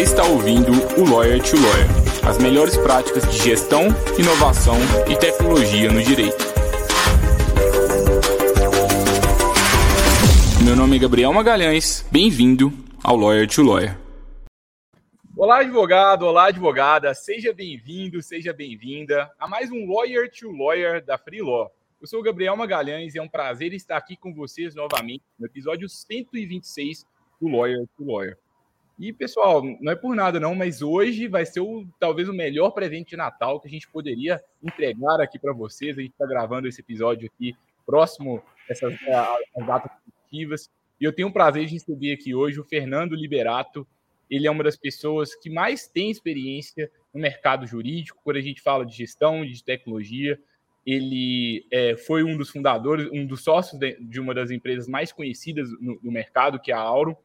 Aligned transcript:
Você 0.00 0.04
está 0.04 0.24
ouvindo 0.24 0.72
o 0.98 1.04
Lawyer 1.04 1.42
to 1.42 1.56
Lawyer, 1.56 2.26
as 2.26 2.38
melhores 2.38 2.74
práticas 2.74 3.22
de 3.30 3.36
gestão, 3.36 3.88
inovação 4.18 4.76
e 5.06 5.14
tecnologia 5.14 5.92
no 5.92 6.02
direito. 6.02 6.42
Meu 10.64 10.74
nome 10.74 10.96
é 10.96 10.98
Gabriel 10.98 11.34
Magalhães, 11.34 12.02
bem-vindo 12.10 12.72
ao 13.04 13.14
Lawyer 13.14 13.46
to 13.46 13.62
Lawyer. 13.62 13.98
Olá, 15.36 15.58
advogado, 15.58 16.22
olá, 16.22 16.46
advogada, 16.46 17.12
seja 17.12 17.52
bem-vindo, 17.52 18.22
seja 18.22 18.54
bem-vinda 18.54 19.30
a 19.38 19.46
mais 19.46 19.70
um 19.70 19.86
Lawyer 19.86 20.30
to 20.30 20.50
Lawyer 20.50 21.04
da 21.04 21.18
Free 21.18 21.42
Law. 21.42 21.70
Eu 22.00 22.06
sou 22.06 22.20
o 22.20 22.22
Gabriel 22.22 22.56
Magalhães 22.56 23.14
e 23.14 23.18
é 23.18 23.22
um 23.22 23.28
prazer 23.28 23.74
estar 23.74 23.98
aqui 23.98 24.16
com 24.16 24.32
vocês 24.32 24.74
novamente 24.74 25.24
no 25.38 25.44
episódio 25.44 25.90
126 25.90 27.04
do 27.38 27.48
Lawyer 27.48 27.86
to 27.98 28.04
Lawyer. 28.06 28.38
E, 29.00 29.14
pessoal, 29.14 29.62
não 29.80 29.90
é 29.90 29.96
por 29.96 30.14
nada 30.14 30.38
não, 30.38 30.54
mas 30.54 30.82
hoje 30.82 31.26
vai 31.26 31.46
ser 31.46 31.60
o, 31.60 31.86
talvez 31.98 32.28
o 32.28 32.34
melhor 32.34 32.70
presente 32.72 33.08
de 33.08 33.16
Natal 33.16 33.58
que 33.58 33.66
a 33.66 33.70
gente 33.70 33.88
poderia 33.88 34.38
entregar 34.62 35.22
aqui 35.22 35.38
para 35.38 35.54
vocês. 35.54 35.96
A 35.96 36.02
gente 36.02 36.12
está 36.12 36.26
gravando 36.26 36.68
esse 36.68 36.82
episódio 36.82 37.30
aqui 37.34 37.56
próximo 37.86 38.42
essas 38.68 38.94
datas 39.66 39.90
positivas. 40.04 40.70
E 41.00 41.04
eu 41.04 41.14
tenho 41.14 41.28
o 41.28 41.32
prazer 41.32 41.64
de 41.64 41.72
receber 41.72 42.12
aqui 42.12 42.34
hoje 42.34 42.60
o 42.60 42.64
Fernando 42.64 43.14
Liberato. 43.14 43.86
Ele 44.28 44.46
é 44.46 44.50
uma 44.50 44.62
das 44.62 44.76
pessoas 44.76 45.34
que 45.34 45.48
mais 45.48 45.88
tem 45.88 46.10
experiência 46.10 46.90
no 47.14 47.22
mercado 47.22 47.66
jurídico, 47.66 48.20
quando 48.22 48.36
a 48.36 48.42
gente 48.42 48.60
fala 48.60 48.84
de 48.84 48.94
gestão, 48.94 49.46
de 49.46 49.64
tecnologia. 49.64 50.38
Ele 50.84 51.66
é, 51.72 51.96
foi 51.96 52.22
um 52.22 52.36
dos 52.36 52.50
fundadores, 52.50 53.08
um 53.10 53.24
dos 53.24 53.42
sócios 53.42 53.80
de, 53.80 53.96
de 53.98 54.20
uma 54.20 54.34
das 54.34 54.50
empresas 54.50 54.86
mais 54.86 55.10
conhecidas 55.10 55.70
no, 55.80 55.98
no 56.02 56.12
mercado, 56.12 56.60
que 56.60 56.70
é 56.70 56.74
a 56.74 56.80
Auro 56.80 57.16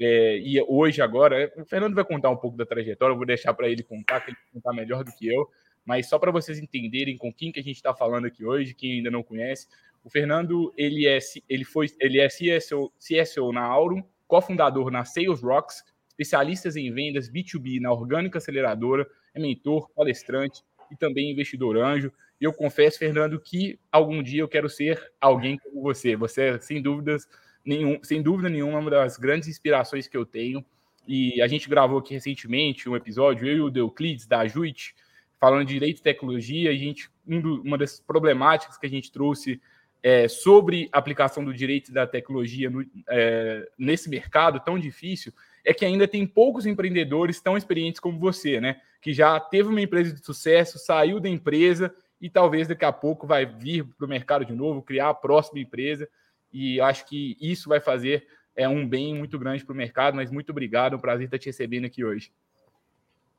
é, 0.00 0.38
e 0.38 0.60
hoje, 0.62 1.02
agora, 1.02 1.52
o 1.56 1.64
Fernando 1.64 1.94
vai 1.94 2.04
contar 2.04 2.30
um 2.30 2.36
pouco 2.36 2.56
da 2.56 2.64
trajetória, 2.64 3.12
eu 3.12 3.16
vou 3.16 3.26
deixar 3.26 3.52
para 3.54 3.68
ele 3.68 3.82
contar, 3.82 4.20
que 4.20 4.30
ele 4.30 4.36
contar 4.52 4.72
melhor 4.72 5.02
do 5.02 5.12
que 5.12 5.26
eu, 5.26 5.48
mas 5.84 6.08
só 6.08 6.18
para 6.18 6.30
vocês 6.30 6.58
entenderem 6.58 7.16
com 7.16 7.32
quem 7.32 7.50
que 7.50 7.60
a 7.60 7.62
gente 7.62 7.76
está 7.76 7.94
falando 7.94 8.26
aqui 8.26 8.44
hoje, 8.44 8.74
quem 8.74 8.92
ainda 8.92 9.10
não 9.10 9.22
conhece, 9.22 9.66
o 10.04 10.10
Fernando 10.10 10.72
ele 10.76 11.06
é, 11.06 11.18
ele 11.48 11.64
foi, 11.64 11.88
ele 12.00 12.20
é 12.20 12.28
CSO, 12.28 12.92
CSO 12.98 13.52
na 13.52 13.62
Aurum, 13.62 14.02
cofundador 14.26 14.90
na 14.90 15.04
Sales 15.04 15.42
Rocks, 15.42 15.84
especialistas 16.08 16.76
em 16.76 16.92
vendas 16.92 17.30
B2B 17.30 17.80
na 17.80 17.92
Orgânica 17.92 18.38
Aceleradora, 18.38 19.08
é 19.34 19.40
mentor, 19.40 19.90
palestrante 19.90 20.62
e 20.90 20.96
também 20.96 21.30
investidor 21.30 21.76
anjo. 21.76 22.12
E 22.40 22.44
eu 22.44 22.52
confesso, 22.52 22.98
Fernando, 22.98 23.40
que 23.40 23.78
algum 23.90 24.22
dia 24.22 24.42
eu 24.42 24.48
quero 24.48 24.68
ser 24.68 25.12
alguém 25.20 25.58
como 25.58 25.82
você. 25.82 26.16
Você 26.16 26.42
é, 26.42 26.58
sem 26.58 26.80
dúvidas, 26.80 27.28
nenhum, 27.68 27.98
sem 28.02 28.22
dúvida 28.22 28.48
nenhuma, 28.48 28.78
uma 28.78 28.90
das 28.90 29.18
grandes 29.18 29.46
inspirações 29.46 30.08
que 30.08 30.16
eu 30.16 30.24
tenho. 30.24 30.64
E 31.06 31.40
a 31.42 31.46
gente 31.46 31.68
gravou 31.68 31.98
aqui 31.98 32.14
recentemente 32.14 32.88
um 32.88 32.96
episódio, 32.96 33.46
eu 33.46 33.56
e 33.56 33.60
o 33.60 33.70
Deuclides, 33.70 34.26
da 34.26 34.46
Juit, 34.46 34.94
falando 35.38 35.66
de 35.66 35.74
direito 35.74 35.98
e 35.98 36.02
tecnologia. 36.02 36.70
A 36.70 36.74
gente, 36.74 37.10
um 37.26 37.40
uma 37.60 37.76
das 37.76 38.00
problemáticas 38.00 38.78
que 38.78 38.86
a 38.86 38.90
gente 38.90 39.12
trouxe 39.12 39.60
é, 40.02 40.28
sobre 40.28 40.88
a 40.92 40.98
aplicação 40.98 41.44
do 41.44 41.52
direito 41.52 41.90
e 41.90 41.92
da 41.92 42.06
tecnologia 42.06 42.70
no, 42.70 42.84
é, 43.08 43.68
nesse 43.78 44.08
mercado 44.08 44.60
tão 44.60 44.78
difícil 44.78 45.32
é 45.64 45.74
que 45.74 45.84
ainda 45.84 46.08
tem 46.08 46.26
poucos 46.26 46.64
empreendedores 46.64 47.40
tão 47.40 47.56
experientes 47.56 48.00
como 48.00 48.18
você, 48.18 48.60
né? 48.60 48.80
Que 49.02 49.12
já 49.12 49.38
teve 49.38 49.68
uma 49.68 49.80
empresa 49.80 50.14
de 50.14 50.24
sucesso, 50.24 50.78
saiu 50.78 51.20
da 51.20 51.28
empresa 51.28 51.94
e 52.20 52.30
talvez 52.30 52.66
daqui 52.66 52.84
a 52.84 52.92
pouco 52.92 53.26
vai 53.26 53.44
vir 53.44 53.84
para 53.84 54.06
o 54.06 54.08
mercado 54.08 54.44
de 54.44 54.54
novo, 54.54 54.82
criar 54.82 55.10
a 55.10 55.14
próxima 55.14 55.60
empresa 55.60 56.08
e 56.52 56.80
acho 56.80 57.06
que 57.06 57.36
isso 57.40 57.68
vai 57.68 57.80
fazer 57.80 58.26
é, 58.56 58.68
um 58.68 58.86
bem 58.86 59.14
muito 59.14 59.38
grande 59.38 59.64
para 59.64 59.72
o 59.72 59.76
mercado, 59.76 60.14
mas 60.14 60.30
muito 60.30 60.50
obrigado, 60.50 60.94
é 60.94 60.96
um 60.96 61.00
prazer 61.00 61.26
estar 61.26 61.38
te 61.38 61.46
recebendo 61.46 61.84
aqui 61.84 62.04
hoje. 62.04 62.32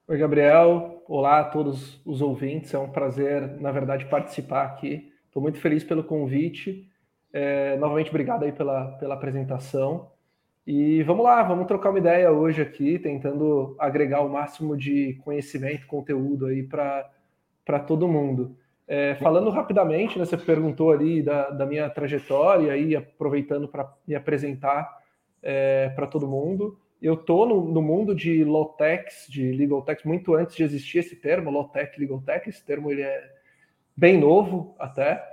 Oi, 0.08 0.18
Gabriel. 0.18 1.04
Olá 1.08 1.42
a 1.42 1.44
todos 1.44 2.02
os 2.04 2.20
ouvintes. 2.20 2.74
É 2.74 2.80
um 2.80 2.90
prazer, 2.90 3.62
na 3.62 3.72
verdade, 3.72 4.06
participar 4.06 4.66
aqui. 4.66 5.14
Estou 5.28 5.40
muito 5.40 5.60
feliz 5.60 5.84
pelo 5.84 6.04
convite. 6.04 6.90
É, 7.32 7.78
novamente, 7.78 8.10
obrigado 8.10 8.44
aí 8.44 8.52
pela, 8.52 8.94
pela 8.94 9.14
apresentação. 9.14 10.12
E 10.66 11.04
vamos 11.04 11.24
lá, 11.24 11.44
vamos 11.44 11.68
trocar 11.68 11.92
uma 11.92 12.00
ideia 12.00 12.32
hoje 12.32 12.62
aqui, 12.62 12.98
tentando 12.98 13.76
agregar 13.78 14.22
o 14.22 14.30
máximo 14.30 14.76
de 14.76 15.14
conhecimento, 15.24 15.86
conteúdo 15.86 16.48
aí 16.48 16.64
para 16.64 17.80
todo 17.86 18.08
mundo. 18.08 18.58
É, 18.92 19.14
falando 19.14 19.52
rapidamente, 19.52 20.18
né, 20.18 20.26
você 20.26 20.36
perguntou 20.36 20.92
ali 20.92 21.22
da, 21.22 21.52
da 21.52 21.64
minha 21.64 21.88
trajetória 21.92 22.76
e 22.76 22.96
aproveitando 22.96 23.68
para 23.68 23.88
me 24.08 24.16
apresentar 24.16 24.98
é, 25.44 25.90
para 25.90 26.08
todo 26.08 26.28
mundo. 26.28 26.76
Eu 27.00 27.14
estou 27.14 27.48
no, 27.48 27.72
no, 27.72 27.84
mundo 27.84 28.16
de 28.16 28.44
low 28.44 28.66
techs, 28.70 29.28
de 29.30 29.52
legal 29.52 29.84
techs, 29.84 30.04
muito 30.04 30.34
antes 30.34 30.56
de 30.56 30.64
existir 30.64 30.98
esse 30.98 31.16
termo, 31.16 31.52
low 31.52 31.66
tech, 31.66 32.00
legal 32.00 32.20
tech. 32.20 32.50
Esse 32.50 32.66
termo 32.66 32.92
ele 32.92 33.04
é 33.04 33.32
bem 33.96 34.20
novo 34.20 34.76
até. 34.80 35.24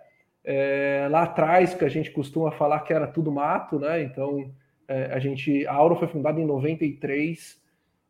É, 0.44 1.08
lá 1.10 1.22
atrás, 1.22 1.72
que 1.72 1.84
a 1.84 1.88
gente 1.88 2.10
costuma 2.10 2.50
falar 2.50 2.80
que 2.80 2.92
era 2.92 3.06
tudo 3.06 3.32
mato, 3.32 3.78
né? 3.78 4.02
Então, 4.02 4.52
é, 4.86 5.06
a 5.06 5.18
gente, 5.18 5.66
a 5.66 5.72
Auro 5.72 5.96
foi 5.96 6.08
fundada 6.08 6.38
em 6.38 6.44
93 6.44 7.58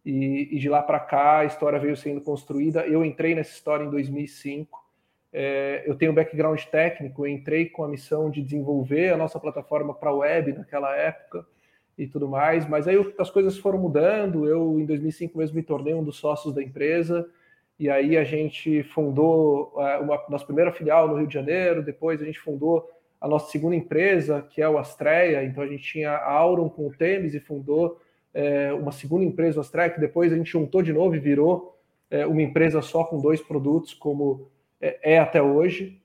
e, 0.04 0.48
e 0.56 0.58
de 0.58 0.68
lá 0.68 0.82
para 0.82 0.98
cá 0.98 1.38
a 1.38 1.44
história 1.44 1.78
veio 1.78 1.96
sendo 1.96 2.20
construída. 2.20 2.84
Eu 2.84 3.04
entrei 3.04 3.32
nessa 3.32 3.52
história 3.52 3.84
em 3.84 3.90
2005 3.90 4.85
é, 5.32 5.82
eu 5.86 5.94
tenho 5.94 6.12
background 6.12 6.62
técnico, 6.64 7.26
entrei 7.26 7.66
com 7.66 7.84
a 7.84 7.88
missão 7.88 8.30
de 8.30 8.42
desenvolver 8.42 9.12
a 9.12 9.16
nossa 9.16 9.38
plataforma 9.38 9.94
para 9.94 10.12
web 10.12 10.52
naquela 10.52 10.94
época 10.96 11.46
e 11.98 12.06
tudo 12.06 12.28
mais, 12.28 12.68
mas 12.68 12.86
aí 12.86 12.96
as 13.18 13.30
coisas 13.30 13.56
foram 13.58 13.78
mudando. 13.78 14.46
Eu, 14.46 14.78
em 14.78 14.84
2005 14.84 15.36
mesmo, 15.38 15.56
me 15.56 15.62
tornei 15.62 15.94
um 15.94 16.04
dos 16.04 16.16
sócios 16.16 16.54
da 16.54 16.62
empresa, 16.62 17.28
e 17.78 17.90
aí 17.90 18.16
a 18.16 18.24
gente 18.24 18.82
fundou 18.84 19.74
é, 19.78 19.98
uma, 19.98 20.22
nossa 20.28 20.44
primeira 20.44 20.72
filial 20.72 21.08
no 21.08 21.16
Rio 21.16 21.26
de 21.26 21.34
Janeiro, 21.34 21.82
depois 21.82 22.20
a 22.22 22.24
gente 22.24 22.40
fundou 22.40 22.90
a 23.20 23.28
nossa 23.28 23.50
segunda 23.50 23.74
empresa, 23.74 24.46
que 24.50 24.60
é 24.60 24.68
o 24.68 24.78
Astreia, 24.78 25.42
então 25.44 25.62
a 25.62 25.66
gente 25.66 25.82
tinha 25.82 26.12
a 26.12 26.32
Auron 26.32 26.68
com 26.68 26.86
o 26.86 26.92
Temes 26.92 27.34
e 27.34 27.40
fundou 27.40 28.00
é, 28.32 28.72
uma 28.72 28.92
segunda 28.92 29.24
empresa, 29.24 29.58
o 29.58 29.60
Astreia, 29.60 29.90
que 29.90 30.00
depois 30.00 30.32
a 30.32 30.36
gente 30.36 30.50
juntou 30.50 30.82
de 30.82 30.92
novo 30.92 31.16
e 31.16 31.18
virou 31.18 31.78
é, 32.10 32.26
uma 32.26 32.42
empresa 32.42 32.82
só 32.82 33.04
com 33.04 33.20
dois 33.20 33.40
produtos, 33.40 33.94
como 33.94 34.48
é, 34.86 35.14
é 35.14 35.18
até 35.18 35.42
hoje. 35.42 36.00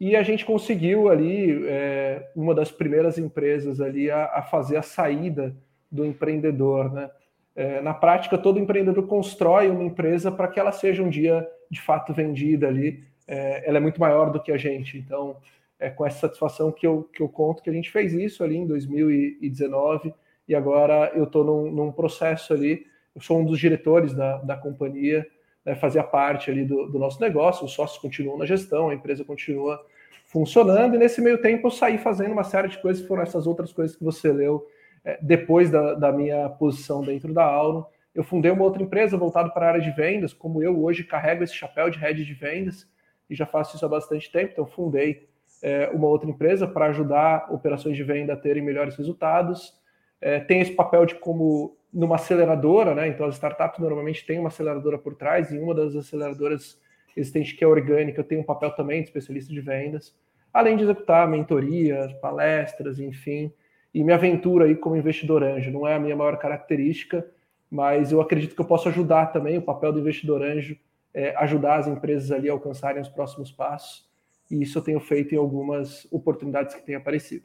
E 0.00 0.16
a 0.16 0.22
gente 0.22 0.44
conseguiu 0.44 1.08
ali, 1.08 1.64
é, 1.66 2.30
uma 2.34 2.54
das 2.54 2.70
primeiras 2.70 3.18
empresas 3.18 3.80
ali 3.80 4.10
a, 4.10 4.24
a, 4.26 4.42
fazer 4.42 4.76
a 4.76 4.82
saída 4.82 5.56
do 5.90 6.04
empreendedor, 6.04 6.92
né? 6.92 7.10
É, 7.54 7.82
na 7.82 7.92
prática, 7.92 8.38
todo 8.38 8.58
empreendedor 8.58 9.06
constrói 9.06 9.68
uma 9.68 9.84
empresa 9.84 10.32
para 10.32 10.48
que 10.48 10.58
ela 10.58 10.72
seja 10.72 11.02
um 11.02 11.10
dia 11.10 11.46
de 11.70 11.80
fato 11.80 12.12
vendida 12.12 12.66
ali. 12.66 13.04
É, 13.28 13.68
ela 13.68 13.76
é 13.76 13.80
muito 13.80 14.00
maior 14.00 14.30
do 14.30 14.42
que 14.42 14.50
a 14.50 14.56
gente. 14.56 14.96
Então, 14.96 15.36
é 15.78 15.90
com 15.90 16.06
essa 16.06 16.20
satisfação 16.20 16.72
que 16.72 16.86
eu, 16.86 17.08
que 17.12 17.22
eu 17.22 17.28
conto 17.28 17.62
que 17.62 17.68
a 17.68 17.72
gente 17.72 17.90
fez 17.90 18.12
isso 18.14 18.42
ali 18.42 18.56
em 18.56 18.66
2019 18.66 20.14
e 20.48 20.54
agora 20.54 21.12
eu 21.14 21.24
estou 21.24 21.44
num, 21.44 21.70
num, 21.70 21.92
processo 21.92 22.52
ali. 22.52 22.86
Eu 23.14 23.20
sou 23.20 23.40
um 23.40 23.44
dos 23.44 23.58
diretores 23.58 24.14
da, 24.14 24.38
da 24.38 24.56
companhia 24.56 25.26
né, 25.64 25.74
fazia 25.74 26.02
parte 26.02 26.50
ali 26.50 26.64
do, 26.64 26.86
do, 26.86 26.98
nosso 26.98 27.20
negócio, 27.20 27.64
os 27.64 27.72
sócios 27.72 27.98
continuam 27.98 28.38
na 28.38 28.46
gestão, 28.46 28.88
a 28.88 28.94
empresa 28.94 29.24
continua 29.24 29.84
funcionando, 30.26 30.94
e 30.94 30.98
nesse 30.98 31.20
meio 31.20 31.40
tempo 31.40 31.66
eu 31.66 31.70
saí 31.70 31.98
fazendo 31.98 32.32
uma 32.32 32.44
série 32.44 32.68
de 32.68 32.78
coisas, 32.78 33.02
que 33.02 33.08
foram 33.08 33.22
essas 33.22 33.46
outras 33.46 33.72
coisas 33.72 33.96
que 33.96 34.02
você 34.02 34.32
leu 34.32 34.66
é, 35.04 35.18
depois 35.20 35.70
da, 35.70 35.94
da, 35.94 36.12
minha 36.12 36.48
posição 36.48 37.02
dentro 37.02 37.32
da 37.32 37.44
Auro. 37.44 37.86
Eu 38.14 38.24
fundei 38.24 38.50
uma 38.50 38.64
outra 38.64 38.82
empresa 38.82 39.16
voltada 39.16 39.50
para 39.50 39.66
a 39.66 39.68
área 39.70 39.80
de 39.80 39.90
vendas, 39.90 40.32
como 40.32 40.62
eu 40.62 40.82
hoje 40.82 41.04
carrego 41.04 41.44
esse 41.44 41.54
chapéu 41.54 41.90
de 41.90 41.98
head 41.98 42.24
de 42.24 42.34
vendas, 42.34 42.88
e 43.28 43.34
já 43.34 43.46
faço 43.46 43.76
isso 43.76 43.84
há 43.84 43.88
bastante 43.88 44.30
tempo, 44.30 44.52
então 44.52 44.66
fundei 44.66 45.28
é, 45.62 45.88
uma 45.92 46.08
outra 46.08 46.28
empresa 46.28 46.66
para 46.66 46.86
ajudar 46.86 47.46
operações 47.52 47.96
de 47.96 48.02
venda 48.02 48.32
a 48.32 48.36
terem 48.36 48.62
melhores 48.62 48.96
resultados. 48.96 49.80
É, 50.20 50.40
tem 50.40 50.60
esse 50.60 50.72
papel 50.72 51.06
de 51.06 51.14
como 51.14 51.76
numa 51.92 52.16
aceleradora, 52.16 52.94
né? 52.94 53.08
Então 53.08 53.26
as 53.26 53.34
startups 53.34 53.78
normalmente 53.78 54.24
têm 54.24 54.38
uma 54.38 54.48
aceleradora 54.48 54.98
por 54.98 55.14
trás, 55.14 55.52
e 55.52 55.58
uma 55.58 55.74
das 55.74 55.94
aceleradoras 55.94 56.80
existentes 57.16 57.52
que 57.52 57.62
é 57.62 57.66
orgânica 57.66 58.24
tem 58.24 58.38
um 58.38 58.42
papel 58.42 58.70
também 58.70 59.02
de 59.02 59.08
especialista 59.08 59.52
de 59.52 59.60
vendas, 59.60 60.16
além 60.52 60.76
de 60.76 60.84
executar 60.84 61.28
mentorias, 61.28 62.12
palestras, 62.14 62.98
enfim. 62.98 63.52
E 63.92 64.02
minha 64.02 64.16
aventura 64.16 64.64
aí 64.64 64.74
como 64.74 64.96
investidor 64.96 65.42
anjo 65.42 65.70
não 65.70 65.86
é 65.86 65.94
a 65.94 66.00
minha 66.00 66.16
maior 66.16 66.38
característica, 66.38 67.26
mas 67.70 68.10
eu 68.10 68.20
acredito 68.20 68.54
que 68.54 68.60
eu 68.60 68.66
posso 68.66 68.88
ajudar 68.88 69.26
também 69.26 69.58
o 69.58 69.62
papel 69.62 69.92
do 69.92 70.00
investidor 70.00 70.42
anjo, 70.42 70.76
é, 71.14 71.34
ajudar 71.36 71.76
as 71.76 71.86
empresas 71.86 72.30
ali 72.30 72.48
a 72.48 72.52
alcançarem 72.52 73.02
os 73.02 73.08
próximos 73.08 73.52
passos. 73.52 74.10
E 74.50 74.62
isso 74.62 74.78
eu 74.78 74.82
tenho 74.82 75.00
feito 75.00 75.34
em 75.34 75.38
algumas 75.38 76.06
oportunidades 76.10 76.74
que 76.74 76.82
têm 76.82 76.94
aparecido. 76.94 77.44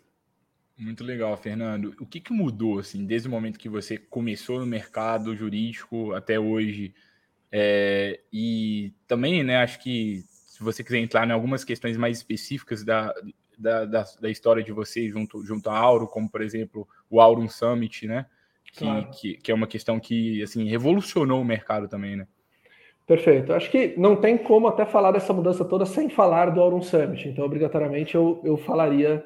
Muito 0.78 1.04
legal, 1.04 1.36
Fernando. 1.38 1.96
O 2.00 2.06
que, 2.06 2.20
que 2.20 2.32
mudou, 2.32 2.80
assim, 2.80 3.04
desde 3.04 3.28
o 3.28 3.32
momento 3.32 3.58
que 3.58 3.68
você 3.68 3.98
começou 3.98 4.60
no 4.60 4.66
mercado 4.66 5.36
jurídico 5.36 6.14
até 6.14 6.40
hoje? 6.40 6.94
É, 7.52 8.20
e 8.32 8.94
também, 9.08 9.44
né, 9.44 9.58
acho 9.58 9.80
que 9.80 10.24
se 10.30 10.64
você 10.64 10.84
quiser 10.84 11.00
entrar 11.00 11.28
em 11.28 11.32
algumas 11.32 11.64
questões 11.64 11.98
mais 11.98 12.18
específicas 12.18 12.84
da, 12.84 13.12
da, 13.58 13.86
da, 13.86 14.06
da, 14.22 14.30
história 14.30 14.64
de 14.64 14.72
vocês 14.72 15.12
junto, 15.12 15.44
junto 15.44 15.70
à 15.70 15.78
Auro, 15.78 16.08
como, 16.08 16.30
por 16.30 16.42
exemplo, 16.42 16.88
o 17.10 17.20
Aurum 17.20 17.50
Summit, 17.50 18.06
né, 18.06 18.28
que, 18.72 18.80
claro. 18.80 19.10
que, 19.12 19.34
que, 19.36 19.52
é 19.52 19.56
uma 19.56 19.68
questão 19.68 20.00
que 20.00 20.44
assim 20.44 20.68
revolucionou 20.68 21.42
o 21.42 21.46
mercado 21.46 21.88
também, 21.88 22.16
né? 22.16 22.28
Perfeito. 23.08 23.54
Acho 23.54 23.72
que 23.72 23.96
não 23.98 24.18
tem 24.18 24.38
como 24.38 24.68
até 24.68 24.86
falar 24.86 25.14
dessa 25.14 25.32
mudança 25.32 25.64
toda 25.64 25.86
sem 25.86 26.10
falar 26.10 26.50
do 26.50 26.60
Aurum 26.60 26.82
Summit. 26.82 27.30
Então, 27.30 27.46
obrigatoriamente, 27.46 28.16
eu, 28.16 28.42
eu 28.44 28.58
falaria 28.58 29.26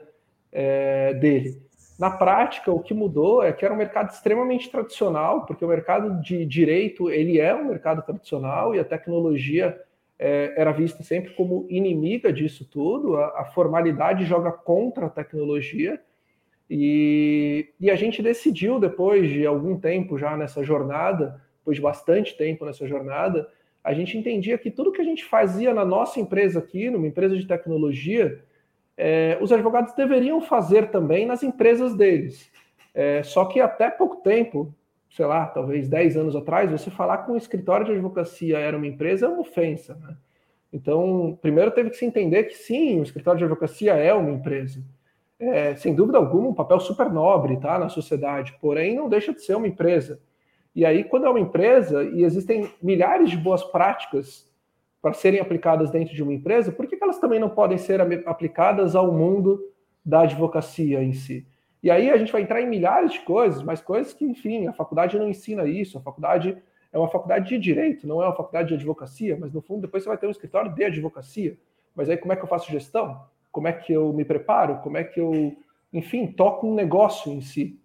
é, 0.51 1.13
dele. 1.13 1.61
Na 1.97 2.09
prática, 2.09 2.71
o 2.71 2.79
que 2.79 2.93
mudou 2.93 3.43
é 3.43 3.53
que 3.53 3.63
era 3.63 3.73
um 3.73 3.77
mercado 3.77 4.09
extremamente 4.09 4.71
tradicional, 4.71 5.45
porque 5.45 5.63
o 5.63 5.67
mercado 5.67 6.19
de 6.21 6.45
direito 6.45 7.11
ele 7.11 7.39
é 7.39 7.53
um 7.53 7.65
mercado 7.65 8.01
tradicional 8.01 8.73
e 8.73 8.79
a 8.79 8.83
tecnologia 8.83 9.79
é, 10.17 10.53
era 10.57 10.71
vista 10.71 11.03
sempre 11.03 11.31
como 11.33 11.67
inimiga 11.69 12.33
disso 12.33 12.65
tudo. 12.65 13.17
A, 13.17 13.41
a 13.41 13.45
formalidade 13.45 14.25
joga 14.25 14.51
contra 14.51 15.05
a 15.05 15.09
tecnologia. 15.09 16.01
E, 16.67 17.69
e 17.79 17.91
a 17.91 17.95
gente 17.95 18.23
decidiu, 18.23 18.79
depois 18.79 19.29
de 19.29 19.45
algum 19.45 19.79
tempo 19.79 20.17
já 20.17 20.35
nessa 20.37 20.63
jornada, 20.63 21.41
depois 21.59 21.75
de 21.75 21.81
bastante 21.81 22.35
tempo 22.35 22.65
nessa 22.65 22.87
jornada, 22.87 23.47
a 23.83 23.93
gente 23.93 24.17
entendia 24.17 24.57
que 24.57 24.71
tudo 24.71 24.91
que 24.91 25.01
a 25.01 25.05
gente 25.05 25.23
fazia 25.25 25.73
na 25.73 25.83
nossa 25.83 26.19
empresa 26.19 26.59
aqui, 26.59 26.89
numa 26.89 27.07
empresa 27.07 27.35
de 27.35 27.45
tecnologia, 27.45 28.43
é, 29.01 29.37
os 29.41 29.51
advogados 29.51 29.93
deveriam 29.93 30.39
fazer 30.41 30.91
também 30.91 31.25
nas 31.25 31.43
empresas 31.43 31.95
deles. 31.95 32.51
É, 32.93 33.23
só 33.23 33.45
que 33.45 33.59
até 33.59 33.89
pouco 33.89 34.17
tempo, 34.17 34.73
sei 35.09 35.25
lá, 35.25 35.45
talvez 35.45 35.89
10 35.89 36.17
anos 36.17 36.35
atrás, 36.35 36.71
você 36.71 36.89
falar 36.89 37.19
com 37.19 37.33
um 37.33 37.37
escritório 37.37 37.85
de 37.85 37.91
advocacia 37.93 38.59
era 38.59 38.77
uma 38.77 38.87
empresa 38.87 39.25
é 39.25 39.29
uma 39.29 39.41
ofensa. 39.41 39.95
Né? 39.95 40.15
Então, 40.71 41.37
primeiro 41.41 41.71
teve 41.71 41.89
que 41.89 41.97
se 41.97 42.05
entender 42.05 42.43
que 42.43 42.55
sim, 42.55 42.99
o 42.99 43.03
escritório 43.03 43.39
de 43.39 43.45
advocacia 43.45 43.93
é 43.93 44.13
uma 44.13 44.31
empresa 44.31 44.83
é, 45.41 45.75
sem 45.75 45.95
dúvida 45.95 46.19
alguma, 46.19 46.49
um 46.49 46.53
papel 46.53 46.79
super 46.79 47.09
nobre 47.09 47.57
tá, 47.57 47.79
na 47.79 47.89
sociedade, 47.89 48.55
porém 48.61 48.95
não 48.95 49.09
deixa 49.09 49.33
de 49.33 49.41
ser 49.41 49.55
uma 49.55 49.67
empresa. 49.67 50.21
E 50.75 50.85
aí, 50.85 51.03
quando 51.03 51.25
é 51.25 51.29
uma 51.29 51.39
empresa 51.39 52.03
e 52.03 52.23
existem 52.23 52.71
milhares 52.81 53.29
de 53.29 53.37
boas 53.37 53.63
práticas 53.63 54.47
para 55.01 55.13
serem 55.13 55.39
aplicadas 55.39 55.89
dentro 55.89 56.13
de 56.13 56.21
uma 56.21 56.33
empresa, 56.33 56.71
por 56.71 56.87
que 56.87 56.97
elas 57.01 57.19
também 57.19 57.39
não 57.39 57.49
podem 57.49 57.77
ser 57.77 57.99
aplicadas 58.25 58.95
ao 58.95 59.11
mundo 59.11 59.59
da 60.05 60.21
advocacia 60.21 61.01
em 61.01 61.13
si? 61.13 61.47
E 61.81 61.89
aí 61.89 62.11
a 62.11 62.17
gente 62.17 62.31
vai 62.31 62.43
entrar 62.43 62.61
em 62.61 62.69
milhares 62.69 63.13
de 63.13 63.21
coisas, 63.21 63.63
mas 63.63 63.81
coisas 63.81 64.13
que, 64.13 64.23
enfim, 64.23 64.67
a 64.67 64.73
faculdade 64.73 65.17
não 65.17 65.27
ensina 65.27 65.65
isso. 65.65 65.97
A 65.97 66.01
faculdade 66.01 66.55
é 66.93 66.97
uma 66.97 67.07
faculdade 67.07 67.49
de 67.49 67.57
direito, 67.57 68.07
não 68.07 68.21
é 68.21 68.25
uma 68.25 68.35
faculdade 68.35 68.67
de 68.67 68.75
advocacia, 68.75 69.35
mas 69.39 69.51
no 69.51 69.61
fundo 69.61 69.81
depois 69.81 70.03
você 70.03 70.09
vai 70.09 70.17
ter 70.17 70.27
um 70.27 70.31
escritório 70.31 70.71
de 70.71 70.83
advocacia. 70.83 71.57
Mas 71.95 72.09
aí 72.09 72.17
como 72.17 72.33
é 72.33 72.35
que 72.35 72.43
eu 72.43 72.47
faço 72.47 72.71
gestão? 72.71 73.19
como 73.51 73.67
é 73.67 73.73
que 73.73 73.91
eu 73.91 74.13
me 74.13 74.23
preparo, 74.23 74.77
como 74.77 74.97
é 74.97 75.03
que 75.03 75.19
eu, 75.19 75.55
enfim, 75.91 76.27
toco 76.27 76.65
um 76.65 76.73
negócio 76.73 77.31
em 77.31 77.41
si. 77.41 77.77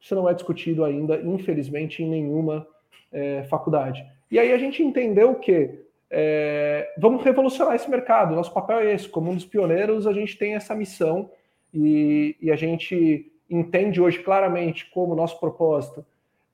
Isso 0.00 0.14
não 0.14 0.28
é 0.28 0.34
discutido 0.34 0.84
ainda, 0.84 1.20
infelizmente, 1.20 2.02
em 2.02 2.08
nenhuma 2.08 2.66
é, 3.10 3.42
faculdade. 3.44 4.06
E 4.30 4.38
aí 4.38 4.52
a 4.52 4.58
gente 4.58 4.82
entendeu 4.82 5.34
que 5.34 5.86
é, 6.10 6.94
vamos 6.98 7.22
revolucionar 7.22 7.74
esse 7.74 7.90
mercado. 7.90 8.34
Nosso 8.34 8.52
papel 8.52 8.78
é 8.80 8.94
esse. 8.94 9.08
Como 9.08 9.30
um 9.30 9.34
dos 9.34 9.44
pioneiros, 9.44 10.06
a 10.06 10.12
gente 10.12 10.36
tem 10.36 10.54
essa 10.54 10.74
missão 10.74 11.30
e, 11.72 12.36
e 12.40 12.50
a 12.50 12.56
gente 12.56 13.30
entende 13.48 14.00
hoje 14.00 14.18
claramente 14.18 14.90
como 14.90 15.14
nosso 15.14 15.38
propósito 15.40 16.04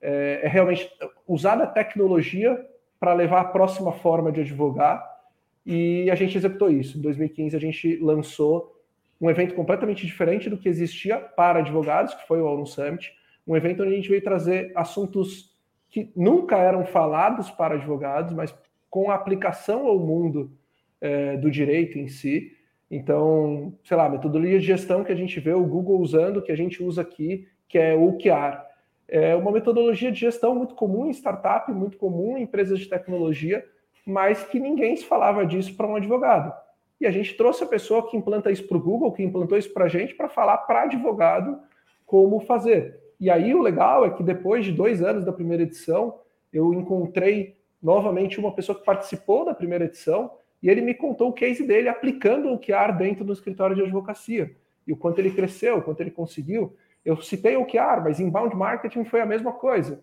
é, 0.01 0.41
é 0.43 0.47
realmente 0.47 0.89
usar 1.27 1.59
a 1.61 1.67
tecnologia 1.67 2.65
para 2.99 3.13
levar 3.13 3.41
a 3.41 3.45
próxima 3.45 3.91
forma 3.91 4.31
de 4.31 4.41
advogar 4.41 5.03
e 5.65 6.09
a 6.11 6.15
gente 6.15 6.37
executou 6.37 6.69
isso. 6.69 6.97
Em 6.97 7.01
2015, 7.01 7.55
a 7.55 7.59
gente 7.59 7.97
lançou 7.97 8.79
um 9.19 9.29
evento 9.29 9.55
completamente 9.55 10.05
diferente 10.05 10.49
do 10.49 10.57
que 10.57 10.69
existia 10.69 11.17
para 11.17 11.59
advogados, 11.59 12.13
que 12.13 12.27
foi 12.27 12.41
o 12.41 12.47
Aurum 12.47 12.65
Summit, 12.65 13.13
um 13.47 13.55
evento 13.55 13.83
onde 13.83 13.93
a 13.93 13.95
gente 13.95 14.09
veio 14.09 14.23
trazer 14.23 14.71
assuntos 14.75 15.53
que 15.89 16.11
nunca 16.15 16.57
eram 16.57 16.85
falados 16.85 17.49
para 17.49 17.75
advogados, 17.75 18.33
mas 18.33 18.53
com 18.95 19.11
a 19.11 19.15
aplicação 19.15 19.87
ao 19.87 19.99
mundo 19.99 20.49
é, 21.01 21.35
do 21.35 21.51
direito 21.51 21.99
em 21.99 22.07
si. 22.07 22.53
Então, 22.89 23.77
sei 23.83 23.97
lá, 23.97 24.07
metodologia 24.07 24.57
de 24.57 24.65
gestão 24.65 25.03
que 25.03 25.11
a 25.11 25.15
gente 25.15 25.37
vê 25.37 25.51
o 25.51 25.65
Google 25.65 25.99
usando, 25.99 26.41
que 26.41 26.49
a 26.49 26.55
gente 26.55 26.81
usa 26.81 27.01
aqui, 27.01 27.45
que 27.67 27.77
é 27.77 27.93
o 27.93 28.07
OKR. 28.07 28.63
É 29.05 29.35
uma 29.35 29.51
metodologia 29.51 30.09
de 30.13 30.21
gestão 30.21 30.55
muito 30.55 30.75
comum 30.75 31.07
em 31.07 31.09
startup, 31.09 31.69
muito 31.73 31.97
comum 31.97 32.37
em 32.37 32.43
empresas 32.43 32.79
de 32.79 32.87
tecnologia, 32.87 33.65
mas 34.05 34.45
que 34.45 34.61
ninguém 34.61 34.95
se 34.95 35.03
falava 35.03 35.45
disso 35.45 35.75
para 35.75 35.87
um 35.87 35.97
advogado. 35.97 36.53
E 37.01 37.05
a 37.05 37.11
gente 37.11 37.35
trouxe 37.35 37.65
a 37.65 37.67
pessoa 37.67 38.09
que 38.09 38.15
implanta 38.15 38.49
isso 38.49 38.65
para 38.65 38.77
o 38.77 38.81
Google, 38.81 39.11
que 39.11 39.23
implantou 39.23 39.57
isso 39.57 39.73
para 39.73 39.83
a 39.83 39.89
gente, 39.89 40.15
para 40.15 40.29
falar 40.29 40.59
para 40.59 40.83
advogado 40.83 41.59
como 42.05 42.39
fazer. 42.39 42.97
E 43.19 43.29
aí 43.29 43.53
o 43.53 43.61
legal 43.61 44.05
é 44.05 44.11
que 44.11 44.23
depois 44.23 44.63
de 44.63 44.71
dois 44.71 45.03
anos 45.03 45.25
da 45.25 45.33
primeira 45.33 45.63
edição, 45.63 46.17
eu 46.53 46.73
encontrei 46.73 47.57
novamente 47.85 48.39
uma 48.39 48.51
pessoa 48.51 48.75
que 48.75 48.83
participou 48.83 49.45
da 49.45 49.53
primeira 49.53 49.85
edição 49.85 50.31
e 50.61 50.67
ele 50.71 50.81
me 50.81 50.95
contou 50.95 51.29
o 51.29 51.33
case 51.33 51.67
dele 51.67 51.87
aplicando 51.87 52.49
o 52.49 52.55
OKR 52.55 52.97
dentro 52.97 53.23
do 53.23 53.31
escritório 53.31 53.75
de 53.75 53.83
advocacia 53.83 54.55
e 54.87 54.91
o 54.91 54.97
quanto 54.97 55.19
ele 55.19 55.29
cresceu, 55.29 55.77
o 55.77 55.81
quanto 55.83 56.01
ele 56.01 56.09
conseguiu. 56.09 56.75
Eu 57.05 57.21
citei 57.21 57.55
o 57.55 57.61
OKR, 57.61 58.01
mas 58.03 58.19
inbound 58.19 58.55
marketing 58.55 59.05
foi 59.05 59.21
a 59.21 59.25
mesma 59.25 59.53
coisa. 59.53 60.01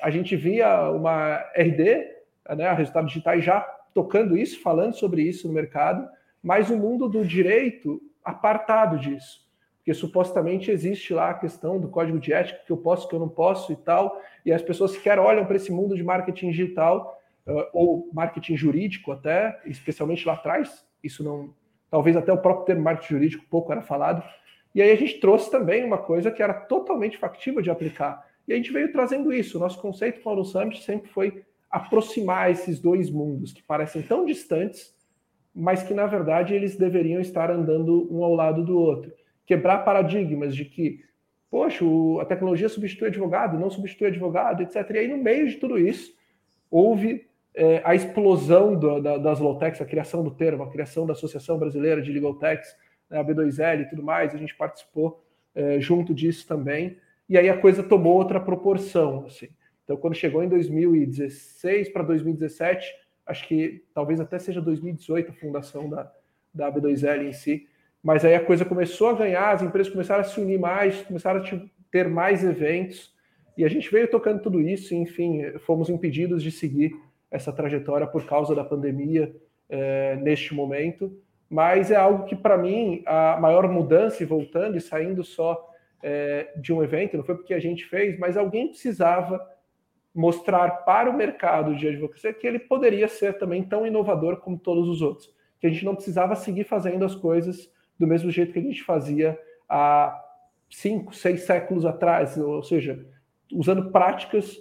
A 0.00 0.10
gente 0.10 0.36
via 0.36 0.88
uma 0.90 1.38
RD 1.56 2.06
né, 2.56 2.66
a 2.66 2.72
Resultados 2.72 3.10
Digitais 3.10 3.44
já 3.44 3.60
tocando 3.92 4.36
isso, 4.36 4.62
falando 4.62 4.94
sobre 4.94 5.22
isso 5.22 5.48
no 5.48 5.54
mercado, 5.54 6.08
mas 6.40 6.70
o 6.70 6.76
mundo 6.76 7.08
do 7.08 7.24
direito 7.24 8.00
apartado 8.24 8.96
disso. 8.96 9.44
Porque 9.78 9.92
supostamente 9.92 10.70
existe 10.70 11.12
lá 11.12 11.30
a 11.30 11.34
questão 11.34 11.80
do 11.80 11.88
código 11.88 12.20
de 12.20 12.32
ética, 12.32 12.60
que 12.64 12.72
eu 12.72 12.76
posso, 12.76 13.08
que 13.08 13.14
eu 13.14 13.20
não 13.20 13.28
posso 13.28 13.72
e 13.72 13.76
tal, 13.76 14.20
e 14.46 14.52
as 14.52 14.62
pessoas 14.62 14.92
sequer 14.92 15.18
olham 15.18 15.44
para 15.44 15.56
esse 15.56 15.70
mundo 15.70 15.94
de 15.94 16.02
marketing 16.02 16.50
digital, 16.50 17.13
ou 17.72 18.10
marketing 18.12 18.56
jurídico 18.56 19.12
até, 19.12 19.60
especialmente 19.66 20.26
lá 20.26 20.34
atrás, 20.34 20.86
isso 21.02 21.22
não. 21.22 21.54
Talvez 21.90 22.16
até 22.16 22.32
o 22.32 22.38
próprio 22.38 22.66
termo 22.66 22.82
marketing 22.82 23.14
jurídico 23.14 23.44
pouco 23.48 23.70
era 23.70 23.82
falado. 23.82 24.22
E 24.74 24.82
aí 24.82 24.90
a 24.90 24.96
gente 24.96 25.20
trouxe 25.20 25.50
também 25.50 25.84
uma 25.84 25.98
coisa 25.98 26.30
que 26.30 26.42
era 26.42 26.54
totalmente 26.54 27.16
factível 27.16 27.62
de 27.62 27.70
aplicar. 27.70 28.26
E 28.48 28.52
a 28.52 28.56
gente 28.56 28.72
veio 28.72 28.90
trazendo 28.90 29.32
isso. 29.32 29.56
O 29.56 29.60
nosso 29.60 29.80
conceito 29.80 30.20
com 30.20 30.34
o 30.34 30.44
Summit 30.44 30.82
sempre 30.82 31.10
foi 31.10 31.44
aproximar 31.70 32.50
esses 32.50 32.80
dois 32.80 33.10
mundos 33.10 33.52
que 33.52 33.62
parecem 33.62 34.02
tão 34.02 34.24
distantes, 34.24 34.94
mas 35.54 35.82
que 35.82 35.94
na 35.94 36.06
verdade 36.06 36.54
eles 36.54 36.76
deveriam 36.76 37.20
estar 37.20 37.50
andando 37.50 38.08
um 38.12 38.24
ao 38.24 38.34
lado 38.34 38.64
do 38.64 38.76
outro. 38.76 39.12
Quebrar 39.46 39.78
paradigmas 39.78 40.56
de 40.56 40.64
que, 40.64 41.04
poxa, 41.50 41.84
a 42.20 42.24
tecnologia 42.24 42.68
substitui 42.68 43.08
advogado, 43.08 43.58
não 43.58 43.70
substitui 43.70 44.08
advogado, 44.08 44.62
etc. 44.62 44.90
E 44.90 44.98
aí, 44.98 45.08
no 45.08 45.18
meio 45.18 45.48
de 45.48 45.56
tudo 45.56 45.78
isso, 45.78 46.12
houve 46.70 47.26
é, 47.54 47.80
a 47.84 47.94
explosão 47.94 48.74
do, 48.74 49.00
da, 49.00 49.16
das 49.16 49.40
a 49.80 49.84
criação 49.84 50.24
do 50.24 50.30
termo, 50.30 50.64
a 50.64 50.70
criação 50.70 51.06
da 51.06 51.12
Associação 51.12 51.58
Brasileira 51.58 52.02
de 52.02 52.12
Legal 52.12 52.34
Techs, 52.34 52.76
né, 53.08 53.18
a 53.18 53.24
B2L 53.24 53.82
e 53.82 53.88
tudo 53.88 54.02
mais, 54.02 54.34
a 54.34 54.38
gente 54.38 54.54
participou 54.54 55.24
é, 55.54 55.78
junto 55.80 56.12
disso 56.12 56.46
também, 56.46 56.98
e 57.28 57.38
aí 57.38 57.48
a 57.48 57.56
coisa 57.56 57.82
tomou 57.82 58.16
outra 58.16 58.40
proporção, 58.40 59.24
assim. 59.26 59.48
Então, 59.84 59.96
quando 59.96 60.14
chegou 60.14 60.42
em 60.42 60.48
2016 60.48 61.90
para 61.90 62.02
2017, 62.02 62.92
acho 63.26 63.46
que 63.46 63.84
talvez 63.94 64.18
até 64.18 64.38
seja 64.38 64.60
2018 64.60 65.30
a 65.30 65.34
fundação 65.34 65.88
da, 65.88 66.10
da 66.52 66.72
B2L 66.72 67.28
em 67.28 67.32
si, 67.32 67.68
mas 68.02 68.24
aí 68.24 68.34
a 68.34 68.44
coisa 68.44 68.64
começou 68.64 69.08
a 69.08 69.14
ganhar, 69.14 69.50
as 69.52 69.62
empresas 69.62 69.92
começaram 69.92 70.22
a 70.22 70.24
se 70.24 70.40
unir 70.40 70.58
mais, 70.58 71.02
começaram 71.02 71.40
a 71.40 71.44
ter 71.90 72.08
mais 72.08 72.42
eventos, 72.42 73.14
e 73.56 73.64
a 73.64 73.68
gente 73.68 73.90
veio 73.90 74.10
tocando 74.10 74.42
tudo 74.42 74.60
isso, 74.60 74.92
e, 74.92 74.96
enfim, 74.96 75.42
fomos 75.60 75.88
impedidos 75.88 76.42
de 76.42 76.50
seguir 76.50 76.94
essa 77.34 77.52
trajetória 77.52 78.06
por 78.06 78.24
causa 78.24 78.54
da 78.54 78.62
pandemia 78.62 79.34
é, 79.68 80.14
neste 80.16 80.54
momento, 80.54 81.12
mas 81.50 81.90
é 81.90 81.96
algo 81.96 82.26
que, 82.26 82.36
para 82.36 82.56
mim, 82.56 83.02
a 83.04 83.36
maior 83.40 83.68
mudança, 83.68 84.22
e 84.22 84.26
voltando 84.26 84.76
e 84.76 84.80
saindo 84.80 85.24
só 85.24 85.68
é, 86.00 86.52
de 86.56 86.72
um 86.72 86.82
evento, 86.82 87.16
não 87.16 87.24
foi 87.24 87.34
porque 87.34 87.52
a 87.52 87.58
gente 87.58 87.84
fez, 87.86 88.16
mas 88.20 88.36
alguém 88.36 88.68
precisava 88.68 89.44
mostrar 90.14 90.84
para 90.84 91.10
o 91.10 91.16
mercado 91.16 91.74
de 91.74 91.88
advocacia 91.88 92.32
que 92.32 92.46
ele 92.46 92.60
poderia 92.60 93.08
ser 93.08 93.36
também 93.36 93.64
tão 93.64 93.84
inovador 93.84 94.36
como 94.36 94.56
todos 94.56 94.88
os 94.88 95.02
outros. 95.02 95.34
Que 95.58 95.66
a 95.66 95.70
gente 95.70 95.84
não 95.84 95.96
precisava 95.96 96.36
seguir 96.36 96.64
fazendo 96.64 97.04
as 97.04 97.16
coisas 97.16 97.68
do 97.98 98.06
mesmo 98.06 98.30
jeito 98.30 98.52
que 98.52 98.60
a 98.60 98.62
gente 98.62 98.84
fazia 98.84 99.36
há 99.68 100.22
cinco, 100.70 101.12
seis 101.12 101.42
séculos 101.42 101.84
atrás, 101.84 102.38
ou 102.38 102.62
seja, 102.62 103.04
usando 103.52 103.90
práticas 103.90 104.56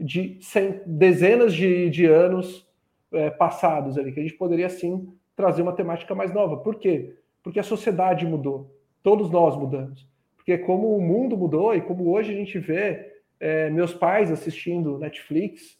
de 0.00 0.38
cem, 0.40 0.80
dezenas 0.86 1.52
de, 1.54 1.90
de 1.90 2.06
anos 2.06 2.66
é, 3.12 3.30
passados 3.30 3.98
ali, 3.98 4.12
que 4.12 4.20
a 4.20 4.22
gente 4.22 4.36
poderia 4.36 4.68
sim 4.68 5.12
trazer 5.36 5.62
uma 5.62 5.72
temática 5.72 6.14
mais 6.14 6.32
nova. 6.32 6.56
Por 6.56 6.76
quê? 6.76 7.16
Porque 7.42 7.60
a 7.60 7.64
sociedade 7.64 8.26
mudou, 8.26 8.74
todos 9.02 9.30
nós 9.30 9.56
mudamos. 9.56 10.08
Porque 10.36 10.56
como 10.58 10.96
o 10.96 11.00
mundo 11.00 11.36
mudou 11.36 11.74
e 11.74 11.80
como 11.80 12.10
hoje 12.10 12.32
a 12.32 12.34
gente 12.34 12.58
vê 12.58 13.12
é, 13.38 13.70
meus 13.70 13.94
pais 13.94 14.30
assistindo 14.30 14.98
Netflix, 14.98 15.78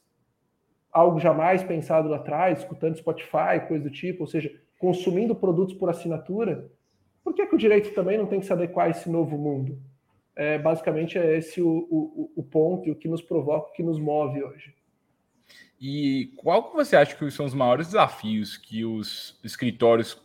algo 0.92 1.18
jamais 1.18 1.62
pensado 1.62 2.08
lá 2.08 2.16
atrás, 2.16 2.60
escutando 2.60 2.96
Spotify, 2.96 3.66
coisa 3.66 3.84
do 3.84 3.90
tipo, 3.90 4.22
ou 4.22 4.26
seja, 4.26 4.52
consumindo 4.78 5.34
produtos 5.34 5.74
por 5.74 5.88
assinatura, 5.88 6.70
por 7.22 7.34
que, 7.34 7.46
que 7.46 7.54
o 7.54 7.58
direito 7.58 7.94
também 7.94 8.18
não 8.18 8.26
tem 8.26 8.40
que 8.40 8.46
se 8.46 8.52
adequar 8.52 8.86
a 8.86 8.90
esse 8.90 9.10
novo 9.10 9.36
mundo? 9.36 9.78
É, 10.40 10.58
basicamente 10.58 11.18
é 11.18 11.36
esse 11.36 11.60
o, 11.60 11.68
o, 11.90 12.32
o 12.34 12.42
ponto 12.42 12.88
e 12.88 12.90
o 12.90 12.96
que 12.96 13.06
nos 13.06 13.20
provoca, 13.20 13.68
o 13.68 13.72
que 13.74 13.82
nos 13.82 14.00
move 14.00 14.42
hoje. 14.42 14.74
E 15.78 16.32
qual 16.34 16.70
que 16.70 16.74
você 16.74 16.96
acha 16.96 17.14
que 17.14 17.30
são 17.30 17.44
os 17.44 17.52
maiores 17.52 17.88
desafios 17.88 18.56
que 18.56 18.82
os 18.82 19.38
escritórios 19.44 20.18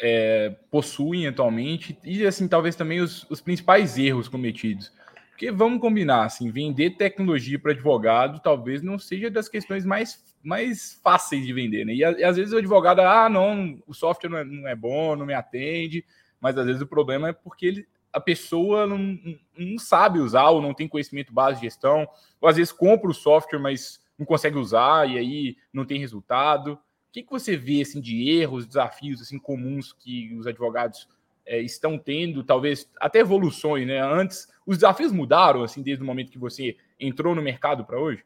é, 0.00 0.56
possuem 0.70 1.26
atualmente 1.26 1.98
e 2.02 2.24
assim 2.26 2.48
talvez 2.48 2.74
também 2.74 3.00
os, 3.00 3.28
os, 3.28 3.42
principais 3.42 3.98
erros 3.98 4.28
cometidos? 4.28 4.90
Porque 5.28 5.50
vamos 5.50 5.78
combinar, 5.78 6.24
assim, 6.24 6.50
vender 6.50 6.96
tecnologia 6.96 7.58
para 7.58 7.72
advogado 7.72 8.40
talvez 8.40 8.80
não 8.80 8.98
seja 8.98 9.30
das 9.30 9.46
questões 9.46 9.84
mais, 9.84 10.24
mais 10.42 10.98
fáceis 11.04 11.44
de 11.44 11.52
vender, 11.52 11.84
né? 11.84 11.92
E, 11.92 11.98
e 11.98 12.24
às 12.24 12.38
vezes 12.38 12.54
o 12.54 12.58
advogado, 12.58 13.00
ah, 13.00 13.28
não, 13.28 13.78
o 13.86 13.92
software 13.92 14.30
não 14.30 14.38
é, 14.38 14.44
não 14.44 14.68
é 14.68 14.74
bom, 14.74 15.16
não 15.16 15.26
me 15.26 15.34
atende, 15.34 16.02
mas 16.40 16.56
às 16.56 16.64
vezes 16.64 16.80
o 16.80 16.86
problema 16.86 17.28
é 17.28 17.32
porque 17.34 17.66
ele, 17.66 17.86
a 18.12 18.20
pessoa 18.20 18.86
não, 18.86 19.18
não 19.56 19.78
sabe 19.78 20.18
usar 20.18 20.48
ou 20.50 20.60
não 20.60 20.74
tem 20.74 20.88
conhecimento 20.88 21.32
base 21.32 21.60
de 21.60 21.66
gestão, 21.66 22.08
ou 22.40 22.48
às 22.48 22.56
vezes 22.56 22.72
compra 22.72 23.10
o 23.10 23.14
software, 23.14 23.58
mas 23.58 24.00
não 24.18 24.26
consegue 24.26 24.58
usar 24.58 25.08
e 25.08 25.18
aí 25.18 25.56
não 25.72 25.84
tem 25.84 25.98
resultado. 25.98 26.72
O 26.74 26.78
que, 27.12 27.22
que 27.22 27.30
você 27.30 27.56
vê 27.56 27.80
assim, 27.80 28.00
de 28.00 28.30
erros, 28.30 28.66
desafios 28.66 29.20
assim 29.20 29.38
comuns 29.38 29.92
que 29.92 30.34
os 30.36 30.46
advogados 30.46 31.08
é, 31.46 31.60
estão 31.60 31.98
tendo, 31.98 32.44
talvez 32.44 32.88
até 33.00 33.20
evoluções, 33.20 33.86
né? 33.86 34.00
Antes, 34.00 34.46
os 34.66 34.76
desafios 34.76 35.10
mudaram 35.10 35.62
assim 35.62 35.82
desde 35.82 36.02
o 36.02 36.06
momento 36.06 36.30
que 36.30 36.38
você 36.38 36.76
entrou 36.98 37.34
no 37.34 37.42
mercado 37.42 37.84
para 37.84 37.98
hoje? 37.98 38.24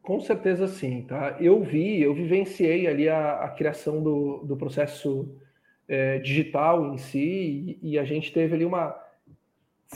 Com 0.00 0.20
certeza 0.20 0.68
sim, 0.68 1.02
tá? 1.02 1.36
Eu 1.40 1.62
vi, 1.62 2.00
eu 2.00 2.14
vivenciei 2.14 2.86
ali 2.86 3.08
a, 3.08 3.40
a 3.40 3.48
criação 3.48 4.02
do, 4.02 4.44
do 4.44 4.56
processo 4.56 5.36
é, 5.88 6.18
digital 6.18 6.94
em 6.94 6.98
si 6.98 7.78
e, 7.82 7.90
e 7.92 7.98
a 7.98 8.04
gente 8.04 8.32
teve 8.32 8.54
ali 8.54 8.64
uma 8.64 8.96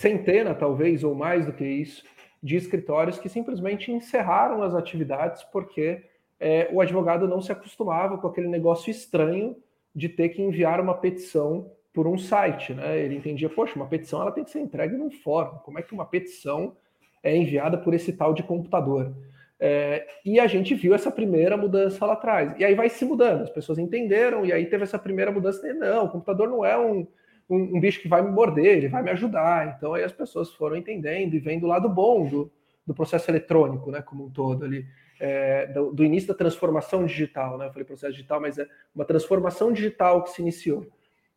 centena, 0.01 0.55
talvez, 0.55 1.05
ou 1.05 1.15
mais 1.15 1.45
do 1.45 1.53
que 1.53 1.65
isso, 1.65 2.03
de 2.43 2.57
escritórios 2.57 3.19
que 3.19 3.29
simplesmente 3.29 3.93
encerraram 3.93 4.63
as 4.63 4.75
atividades 4.75 5.43
porque 5.45 6.03
é, 6.39 6.71
o 6.73 6.81
advogado 6.81 7.29
não 7.29 7.43
se 7.43 7.53
acostumava 7.53 8.17
com 8.17 8.27
aquele 8.27 8.49
negócio 8.49 8.91
estranho 8.91 9.55
de 9.95 10.09
ter 10.09 10.31
que 10.31 10.41
enviar 10.41 10.81
uma 10.81 10.95
petição 10.95 11.71
por 11.93 12.07
um 12.07 12.17
site, 12.17 12.73
né? 12.73 12.99
Ele 12.99 13.17
entendia, 13.17 13.51
poxa, 13.51 13.77
uma 13.77 13.87
petição 13.87 14.23
ela 14.23 14.33
tem 14.33 14.43
que 14.43 14.51
ser 14.51 14.61
entregue 14.61 14.97
num 14.97 15.11
fórum. 15.11 15.59
Como 15.59 15.79
é 15.79 15.83
que 15.83 15.93
uma 15.93 16.07
petição 16.07 16.77
é 17.23 17.37
enviada 17.37 17.77
por 17.77 17.93
esse 17.93 18.13
tal 18.13 18.33
de 18.33 18.43
computador? 18.43 19.13
É, 19.59 20.07
e 20.25 20.41
a 20.41 20.47
gente 20.47 20.75
viu 20.75 20.95
essa 20.95 21.11
primeira 21.11 21.59
mudança 21.59 22.07
lá 22.07 22.15
atrás. 22.15 22.55
E 22.59 22.65
aí 22.65 22.75
vai 22.75 22.89
se 22.89 23.05
mudando, 23.05 23.43
as 23.43 23.51
pessoas 23.51 23.79
entenderam, 23.79 24.47
e 24.47 24.53
aí 24.53 24.65
teve 24.65 24.85
essa 24.85 24.99
primeira 24.99 25.31
mudança. 25.31 25.75
Não, 25.75 26.07
o 26.07 26.09
computador 26.09 26.49
não 26.49 26.65
é 26.65 26.79
um, 26.79 27.07
um, 27.51 27.77
um, 27.77 27.81
bicho 27.81 28.01
que 28.01 28.09
vai 28.09 28.23
me 28.23 28.31
morder, 28.31 28.79
ele 28.79 28.89
vai 28.89 29.03
me 29.03 29.11
ajudar. 29.11 29.75
Então 29.77 29.95
aí 29.95 30.05
as 30.05 30.13
pessoas 30.13 30.51
foram 30.55 30.77
entendendo 30.77 31.35
e 31.35 31.39
vendo 31.39 31.65
o 31.65 31.69
lado 31.69 31.89
bom 31.89 32.27
do, 32.27 32.51
do 32.87 32.95
processo 32.95 33.31
eletrônico, 33.31 33.91
né, 33.91 34.01
como 34.01 34.27
um 34.27 34.31
todo 34.31 34.65
ali, 34.65 34.87
é, 35.19 35.67
do, 35.67 35.93
do, 35.93 36.05
início 36.05 36.29
da 36.29 36.35
transformação 36.35 37.05
digital, 37.05 37.59
né? 37.59 37.67
Eu 37.67 37.71
falei 37.73 37.85
processo 37.85 38.13
digital, 38.13 38.41
mas 38.41 38.59
é 38.59 38.67
uma 38.95 39.05
transformação 39.05 39.71
digital 39.73 40.23
que 40.23 40.31
se 40.31 40.41
iniciou. 40.41 40.87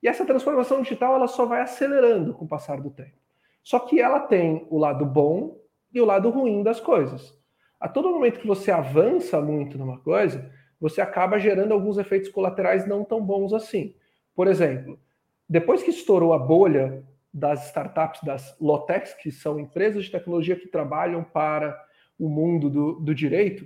E 0.02 0.08
essa 0.08 0.26
transformação 0.26 0.82
digital 0.82 1.16
ela 1.16 1.28
só 1.28 1.46
vai 1.46 1.62
acelerando 1.62 2.34
com 2.34 2.46
o 2.46 2.48
passar 2.48 2.80
do 2.80 2.90
tempo. 2.90 3.18
Só 3.62 3.80
que 3.80 4.00
ela 4.00 4.20
tem 4.20 4.66
o 4.70 4.78
lado 4.78 5.06
bom 5.06 5.58
e 5.94 6.00
o 6.00 6.06
lado 6.06 6.30
ruim 6.30 6.64
das 6.64 6.80
coisas. 6.80 7.38
A 7.80 7.90
todo 7.90 8.10
momento 8.10 8.40
que 8.40 8.48
você 8.48 8.72
avança 8.72 9.42
muito 9.42 9.78
numa 9.78 10.00
coisa, 10.00 10.50
você 10.80 11.02
acaba 11.02 11.40
gerando 11.40 11.74
alguns 11.74 11.98
efeitos 11.98 12.30
colaterais 12.30 12.88
não 12.88 13.04
tão 13.04 13.24
bons 13.24 13.54
assim. 13.54 13.96
Por 14.36 14.48
exemplo, 14.48 15.00
depois 15.48 15.84
que 15.84 15.90
estourou 15.90 16.34
a 16.34 16.40
bolha 16.40 17.04
das 17.34 17.68
startups, 17.68 18.22
das 18.24 18.56
Lotex, 18.60 19.14
que 19.16 19.32
são 19.32 19.60
empresas 19.60 20.06
de 20.06 20.12
tecnologia 20.12 20.56
que 20.56 20.68
trabalham 20.68 21.24
para 21.24 21.80
o 22.18 22.30
mundo 22.30 22.70
do, 22.70 22.94
do 23.00 23.16
direito, 23.16 23.66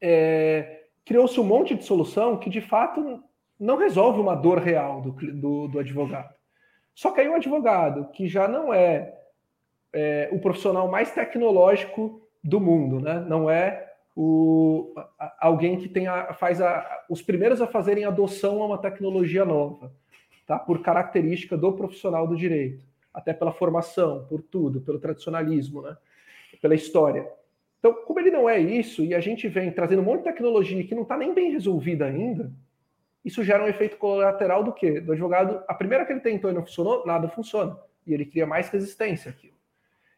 é, 0.00 0.84
criou-se 1.04 1.38
um 1.40 1.44
monte 1.44 1.74
de 1.74 1.84
solução 1.84 2.36
que 2.36 2.48
de 2.48 2.60
fato 2.60 3.22
não 3.58 3.76
resolve 3.76 4.20
uma 4.20 4.34
dor 4.34 4.58
real 4.58 5.00
do, 5.00 5.10
do, 5.12 5.68
do 5.68 5.78
advogado. 5.78 6.32
Só 6.94 7.10
que 7.10 7.20
aí 7.20 7.28
o 7.28 7.34
advogado, 7.34 8.10
que 8.12 8.28
já 8.28 8.46
não 8.46 8.72
é, 8.72 9.14
é, 9.92 10.28
o 10.32 10.38
profissional 10.38 10.88
mais 10.88 11.10
tecnológico 11.12 12.22
do 12.42 12.60
mundo, 12.60 13.00
né? 13.00 13.24
não 13.26 13.50
é 13.50 13.92
o, 14.14 14.92
alguém 15.40 15.78
que 15.78 15.88
tem 15.88 16.06
a, 16.06 16.34
faz 16.34 16.60
a, 16.60 17.04
os 17.08 17.22
primeiros 17.22 17.60
a 17.60 17.66
fazerem 17.66 18.04
adoção 18.04 18.62
a 18.62 18.66
uma 18.66 18.78
tecnologia 18.78 19.44
nova 19.44 19.92
tá? 20.46 20.58
por 20.58 20.82
característica 20.82 21.56
do 21.56 21.72
profissional 21.72 22.26
do 22.26 22.36
direito, 22.36 22.84
até 23.12 23.32
pela 23.32 23.52
formação, 23.52 24.26
por 24.28 24.42
tudo, 24.42 24.80
pelo 24.80 24.98
tradicionalismo, 24.98 25.82
né? 25.82 25.96
pela 26.60 26.74
história. 26.74 27.28
Então, 27.78 27.92
como 28.04 28.20
ele 28.20 28.30
não 28.30 28.48
é 28.48 28.58
isso, 28.58 29.04
e 29.04 29.14
a 29.14 29.20
gente 29.20 29.48
vem 29.48 29.72
trazendo 29.72 30.02
um 30.02 30.04
monte 30.04 30.18
de 30.18 30.24
tecnologia 30.24 30.84
que 30.84 30.94
não 30.94 31.02
está 31.02 31.16
nem 31.16 31.34
bem 31.34 31.50
resolvida 31.50 32.06
ainda, 32.06 32.52
isso 33.24 33.42
gera 33.42 33.64
um 33.64 33.68
efeito 33.68 33.96
colateral 33.96 34.64
do 34.64 34.72
quê? 34.72 35.00
Do 35.00 35.12
advogado, 35.12 35.62
a 35.68 35.74
primeira 35.74 36.04
que 36.04 36.12
ele 36.12 36.20
tentou 36.20 36.50
e 36.50 36.54
não 36.54 36.62
funcionou, 36.62 37.06
nada 37.06 37.28
funciona. 37.28 37.76
E 38.06 38.12
ele 38.12 38.24
cria 38.24 38.46
mais 38.46 38.68
resistência 38.68 39.30
àquilo. 39.30 39.54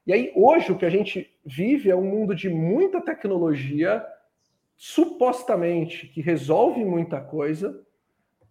E 0.07 0.13
aí, 0.13 0.33
hoje, 0.35 0.73
o 0.73 0.77
que 0.77 0.85
a 0.85 0.91
gente 0.91 1.31
vive 1.45 1.91
é 1.91 1.97
um 1.97 2.05
mundo 2.05 2.35
de 2.35 2.49
muita 2.49 3.01
tecnologia, 3.01 4.05
supostamente, 4.77 6.09
que 6.09 6.21
resolve 6.21 6.85
muita 6.85 7.21
coisa, 7.21 7.83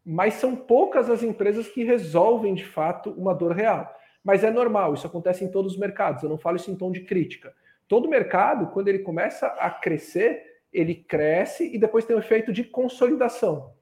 mas 0.06 0.36
são 0.36 0.56
poucas 0.56 1.10
as 1.10 1.24
empresas 1.24 1.68
que 1.68 1.84
resolvem 1.84 2.54
de 2.54 2.66
fato 2.66 3.12
uma 3.12 3.34
dor 3.34 3.54
real. 3.54 3.94
Mas 4.24 4.44
é 4.44 4.52
normal, 4.52 4.94
isso 4.94 5.08
acontece 5.08 5.44
em 5.44 5.52
todos 5.52 5.74
os 5.74 5.80
mercados. 5.80 6.24
Eu 6.24 6.30
não 6.30 6.38
falo 6.38 6.58
isso 6.58 6.72
em 6.72 6.76
tom 6.76 6.92
de 6.92 7.02
crítica. 7.02 7.54
Todo 7.88 8.10
mercado, 8.10 8.68
quando 8.68 8.88
ele 8.88 9.00
começa 9.00 9.48
a 9.48 9.70
crescer, 9.70 10.44
ele 10.72 10.96
cresce 10.96 11.74
e 11.74 11.78
depois 11.78 12.06
tem 12.06 12.16
um 12.16 12.20
efeito 12.20 12.52
de 12.52 12.64
consolidação. 12.64 13.74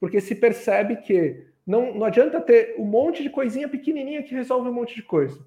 Porque 0.00 0.20
se 0.20 0.34
percebe 0.34 0.96
que 0.96 1.46
não, 1.66 1.94
não 1.94 2.06
adianta 2.06 2.40
ter 2.40 2.74
um 2.78 2.84
monte 2.84 3.22
de 3.22 3.30
coisinha 3.30 3.68
pequenininha 3.68 4.22
que 4.22 4.34
resolve 4.34 4.68
um 4.68 4.72
monte 4.72 4.94
de 4.94 5.02
coisa. 5.02 5.44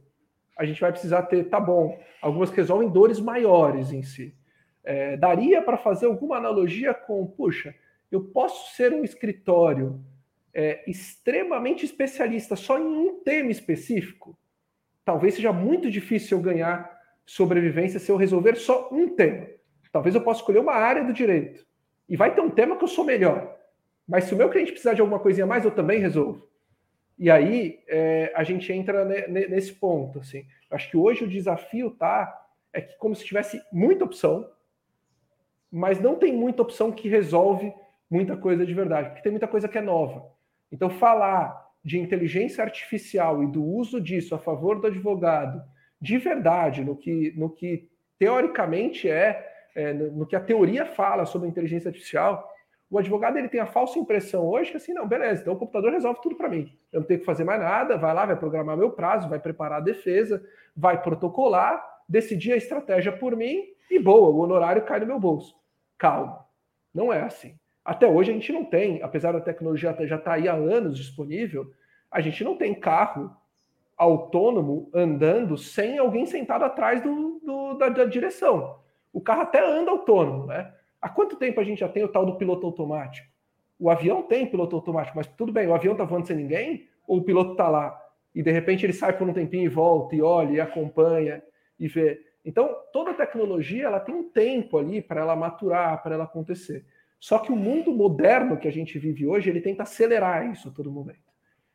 A 0.57 0.65
gente 0.65 0.79
vai 0.79 0.91
precisar 0.91 1.23
ter, 1.23 1.45
tá 1.45 1.59
bom, 1.59 1.99
algumas 2.21 2.49
que 2.49 2.57
resolvem 2.57 2.89
dores 2.89 3.19
maiores 3.19 3.91
em 3.91 4.01
si. 4.01 4.33
É, 4.83 5.17
daria 5.17 5.61
para 5.61 5.77
fazer 5.77 6.05
alguma 6.05 6.37
analogia 6.37 6.93
com, 6.93 7.25
puxa, 7.25 7.75
eu 8.11 8.21
posso 8.21 8.75
ser 8.75 8.93
um 8.93 9.03
escritório 9.03 10.03
é, 10.53 10.83
extremamente 10.89 11.85
especialista 11.85 12.55
só 12.55 12.79
em 12.79 12.85
um 12.85 13.21
tema 13.23 13.51
específico? 13.51 14.37
Talvez 15.03 15.35
seja 15.35 15.51
muito 15.51 15.89
difícil 15.91 16.37
eu 16.37 16.43
ganhar 16.43 16.95
sobrevivência 17.25 17.99
se 17.99 18.11
eu 18.11 18.17
resolver 18.17 18.55
só 18.55 18.89
um 18.91 19.09
tema. 19.09 19.47
Talvez 19.91 20.13
eu 20.13 20.21
possa 20.21 20.41
escolher 20.41 20.59
uma 20.59 20.73
área 20.73 21.03
do 21.03 21.13
direito. 21.13 21.65
E 22.07 22.15
vai 22.15 22.33
ter 22.33 22.41
um 22.41 22.49
tema 22.49 22.75
que 22.77 22.83
eu 22.83 22.87
sou 22.87 23.03
melhor. 23.03 23.55
Mas 24.07 24.25
se 24.25 24.33
o 24.33 24.37
meu 24.37 24.49
cliente 24.49 24.71
precisar 24.71 24.93
de 24.93 25.01
alguma 25.01 25.19
coisinha 25.19 25.47
mais, 25.47 25.65
eu 25.65 25.71
também 25.71 25.99
resolvo. 25.99 26.47
E 27.17 27.31
aí 27.31 27.79
é, 27.87 28.31
a 28.35 28.43
gente 28.43 28.71
entra 28.71 29.05
nesse 29.27 29.73
ponto. 29.73 30.19
Assim. 30.19 30.45
Acho 30.69 30.89
que 30.91 30.97
hoje 30.97 31.23
o 31.23 31.29
desafio 31.29 31.91
tá 31.91 32.45
é 32.73 32.81
que 32.81 32.97
como 32.97 33.15
se 33.15 33.23
tivesse 33.23 33.61
muita 33.71 34.03
opção, 34.03 34.51
mas 35.71 35.99
não 35.99 36.15
tem 36.15 36.33
muita 36.33 36.61
opção 36.61 36.91
que 36.91 37.07
resolve 37.07 37.73
muita 38.09 38.37
coisa 38.37 38.65
de 38.65 38.73
verdade, 38.73 39.09
porque 39.09 39.23
tem 39.23 39.31
muita 39.31 39.47
coisa 39.47 39.67
que 39.67 39.77
é 39.77 39.81
nova. 39.81 40.25
Então, 40.71 40.89
falar 40.89 41.65
de 41.83 41.99
inteligência 41.99 42.63
artificial 42.63 43.43
e 43.43 43.47
do 43.47 43.63
uso 43.63 44.01
disso 44.01 44.33
a 44.33 44.39
favor 44.39 44.79
do 44.79 44.87
advogado, 44.87 45.61
de 46.01 46.17
verdade, 46.17 46.83
no 46.83 46.95
que, 46.95 47.33
no 47.37 47.49
que 47.49 47.89
teoricamente 48.17 49.09
é, 49.09 49.53
é 49.75 49.93
no 49.93 50.25
que 50.25 50.35
a 50.35 50.39
teoria 50.39 50.85
fala 50.85 51.25
sobre 51.25 51.47
inteligência 51.47 51.89
artificial, 51.89 52.51
o 52.89 52.97
advogado 52.97 53.37
ele 53.37 53.49
tem 53.49 53.59
a 53.59 53.65
falsa 53.65 53.97
impressão 53.99 54.45
hoje 54.47 54.71
que 54.71 54.77
assim, 54.77 54.93
não, 54.93 55.07
beleza, 55.07 55.41
então 55.41 55.53
o 55.53 55.57
computador 55.57 55.91
resolve 55.91 56.21
tudo 56.21 56.35
para 56.35 56.49
mim. 56.49 56.71
Eu 56.91 57.01
não 57.01 57.07
tenho 57.07 57.19
que 57.19 57.25
fazer 57.25 57.43
mais 57.43 57.59
nada, 57.59 57.97
vai 57.97 58.13
lá, 58.13 58.25
vai 58.25 58.35
programar 58.35 58.77
meu 58.77 58.91
prazo, 58.91 59.27
vai 59.27 59.39
preparar 59.39 59.79
a 59.79 59.83
defesa, 59.83 60.43
vai 60.75 61.01
protocolar, 61.01 61.83
decidir 62.07 62.53
a 62.53 62.57
estratégia 62.57 63.11
por 63.11 63.35
mim 63.35 63.63
e 63.89 63.99
boa, 63.99 64.29
o 64.29 64.39
honorário 64.39 64.85
cai 64.85 64.99
no 64.99 65.07
meu 65.07 65.19
bolso. 65.19 65.55
Calma, 65.97 66.45
não 66.93 67.11
é 67.11 67.21
assim. 67.21 67.57
Até 67.85 68.07
hoje 68.07 68.31
a 68.31 68.33
gente 68.33 68.51
não 68.51 68.65
tem, 68.65 69.03
apesar 69.03 69.31
da 69.31 69.39
tecnologia 69.39 69.95
já 69.99 70.03
estar 70.03 70.17
tá 70.17 70.33
aí 70.33 70.47
há 70.47 70.53
anos 70.53 70.97
disponível, 70.97 71.71
a 72.09 72.19
gente 72.19 72.43
não 72.43 72.57
tem 72.57 72.73
carro 72.73 73.31
autônomo 73.95 74.89
andando 74.91 75.55
sem 75.55 75.99
alguém 75.99 76.25
sentado 76.25 76.65
atrás 76.65 77.03
do, 77.03 77.39
do 77.45 77.75
da, 77.75 77.89
da, 77.89 78.05
direção. 78.05 78.79
O 79.13 79.21
carro 79.21 79.43
até 79.43 79.63
anda 79.63 79.91
autônomo, 79.91 80.47
né? 80.47 80.73
Há 80.99 81.07
quanto 81.07 81.35
tempo 81.35 81.61
a 81.61 81.63
gente 81.63 81.79
já 81.79 81.87
tem 81.87 82.03
o 82.03 82.07
tal 82.07 82.25
do 82.25 82.35
piloto 82.35 82.65
automático? 82.65 83.27
O 83.79 83.89
avião 83.89 84.23
tem 84.23 84.47
piloto 84.47 84.75
automático, 84.75 85.15
mas 85.15 85.27
tudo 85.27 85.53
bem, 85.53 85.67
o 85.67 85.73
avião 85.73 85.93
está 85.93 86.03
voando 86.03 86.25
sem 86.25 86.35
ninguém? 86.35 86.87
Ou 87.07 87.19
o 87.19 87.23
piloto 87.23 87.51
está 87.51 87.69
lá 87.69 88.01
e 88.33 88.41
de 88.41 88.51
repente 88.51 88.85
ele 88.85 88.93
sai 88.93 89.13
por 89.17 89.29
um 89.29 89.33
tempinho 89.33 89.63
e 89.63 89.69
volta 89.69 90.15
e 90.15 90.21
olha 90.21 90.51
e 90.53 90.59
acompanha 90.59 91.41
e 91.79 91.87
vê? 91.87 92.21
Então, 92.43 92.75
toda 92.91 93.13
tecnologia 93.13 93.85
ela 93.85 93.99
tem 93.99 94.13
um 94.13 94.29
tempo 94.29 94.77
ali 94.77 95.01
para 95.01 95.21
ela 95.21 95.35
maturar, 95.35 96.01
para 96.03 96.15
ela 96.15 96.25
acontecer. 96.25 96.85
Só 97.25 97.39
que 97.39 97.51
o 97.51 97.55
mundo 97.55 97.91
moderno 97.91 98.55
que 98.55 98.67
a 98.67 98.71
gente 98.71 98.99
vive 98.99 99.25
hoje, 99.25 99.49
ele 99.49 99.59
tenta 99.59 99.81
acelerar 99.81 100.47
isso 100.51 100.69
a 100.69 100.71
todo 100.71 100.91
momento. 100.91 101.33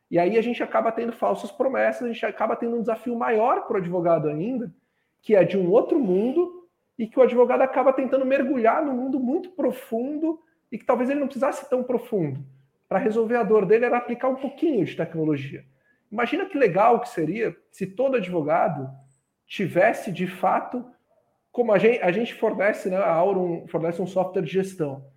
E 0.09 0.17
aí 0.17 0.37
a 0.37 0.41
gente 0.41 0.63
acaba 0.63 0.93
tendo 0.93 1.11
falsas 1.11 1.51
promessas, 1.51 2.03
a 2.03 2.07
gente 2.07 2.25
acaba 2.25 2.55
tendo 2.55 2.77
um 2.77 2.79
desafio 2.79 3.17
maior 3.17 3.67
para 3.67 3.73
o 3.73 3.77
advogado 3.77 4.29
ainda, 4.29 4.73
que 5.21 5.35
é 5.35 5.43
de 5.43 5.57
um 5.57 5.69
outro 5.69 5.99
mundo, 5.99 6.69
e 6.97 7.05
que 7.05 7.19
o 7.19 7.21
advogado 7.21 7.63
acaba 7.63 7.91
tentando 7.91 8.25
mergulhar 8.25 8.81
num 8.81 8.93
mundo 8.93 9.19
muito 9.19 9.49
profundo 9.49 10.39
e 10.71 10.77
que 10.77 10.85
talvez 10.85 11.09
ele 11.09 11.19
não 11.19 11.27
precisasse 11.27 11.69
tão 11.69 11.83
profundo. 11.83 12.39
Para 12.87 12.99
resolver 12.99 13.35
a 13.35 13.43
dor 13.43 13.65
dele 13.65 13.83
era 13.83 13.97
aplicar 13.97 14.29
um 14.29 14.35
pouquinho 14.35 14.85
de 14.85 14.95
tecnologia. 14.95 15.65
Imagina 16.09 16.45
que 16.45 16.57
legal 16.57 17.01
que 17.01 17.09
seria 17.09 17.53
se 17.69 17.85
todo 17.85 18.15
advogado 18.15 18.89
tivesse 19.45 20.13
de 20.13 20.27
fato, 20.27 20.89
como 21.51 21.73
a 21.73 21.77
gente, 21.77 22.01
a 22.01 22.09
gente 22.09 22.33
fornece, 22.35 22.89
né, 22.89 22.95
a 22.95 23.11
Aurum 23.11 23.67
fornece 23.67 24.01
um 24.01 24.07
software 24.07 24.43
de 24.43 24.53
gestão. 24.53 25.11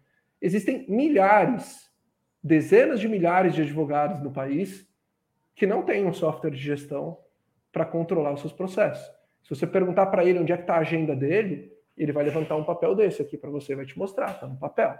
Existem 0.44 0.84
milhares, 0.90 1.90
dezenas 2.42 3.00
de 3.00 3.08
milhares 3.08 3.54
de 3.54 3.62
advogados 3.62 4.22
no 4.22 4.30
país 4.30 4.86
que 5.54 5.66
não 5.66 5.80
têm 5.82 6.04
um 6.04 6.12
software 6.12 6.50
de 6.50 6.58
gestão 6.58 7.18
para 7.72 7.86
controlar 7.86 8.34
os 8.34 8.40
seus 8.40 8.52
processos. 8.52 9.02
Se 9.42 9.48
você 9.48 9.66
perguntar 9.66 10.04
para 10.08 10.22
ele 10.22 10.38
onde 10.38 10.52
é 10.52 10.56
que 10.58 10.64
está 10.64 10.74
a 10.74 10.80
agenda 10.80 11.16
dele, 11.16 11.72
ele 11.96 12.12
vai 12.12 12.24
levantar 12.24 12.56
um 12.56 12.64
papel 12.64 12.94
desse 12.94 13.22
aqui 13.22 13.38
para 13.38 13.48
você, 13.48 13.74
vai 13.74 13.86
te 13.86 13.98
mostrar, 13.98 14.32
está 14.32 14.46
no 14.46 14.58
papel. 14.58 14.94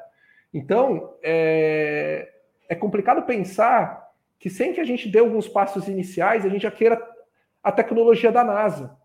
Então, 0.51 1.15
é, 1.23 2.33
é 2.67 2.75
complicado 2.75 3.27
pensar 3.27 4.15
que 4.39 4.49
sem 4.49 4.73
que 4.73 4.81
a 4.81 4.85
gente 4.85 5.11
dê 5.11 5.19
alguns 5.19 5.47
passos 5.47 5.89
iniciais, 5.89 6.47
a 6.47 6.49
gente 6.49 6.63
já 6.63 6.71
queira 6.71 6.99
a 7.63 7.71
tecnologia 7.71 8.33
da 8.33 8.43
NASA. 8.43 8.97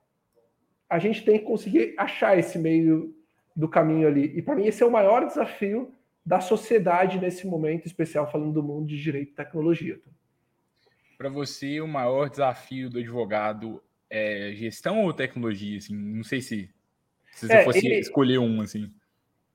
A 0.90 1.00
gente 1.00 1.22
tem 1.26 1.38
que 1.38 1.44
conseguir 1.44 1.96
achar 1.98 2.40
esse 2.40 2.58
meio 2.58 3.14
do 3.54 3.68
caminho 3.68 4.08
ali. 4.08 4.38
E 4.38 4.42
para 4.42 4.56
mim 4.56 4.68
esse 4.68 4.82
é 4.82 4.86
o 4.86 4.92
maior 4.92 5.26
desafio 5.26 5.99
da 6.30 6.40
sociedade 6.40 7.20
nesse 7.20 7.48
momento 7.48 7.88
especial, 7.88 8.30
falando 8.30 8.54
do 8.54 8.62
mundo 8.62 8.86
de 8.86 9.02
direito 9.02 9.32
e 9.32 9.34
tecnologia. 9.34 10.00
Para 11.18 11.28
você, 11.28 11.82
o 11.82 11.88
maior 11.88 12.30
desafio 12.30 12.88
do 12.88 13.00
advogado 13.00 13.82
é 14.08 14.52
gestão 14.54 15.06
ou 15.06 15.12
tecnologia? 15.12 15.80
Assim, 15.80 15.96
não 15.96 16.24
sei 16.24 16.40
se, 16.40 16.70
se 17.34 17.48
você 17.48 17.54
é, 17.54 17.64
fosse 17.64 17.80
ele, 17.80 17.98
escolher 17.98 18.38
um 18.38 18.62
assim. 18.62 18.94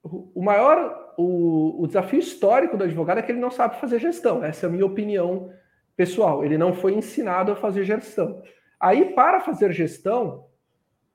O 0.02 0.43
maior, 0.43 1.14
o, 1.16 1.81
o 1.81 1.87
desafio 1.87 2.19
histórico 2.19 2.76
do 2.76 2.83
advogado 2.83 3.19
é 3.19 3.23
que 3.23 3.31
ele 3.31 3.38
não 3.38 3.52
sabe 3.52 3.81
fazer 3.81 4.00
gestão. 4.00 4.43
Essa 4.43 4.66
é 4.66 4.69
a 4.69 4.73
minha 4.73 4.85
opinião 4.85 5.52
pessoal. 5.97 6.45
Ele 6.45 6.59
não 6.59 6.75
foi 6.75 6.95
ensinado 6.95 7.52
a 7.52 7.57
fazer 7.57 7.85
gestão. 7.85 8.43
Aí, 8.81 9.14
para 9.14 9.38
fazer 9.38 9.73
gestão, 9.73 10.49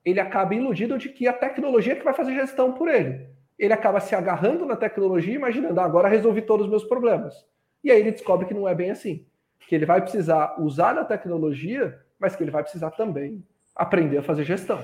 ele 0.05 0.21
acaba 0.21 0.55
iludido 0.55 0.97
de 0.97 1.09
que 1.09 1.27
a 1.27 1.33
tecnologia 1.33 1.91
é 1.91 1.95
que 1.97 2.05
vai 2.05 2.13
fazer 2.13 2.33
gestão 2.33 2.71
por 2.71 2.87
ele. 2.87 3.27
Ele 3.59 3.73
acaba 3.73 3.99
se 3.99 4.15
agarrando 4.15 4.65
na 4.65 4.75
tecnologia, 4.75 5.35
imaginando, 5.35 5.79
ah, 5.79 5.85
agora 5.85 6.07
resolvi 6.07 6.41
todos 6.41 6.65
os 6.65 6.71
meus 6.71 6.83
problemas. 6.85 7.35
E 7.83 7.91
aí 7.91 7.99
ele 7.99 8.11
descobre 8.11 8.47
que 8.47 8.53
não 8.53 8.67
é 8.67 8.73
bem 8.73 8.89
assim. 8.89 9.25
Que 9.67 9.75
ele 9.75 9.85
vai 9.85 10.01
precisar 10.01 10.55
usar 10.59 10.97
a 10.97 11.05
tecnologia, 11.05 11.99
mas 12.17 12.35
que 12.35 12.43
ele 12.43 12.51
vai 12.51 12.63
precisar 12.63 12.91
também 12.91 13.43
aprender 13.75 14.17
a 14.17 14.23
fazer 14.23 14.45
gestão. 14.45 14.83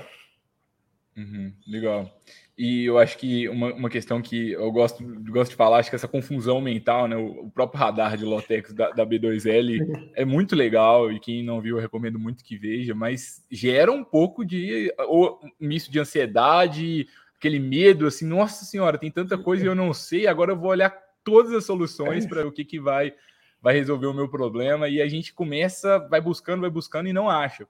Uhum, 1.16 1.50
legal. 1.66 2.10
E 2.58 2.84
eu 2.84 2.98
acho 2.98 3.16
que 3.16 3.48
uma, 3.48 3.72
uma 3.72 3.88
questão 3.88 4.20
que 4.20 4.52
eu 4.52 4.70
gosto, 4.70 5.02
gosto 5.30 5.50
de 5.50 5.56
falar, 5.56 5.78
acho 5.78 5.88
que 5.88 5.96
essa 5.96 6.08
confusão 6.08 6.60
mental, 6.60 7.08
né? 7.08 7.16
O, 7.16 7.46
o 7.46 7.50
próprio 7.50 7.80
radar 7.80 8.16
de 8.18 8.24
Lotex 8.24 8.72
da, 8.74 8.90
da, 8.90 9.06
B2L 9.06 10.10
é 10.14 10.24
muito 10.26 10.54
legal 10.54 11.10
e 11.10 11.18
quem 11.18 11.42
não 11.42 11.60
viu, 11.60 11.76
eu 11.76 11.82
recomendo 11.82 12.18
muito 12.18 12.44
que 12.44 12.56
veja, 12.56 12.94
mas 12.94 13.44
gera 13.50 13.90
um 13.90 14.04
pouco 14.04 14.44
de 14.44 14.92
ou, 15.08 15.40
um 15.42 15.66
misto 15.66 15.90
de 15.90 15.98
ansiedade, 15.98 17.08
aquele 17.46 17.60
medo, 17.60 18.06
assim, 18.06 18.26
nossa 18.26 18.64
senhora, 18.64 18.98
tem 18.98 19.10
tanta 19.10 19.38
coisa 19.38 19.64
e 19.64 19.66
eu 19.66 19.74
não 19.74 19.92
sei, 19.94 20.26
agora 20.26 20.52
eu 20.52 20.56
vou 20.56 20.70
olhar 20.70 20.90
todas 21.22 21.52
as 21.52 21.64
soluções 21.64 22.26
para 22.26 22.46
o 22.46 22.52
que, 22.52 22.64
que 22.64 22.80
vai, 22.80 23.14
vai 23.60 23.74
resolver 23.74 24.06
o 24.06 24.14
meu 24.14 24.28
problema, 24.28 24.88
e 24.88 25.00
a 25.00 25.08
gente 25.08 25.32
começa, 25.32 25.98
vai 25.98 26.20
buscando, 26.20 26.60
vai 26.60 26.70
buscando 26.70 27.08
e 27.08 27.12
não 27.12 27.30
acha 27.30 27.66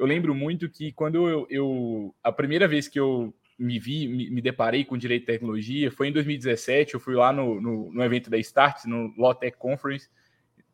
eu 0.00 0.06
lembro 0.06 0.34
muito 0.34 0.66
que 0.70 0.92
quando 0.92 1.28
eu, 1.28 1.46
eu 1.50 2.14
a 2.24 2.32
primeira 2.32 2.66
vez 2.66 2.88
que 2.88 2.98
eu 2.98 3.34
me 3.58 3.78
vi, 3.78 4.08
me, 4.08 4.30
me, 4.30 4.40
deparei 4.40 4.82
com 4.82 4.96
direito 4.96 5.24
e 5.24 5.26
tecnologia 5.26 5.92
foi 5.92 6.08
em 6.08 6.12
2017. 6.12 6.94
Eu 6.94 7.00
fui 7.00 7.14
lá 7.14 7.30
no, 7.30 7.60
no, 7.60 7.92
no 7.92 8.02
evento 8.02 8.30
da 8.30 8.38
Start, 8.38 8.86
no 8.86 9.12
Lotec 9.18 9.58
Conference. 9.58 10.08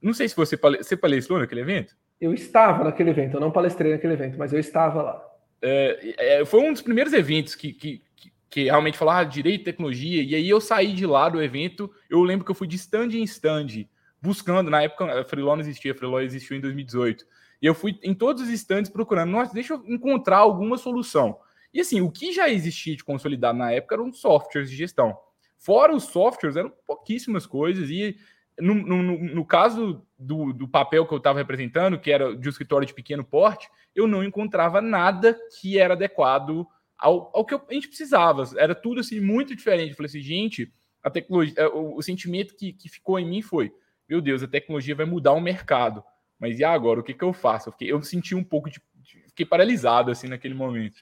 Não 0.01 0.15
sei 0.15 0.29
se 0.29 0.37
você, 0.37 0.57
você 0.57 0.97
palestrou 0.97 1.41
naquele 1.41 1.63
evento. 1.63 1.97
Eu 2.21 2.33
estava 2.33 2.85
naquele 2.85 3.11
evento, 3.11 3.35
eu 3.35 3.41
não 3.41 3.51
palestrei 3.51 3.91
naquele 3.91 4.13
evento, 4.13 4.39
mas 4.39 4.53
eu 4.53 4.61
estava 4.61 5.03
lá. 5.03 5.27
É, 5.61 6.15
é, 6.19 6.45
foi 6.45 6.61
um 6.61 6.73
dos 6.73 6.81
primeiros 6.81 7.13
eventos 7.13 7.57
que, 7.57 7.73
que, 7.73 8.03
que, 8.15 8.33
que 8.49 8.65
realmente 8.65 8.99
falava 8.99 9.21
ah, 9.21 9.25
direito 9.25 9.63
e 9.63 9.65
tecnologia, 9.65 10.23
e 10.23 10.35
aí 10.35 10.49
eu 10.49 10.61
saí 10.61 10.93
de 10.93 11.07
lá 11.07 11.29
do 11.29 11.43
evento. 11.43 11.91
Eu 12.09 12.23
lembro 12.23 12.45
que 12.45 12.51
eu 12.51 12.55
fui 12.55 12.67
de 12.67 12.77
stand 12.77 13.09
em 13.09 13.23
stand, 13.25 13.87
buscando. 14.23 14.71
Na 14.71 14.83
época, 14.83 15.21
a 15.21 15.25
Freeló 15.25 15.55
não 15.57 15.63
existia, 15.63 15.93
a 15.93 15.95
Freeló 15.95 16.21
existiu 16.21 16.57
em 16.57 16.61
2018 16.61 17.25
e 17.61 17.67
eu 17.67 17.75
fui 17.75 17.99
em 18.03 18.15
todos 18.15 18.43
os 18.43 18.49
estantes 18.49 18.91
procurando, 18.91 19.31
nossa, 19.31 19.53
deixa 19.53 19.75
eu 19.75 19.85
encontrar 19.87 20.39
alguma 20.39 20.77
solução. 20.77 21.39
E 21.73 21.81
assim, 21.81 22.01
o 22.01 22.11
que 22.11 22.33
já 22.33 22.49
existia 22.49 22.97
de 22.97 23.05
consolidado 23.05 23.59
na 23.59 23.73
época 23.73 23.95
eram 23.95 24.13
softwares 24.13 24.71
de 24.71 24.77
gestão. 24.77 25.17
Fora 25.59 25.95
os 25.95 26.05
softwares, 26.05 26.57
eram 26.57 26.73
pouquíssimas 26.87 27.47
coisas. 27.47 27.91
E 27.91 28.17
no, 28.59 28.75
no, 28.75 29.03
no 29.03 29.45
caso 29.45 30.03
do, 30.19 30.53
do, 30.53 30.69
papel 30.69 31.07
que 31.07 31.13
eu 31.13 31.19
estava 31.19 31.39
representando, 31.39 31.99
que 31.99 32.11
era 32.11 32.37
de 32.37 32.49
um 32.49 32.51
escritório 32.51 32.87
de 32.87 32.95
pequeno 32.95 33.25
porte, 33.25 33.69
eu 33.95 34.07
não 34.07 34.23
encontrava 34.23 34.81
nada 34.81 35.37
que 35.61 35.79
era 35.79 35.95
adequado 35.95 36.67
ao, 36.99 37.31
ao 37.35 37.45
que 37.45 37.55
a 37.55 37.61
gente 37.71 37.89
precisava. 37.89 38.45
Era 38.57 38.75
tudo 38.75 39.01
assim 39.01 39.21
muito 39.21 39.55
diferente. 39.55 39.91
Eu 39.91 39.97
falei 39.97 40.09
assim, 40.09 40.21
gente, 40.21 40.73
a 41.03 41.11
tecnologia, 41.11 41.55
é, 41.57 41.67
o, 41.67 41.97
o 41.97 42.03
sentimento 42.03 42.57
que, 42.57 42.73
que 42.73 42.89
ficou 42.89 43.19
em 43.19 43.29
mim 43.29 43.43
foi: 43.43 43.73
meu 44.09 44.21
Deus, 44.21 44.43
a 44.43 44.49
tecnologia 44.49 44.95
vai 44.95 45.07
mudar 45.07 45.33
o 45.33 45.41
mercado. 45.41 46.03
Mas 46.39 46.59
e 46.59 46.65
agora? 46.65 47.01
O 47.01 47.03
que, 47.03 47.15
que 47.15 47.25
eu 47.25 47.33
faço? 47.33 47.69
Eu, 47.69 47.73
fiquei, 47.73 47.93
eu 47.93 48.03
senti 48.03 48.35
um 48.35 48.45
pouco 48.45 48.71
de. 48.71 48.81
Fiquei 49.29 49.47
paralisado 49.47 50.11
assim 50.11 50.29
naquele 50.29 50.55
momento. 50.55 50.97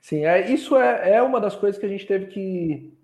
Sim, 0.00 0.24
é, 0.24 0.50
isso 0.50 0.76
é, 0.76 1.16
é 1.16 1.22
uma 1.22 1.40
das 1.40 1.54
coisas 1.54 1.78
que 1.78 1.84
a 1.84 1.88
gente 1.88 2.06
teve 2.06 2.26
que 2.26 2.96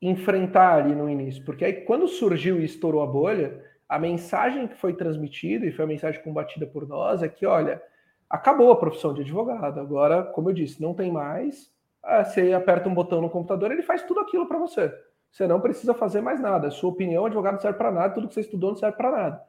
enfrentar 0.00 0.76
ali 0.76 0.94
no 0.94 1.08
início. 1.08 1.44
Porque 1.44 1.64
aí, 1.64 1.72
quando 1.82 2.06
surgiu 2.08 2.60
e 2.60 2.64
estourou 2.64 3.02
a 3.02 3.06
bolha, 3.06 3.62
a 3.88 3.98
mensagem 3.98 4.66
que 4.66 4.76
foi 4.76 4.94
transmitida, 4.94 5.66
e 5.66 5.72
foi 5.72 5.84
a 5.84 5.88
mensagem 5.88 6.22
combatida 6.22 6.66
por 6.66 6.86
nós, 6.86 7.22
é 7.22 7.28
que, 7.28 7.44
olha, 7.44 7.82
acabou 8.28 8.70
a 8.70 8.76
profissão 8.76 9.14
de 9.14 9.22
advogado. 9.22 9.80
Agora, 9.80 10.22
como 10.22 10.50
eu 10.50 10.54
disse, 10.54 10.80
não 10.82 10.94
tem 10.94 11.10
mais. 11.10 11.72
Ah, 12.02 12.24
você 12.24 12.52
aperta 12.52 12.88
um 12.88 12.94
botão 12.94 13.20
no 13.20 13.30
computador, 13.30 13.72
ele 13.72 13.82
faz 13.82 14.02
tudo 14.02 14.20
aquilo 14.20 14.46
para 14.46 14.58
você. 14.58 14.92
Você 15.30 15.46
não 15.46 15.60
precisa 15.60 15.94
fazer 15.94 16.20
mais 16.20 16.40
nada. 16.40 16.70
Sua 16.70 16.90
opinião, 16.90 17.26
advogado, 17.26 17.54
não 17.54 17.60
serve 17.60 17.78
para 17.78 17.90
nada, 17.90 18.14
tudo 18.14 18.28
que 18.28 18.34
você 18.34 18.40
estudou 18.40 18.70
não 18.70 18.76
serve 18.76 18.96
para 18.96 19.10
nada. 19.10 19.44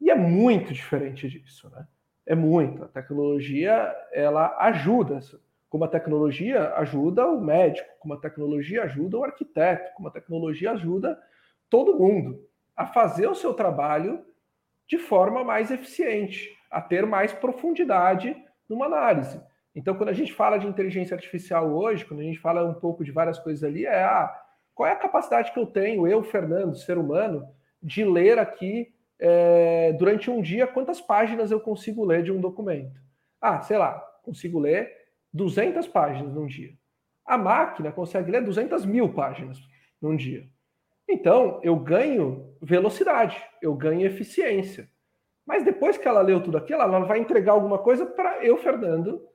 E 0.00 0.10
é 0.10 0.14
muito 0.14 0.72
diferente 0.72 1.28
disso, 1.28 1.70
né? 1.70 1.86
É 2.26 2.34
muito. 2.34 2.84
A 2.84 2.88
tecnologia, 2.88 3.94
ela 4.12 4.56
ajuda. 4.58 5.20
Como 5.68 5.84
a 5.84 5.88
tecnologia 5.88 6.74
ajuda 6.74 7.26
o 7.26 7.40
médico, 7.40 7.88
como 7.98 8.14
a 8.14 8.18
tecnologia 8.18 8.84
ajuda 8.84 9.18
o 9.18 9.24
arquiteto, 9.24 9.94
como 9.94 10.08
a 10.08 10.10
tecnologia 10.10 10.72
ajuda 10.72 11.18
todo 11.70 11.98
mundo 11.98 12.46
a 12.76 12.86
fazer 12.86 13.26
o 13.26 13.34
seu 13.34 13.54
trabalho 13.54 14.24
de 14.86 14.98
forma 14.98 15.42
mais 15.42 15.70
eficiente, 15.70 16.54
a 16.72 16.80
ter 16.80 17.06
mais 17.06 17.32
profundidade 17.32 18.34
numa 18.68 18.86
análise. 18.86 19.38
Então, 19.74 19.94
quando 19.94 20.08
a 20.08 20.14
gente 20.14 20.32
fala 20.32 20.58
de 20.58 20.66
inteligência 20.66 21.14
artificial 21.14 21.70
hoje, 21.70 22.04
quando 22.04 22.20
a 22.20 22.24
gente 22.24 22.38
fala 22.38 22.64
um 22.64 22.74
pouco 22.74 23.04
de 23.04 23.12
várias 23.12 23.38
coisas 23.38 23.62
ali, 23.62 23.84
é 23.84 24.02
ah, 24.02 24.34
qual 24.74 24.88
é 24.88 24.92
a 24.92 24.96
capacidade 24.96 25.52
que 25.52 25.58
eu 25.58 25.66
tenho, 25.66 26.06
eu, 26.06 26.22
Fernando, 26.22 26.74
ser 26.76 26.96
humano, 26.96 27.46
de 27.82 28.04
ler 28.04 28.38
aqui 28.38 28.92
é, 29.18 29.92
durante 29.92 30.30
um 30.30 30.40
dia, 30.40 30.66
quantas 30.66 31.00
páginas 31.00 31.50
eu 31.50 31.60
consigo 31.60 32.04
ler 32.04 32.22
de 32.22 32.32
um 32.32 32.40
documento? 32.40 33.00
Ah, 33.40 33.60
sei 33.60 33.76
lá, 33.76 33.98
consigo 34.22 34.58
ler 34.58 34.90
200 35.32 35.86
páginas 35.88 36.34
num 36.34 36.46
dia. 36.46 36.72
A 37.24 37.38
máquina 37.38 37.92
consegue 37.92 38.30
ler 38.30 38.42
200 38.42 38.84
mil 38.84 39.12
páginas 39.12 39.58
num 40.00 40.16
dia. 40.16 40.48
Então, 41.08 41.60
eu 41.62 41.76
ganho 41.76 42.54
velocidade, 42.60 43.36
eu 43.60 43.74
ganho 43.74 44.06
eficiência. 44.06 44.88
Mas 45.46 45.64
depois 45.64 45.98
que 45.98 46.06
ela 46.06 46.20
leu 46.20 46.42
tudo 46.42 46.56
aquilo, 46.56 46.82
ela 46.82 47.00
vai 47.00 47.18
entregar 47.18 47.52
alguma 47.52 47.78
coisa 47.78 48.06
para 48.06 48.44
eu, 48.44 48.56
Fernando, 48.58 49.26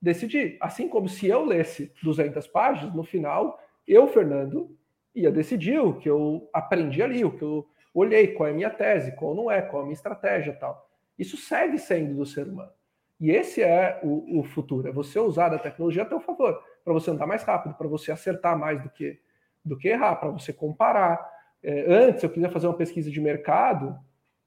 decidir. 0.00 0.56
Assim 0.60 0.88
como 0.88 1.08
se 1.08 1.26
eu 1.26 1.44
lesse 1.44 1.92
200 2.02 2.46
páginas, 2.46 2.94
no 2.94 3.04
final, 3.04 3.60
eu, 3.86 4.08
Fernando, 4.08 4.76
ia 5.14 5.30
decidir 5.30 5.78
o 5.78 5.94
que 5.94 6.08
eu 6.08 6.48
aprendi 6.52 7.02
ali, 7.02 7.24
o 7.24 7.36
que 7.36 7.42
eu 7.42 7.66
olhei 7.92 8.28
qual 8.28 8.48
é 8.48 8.52
a 8.52 8.54
minha 8.54 8.70
tese, 8.70 9.14
qual 9.16 9.34
não 9.34 9.50
é, 9.50 9.60
qual 9.60 9.80
é 9.80 9.82
a 9.82 9.86
minha 9.86 9.94
estratégia 9.94 10.52
tal. 10.54 10.88
Isso 11.18 11.36
segue 11.36 11.78
sendo 11.78 12.14
do 12.14 12.24
ser 12.24 12.46
humano. 12.46 12.72
E 13.20 13.30
esse 13.30 13.62
é 13.62 14.00
o, 14.02 14.40
o 14.40 14.44
futuro, 14.44 14.88
é 14.88 14.92
você 14.92 15.18
usar 15.18 15.52
a 15.52 15.58
tecnologia 15.58 16.04
a 16.04 16.08
seu 16.08 16.20
favor, 16.20 16.58
para 16.82 16.94
você 16.94 17.10
andar 17.10 17.26
mais 17.26 17.42
rápido, 17.42 17.74
para 17.74 17.86
você 17.86 18.10
acertar 18.10 18.58
mais 18.58 18.82
do 18.82 18.88
que, 18.88 19.20
do 19.62 19.76
que 19.76 19.88
errar, 19.88 20.16
para 20.16 20.30
você 20.30 20.52
comparar. 20.52 21.30
É, 21.62 21.84
antes, 21.92 22.22
eu 22.22 22.30
queria 22.30 22.48
fazer 22.48 22.66
uma 22.66 22.76
pesquisa 22.76 23.10
de 23.10 23.20
mercado, 23.20 23.98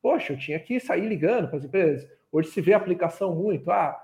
poxa, 0.04 0.34
eu 0.34 0.38
tinha 0.38 0.60
que 0.60 0.80
sair 0.80 1.08
ligando 1.08 1.48
para 1.48 1.58
as 1.58 1.66
empresas. 1.66 2.08
Hoje 2.32 2.50
se 2.50 2.62
vê 2.62 2.74
a 2.74 2.78
aplicação 2.78 3.34
muito. 3.34 3.72
Ah, 3.72 4.00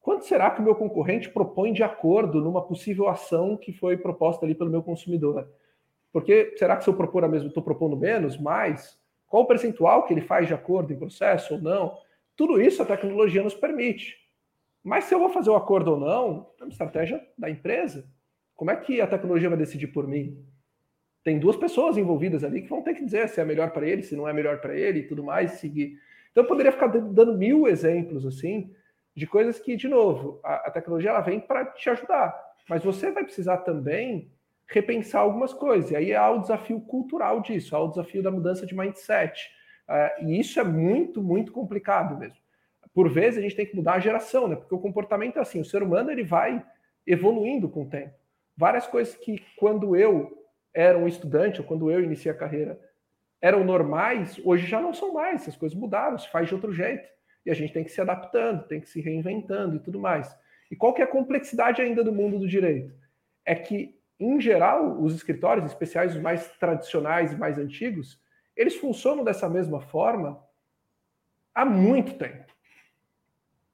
quanto 0.00 0.24
será 0.24 0.50
que 0.50 0.60
o 0.60 0.64
meu 0.64 0.74
concorrente 0.74 1.30
propõe 1.30 1.72
de 1.72 1.84
acordo 1.84 2.40
numa 2.40 2.66
possível 2.66 3.06
ação 3.08 3.56
que 3.56 3.72
foi 3.72 3.96
proposta 3.96 4.44
ali 4.44 4.54
pelo 4.54 4.70
meu 4.70 4.82
consumidor? 4.82 5.48
Porque 6.10 6.54
será 6.56 6.76
que 6.76 6.82
se 6.82 6.90
eu 6.90 6.94
propor 6.94 7.22
a 7.22 7.28
mesma, 7.28 7.48
estou 7.48 7.62
propondo 7.62 7.96
menos, 7.96 8.36
mais? 8.36 9.00
qual 9.32 9.44
o 9.44 9.46
percentual 9.46 10.04
que 10.04 10.12
ele 10.12 10.20
faz 10.20 10.46
de 10.46 10.52
acordo 10.52 10.92
em 10.92 10.98
processo 10.98 11.54
ou 11.54 11.60
não. 11.62 11.96
Tudo 12.36 12.60
isso 12.60 12.82
a 12.82 12.84
tecnologia 12.84 13.42
nos 13.42 13.54
permite. 13.54 14.14
Mas 14.84 15.04
se 15.04 15.14
eu 15.14 15.18
vou 15.18 15.30
fazer 15.30 15.48
o 15.48 15.56
acordo 15.56 15.92
ou 15.92 15.96
não, 15.98 16.50
é 16.60 16.64
uma 16.64 16.70
estratégia 16.70 17.18
da 17.38 17.48
empresa. 17.48 18.06
Como 18.54 18.70
é 18.70 18.76
que 18.76 19.00
a 19.00 19.06
tecnologia 19.06 19.48
vai 19.48 19.56
decidir 19.56 19.86
por 19.86 20.06
mim? 20.06 20.44
Tem 21.24 21.38
duas 21.38 21.56
pessoas 21.56 21.96
envolvidas 21.96 22.42
ali 22.42 22.62
que 22.62 22.68
vão 22.68 22.82
ter 22.82 22.94
que 22.94 23.04
dizer 23.04 23.28
se 23.28 23.40
é 23.40 23.44
melhor 23.44 23.70
para 23.70 23.86
ele, 23.86 24.02
se 24.02 24.16
não 24.16 24.28
é 24.28 24.32
melhor 24.32 24.60
para 24.60 24.76
ele 24.76 25.00
e 25.00 25.06
tudo 25.06 25.22
mais, 25.22 25.52
seguir. 25.52 25.98
Então 26.30 26.44
eu 26.44 26.48
poderia 26.48 26.72
ficar 26.72 26.88
dando 26.88 27.36
mil 27.36 27.68
exemplos 27.68 28.26
assim 28.26 28.74
de 29.14 29.26
coisas 29.26 29.60
que, 29.60 29.76
de 29.76 29.88
novo, 29.88 30.40
a, 30.42 30.68
a 30.68 30.70
tecnologia 30.70 31.10
ela 31.10 31.20
vem 31.20 31.38
para 31.38 31.66
te 31.66 31.88
ajudar, 31.90 32.34
mas 32.68 32.82
você 32.82 33.10
vai 33.10 33.24
precisar 33.24 33.58
também 33.58 34.30
repensar 34.66 35.20
algumas 35.20 35.52
coisas. 35.52 35.90
E 35.90 35.96
aí 35.96 36.14
há 36.14 36.30
o 36.30 36.40
desafio 36.40 36.80
cultural 36.80 37.40
disso, 37.40 37.76
há 37.76 37.80
o 37.80 37.88
desafio 37.88 38.22
da 38.22 38.30
mudança 38.30 38.66
de 38.66 38.74
mindset. 38.74 39.50
Uh, 39.88 40.26
e 40.26 40.40
isso 40.40 40.58
é 40.58 40.64
muito, 40.64 41.22
muito 41.22 41.52
complicado 41.52 42.18
mesmo. 42.18 42.38
Por 42.94 43.10
vezes 43.10 43.38
a 43.38 43.42
gente 43.42 43.56
tem 43.56 43.66
que 43.66 43.76
mudar 43.76 43.94
a 43.94 44.00
geração, 44.00 44.48
né? 44.48 44.56
Porque 44.56 44.74
o 44.74 44.78
comportamento 44.78 45.38
é 45.38 45.40
assim, 45.40 45.60
o 45.60 45.64
ser 45.64 45.82
humano 45.82 46.10
ele 46.10 46.24
vai 46.24 46.64
evoluindo 47.06 47.68
com 47.68 47.82
o 47.82 47.88
tempo. 47.88 48.14
Várias 48.56 48.86
coisas 48.86 49.14
que 49.14 49.42
quando 49.56 49.96
eu 49.96 50.41
era 50.74 50.98
um 50.98 51.06
estudante, 51.06 51.60
ou 51.60 51.66
quando 51.66 51.90
eu 51.90 52.02
iniciei 52.02 52.32
a 52.32 52.36
carreira, 52.36 52.80
eram 53.40 53.64
normais, 53.64 54.40
hoje 54.44 54.66
já 54.66 54.80
não 54.80 54.94
são 54.94 55.12
mais, 55.12 55.42
essas 55.42 55.56
coisas 55.56 55.76
mudaram, 55.76 56.16
se 56.18 56.30
faz 56.30 56.48
de 56.48 56.54
outro 56.54 56.72
jeito. 56.72 57.08
E 57.44 57.50
a 57.50 57.54
gente 57.54 57.72
tem 57.72 57.82
que 57.82 57.90
se 57.90 58.00
adaptando, 58.00 58.66
tem 58.68 58.80
que 58.80 58.88
se 58.88 59.00
reinventando 59.00 59.76
e 59.76 59.80
tudo 59.80 59.98
mais. 59.98 60.34
E 60.70 60.76
qual 60.76 60.94
que 60.94 61.02
é 61.02 61.04
a 61.04 61.08
complexidade 61.08 61.82
ainda 61.82 62.04
do 62.04 62.12
mundo 62.12 62.38
do 62.38 62.48
direito? 62.48 62.94
É 63.44 63.54
que, 63.54 63.98
em 64.18 64.40
geral, 64.40 65.02
os 65.02 65.14
escritórios, 65.14 65.66
especiais 65.66 66.14
os 66.14 66.22
mais 66.22 66.48
tradicionais 66.58 67.32
e 67.32 67.36
mais 67.36 67.58
antigos, 67.58 68.20
eles 68.56 68.76
funcionam 68.76 69.24
dessa 69.24 69.48
mesma 69.48 69.80
forma 69.80 70.40
há 71.52 71.64
muito 71.64 72.14
tempo. 72.14 72.52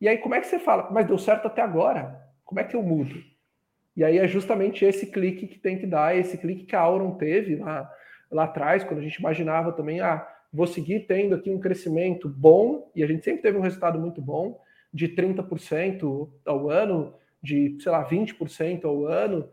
E 0.01 0.09
aí, 0.09 0.17
como 0.19 0.35
é 0.35 0.41
que 0.41 0.47
você 0.47 0.59
fala? 0.59 0.91
Mas 0.91 1.07
deu 1.07 1.19
certo 1.19 1.47
até 1.47 1.61
agora. 1.61 2.27
Como 2.45 2.61
é 2.61 2.65
que 2.65 2.75
eu 2.75 2.83
mudo? 2.83 3.23
E 3.99 4.05
aí 4.05 4.17
é 4.17 4.29
justamente 4.29 4.85
esse 4.85 5.07
clique 5.07 5.49
que 5.49 5.59
tem 5.59 5.77
que 5.77 5.85
dar, 5.85 6.17
esse 6.17 6.39
clique 6.39 6.65
que 6.65 6.77
a 6.77 6.81
Auron 6.81 7.17
teve 7.17 7.57
lá, 7.57 7.91
lá 8.31 8.45
atrás, 8.45 8.85
quando 8.85 9.01
a 9.01 9.03
gente 9.03 9.17
imaginava 9.17 9.73
também, 9.73 9.99
ah, 9.99 10.25
vou 10.53 10.69
seguir 10.69 11.01
tendo 11.01 11.35
aqui 11.35 11.51
um 11.51 11.59
crescimento 11.59 12.29
bom, 12.29 12.93
e 12.95 13.03
a 13.03 13.09
gente 13.09 13.25
sempre 13.25 13.43
teve 13.43 13.59
um 13.59 13.61
resultado 13.61 13.99
muito 13.99 14.23
bom, 14.23 14.61
de 14.95 15.09
30% 15.09 16.31
ao 16.47 16.71
ano, 16.71 17.13
de, 17.43 17.77
sei 17.81 17.91
lá, 17.91 18.09
20% 18.09 18.85
ao 18.85 19.05
ano, 19.05 19.49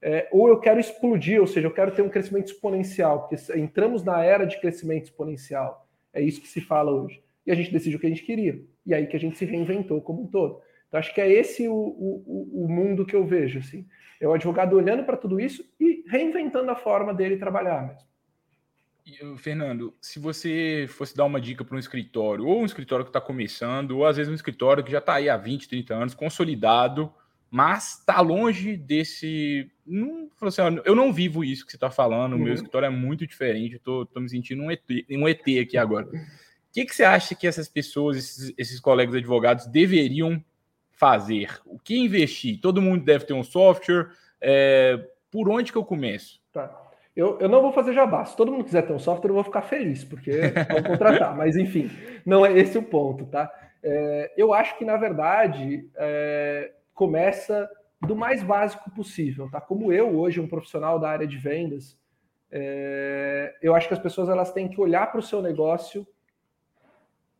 é, 0.00 0.28
ou 0.30 0.46
eu 0.46 0.60
quero 0.60 0.78
explodir, 0.78 1.40
ou 1.40 1.48
seja, 1.48 1.66
eu 1.66 1.74
quero 1.74 1.90
ter 1.90 2.02
um 2.02 2.08
crescimento 2.08 2.52
exponencial, 2.52 3.26
porque 3.26 3.58
entramos 3.58 4.04
na 4.04 4.22
era 4.22 4.44
de 4.44 4.60
crescimento 4.60 5.06
exponencial. 5.06 5.88
É 6.14 6.22
isso 6.22 6.40
que 6.40 6.46
se 6.46 6.60
fala 6.60 6.92
hoje. 6.92 7.20
E 7.44 7.50
a 7.50 7.54
gente 7.56 7.72
decidiu 7.72 7.98
o 7.98 8.00
que 8.00 8.06
a 8.06 8.10
gente 8.10 8.22
queria. 8.22 8.60
E 8.86 8.94
aí 8.94 9.08
que 9.08 9.16
a 9.16 9.20
gente 9.20 9.36
se 9.36 9.44
reinventou 9.44 10.00
como 10.00 10.22
um 10.22 10.26
todo. 10.28 10.60
Então, 10.88 10.98
acho 10.98 11.14
que 11.14 11.20
é 11.20 11.30
esse 11.30 11.68
o, 11.68 11.74
o, 11.74 12.64
o 12.64 12.68
mundo 12.68 13.06
que 13.06 13.14
eu 13.14 13.26
vejo. 13.26 13.58
Assim. 13.58 13.86
É 14.20 14.26
o 14.26 14.32
advogado 14.32 14.74
olhando 14.74 15.04
para 15.04 15.16
tudo 15.16 15.38
isso 15.38 15.64
e 15.78 16.02
reinventando 16.08 16.70
a 16.70 16.76
forma 16.76 17.14
dele 17.14 17.36
trabalhar 17.36 17.86
mesmo. 17.86 18.08
Fernando, 19.38 19.94
se 20.02 20.18
você 20.18 20.86
fosse 20.88 21.16
dar 21.16 21.24
uma 21.24 21.40
dica 21.40 21.64
para 21.64 21.76
um 21.76 21.78
escritório, 21.78 22.44
ou 22.44 22.60
um 22.60 22.66
escritório 22.66 23.04
que 23.04 23.08
está 23.08 23.20
começando, 23.20 23.92
ou 23.92 24.06
às 24.06 24.16
vezes 24.16 24.30
um 24.30 24.34
escritório 24.34 24.84
que 24.84 24.92
já 24.92 24.98
está 24.98 25.14
aí 25.14 25.30
há 25.30 25.36
20, 25.36 25.68
30 25.68 25.94
anos, 25.94 26.14
consolidado, 26.14 27.10
mas 27.50 28.00
está 28.00 28.20
longe 28.20 28.76
desse. 28.76 29.70
Não, 29.86 30.28
assim, 30.42 30.60
eu 30.84 30.94
não 30.94 31.10
vivo 31.10 31.42
isso 31.42 31.64
que 31.64 31.72
você 31.72 31.78
está 31.78 31.90
falando, 31.90 32.34
o 32.34 32.38
meu 32.38 32.48
uhum. 32.48 32.54
escritório 32.54 32.86
é 32.86 32.90
muito 32.90 33.26
diferente, 33.26 33.80
eu 33.86 34.02
estou 34.02 34.22
me 34.22 34.28
sentindo 34.28 34.62
um 34.62 34.70
ET, 34.70 34.82
um 35.10 35.26
ET 35.26 35.40
aqui 35.62 35.78
agora. 35.78 36.06
O 36.06 36.10
que, 36.70 36.84
que 36.84 36.94
você 36.94 37.04
acha 37.04 37.34
que 37.34 37.46
essas 37.46 37.66
pessoas, 37.66 38.18
esses, 38.18 38.54
esses 38.58 38.78
colegas 38.78 39.14
advogados, 39.14 39.66
deveriam 39.66 40.44
fazer? 40.98 41.60
O 41.64 41.78
que 41.78 41.96
investir? 41.96 42.60
Todo 42.60 42.82
mundo 42.82 43.04
deve 43.04 43.24
ter 43.24 43.32
um 43.32 43.44
software. 43.44 44.10
É, 44.40 44.98
por 45.30 45.48
onde 45.48 45.72
que 45.72 45.78
eu 45.78 45.84
começo? 45.84 46.40
Tá. 46.52 46.86
Eu, 47.14 47.38
eu 47.40 47.48
não 47.48 47.62
vou 47.62 47.72
fazer 47.72 47.92
jabá. 47.92 48.24
Se 48.24 48.36
todo 48.36 48.52
mundo 48.52 48.64
quiser 48.64 48.82
ter 48.82 48.92
um 48.92 48.98
software, 48.98 49.30
eu 49.30 49.34
vou 49.34 49.44
ficar 49.44 49.62
feliz, 49.62 50.04
porque 50.04 50.30
vão 50.70 50.82
contratar. 50.82 51.34
Mas, 51.38 51.56
enfim, 51.56 51.90
não 52.24 52.44
é 52.44 52.52
esse 52.52 52.76
o 52.76 52.82
ponto, 52.82 53.26
tá? 53.26 53.50
É, 53.82 54.32
eu 54.36 54.52
acho 54.52 54.76
que, 54.76 54.84
na 54.84 54.96
verdade, 54.96 55.88
é, 55.96 56.72
começa 56.94 57.68
do 58.00 58.14
mais 58.14 58.42
básico 58.42 58.90
possível, 58.90 59.48
tá? 59.50 59.60
Como 59.60 59.92
eu, 59.92 60.16
hoje, 60.16 60.40
um 60.40 60.48
profissional 60.48 60.98
da 60.98 61.10
área 61.10 61.26
de 61.26 61.36
vendas, 61.36 61.98
é, 62.50 63.54
eu 63.60 63.74
acho 63.74 63.88
que 63.88 63.94
as 63.94 64.00
pessoas 64.00 64.28
elas 64.28 64.52
têm 64.52 64.68
que 64.68 64.80
olhar 64.80 65.10
para 65.10 65.20
o 65.20 65.22
seu 65.22 65.42
negócio 65.42 66.06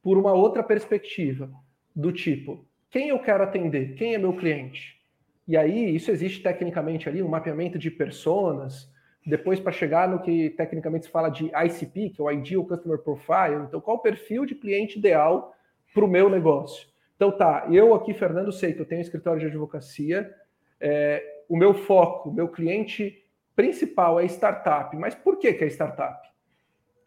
por 0.02 0.16
uma 0.18 0.32
outra 0.32 0.62
perspectiva, 0.62 1.50
do 1.94 2.12
tipo, 2.12 2.67
quem 2.90 3.08
eu 3.08 3.18
quero 3.18 3.42
atender? 3.42 3.94
Quem 3.94 4.14
é 4.14 4.18
meu 4.18 4.32
cliente? 4.34 4.98
E 5.46 5.56
aí, 5.56 5.94
isso 5.94 6.10
existe 6.10 6.42
tecnicamente 6.42 7.08
ali, 7.08 7.22
um 7.22 7.28
mapeamento 7.28 7.78
de 7.78 7.90
personas, 7.90 8.90
depois 9.26 9.60
para 9.60 9.72
chegar 9.72 10.08
no 10.08 10.20
que 10.20 10.50
tecnicamente 10.50 11.06
se 11.06 11.12
fala 11.12 11.28
de 11.28 11.46
ICP, 11.46 12.10
que 12.10 12.20
é 12.20 12.24
o 12.24 12.30
Ideal 12.30 12.64
Customer 12.64 12.98
Profile. 12.98 13.64
Então, 13.66 13.80
qual 13.80 13.98
o 13.98 14.00
perfil 14.00 14.46
de 14.46 14.54
cliente 14.54 14.98
ideal 14.98 15.54
para 15.92 16.04
o 16.04 16.08
meu 16.08 16.30
negócio? 16.30 16.88
Então, 17.16 17.30
tá, 17.30 17.66
eu 17.70 17.94
aqui, 17.94 18.14
Fernando, 18.14 18.52
sei 18.52 18.72
que 18.72 18.80
eu 18.80 18.86
tenho 18.86 19.00
um 19.00 19.02
escritório 19.02 19.40
de 19.40 19.46
advocacia, 19.46 20.32
é, 20.80 21.42
o 21.48 21.56
meu 21.56 21.74
foco, 21.74 22.30
meu 22.30 22.48
cliente 22.48 23.24
principal 23.56 24.20
é 24.20 24.24
startup. 24.26 24.96
Mas 24.96 25.14
por 25.14 25.38
que, 25.38 25.52
que 25.52 25.64
é 25.64 25.66
startup? 25.66 26.28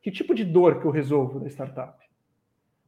Que 0.01 0.11
tipo 0.11 0.35
de 0.35 0.43
dor 0.43 0.79
que 0.79 0.85
eu 0.85 0.91
resolvo 0.91 1.39
na 1.39 1.47
startup? 1.47 1.97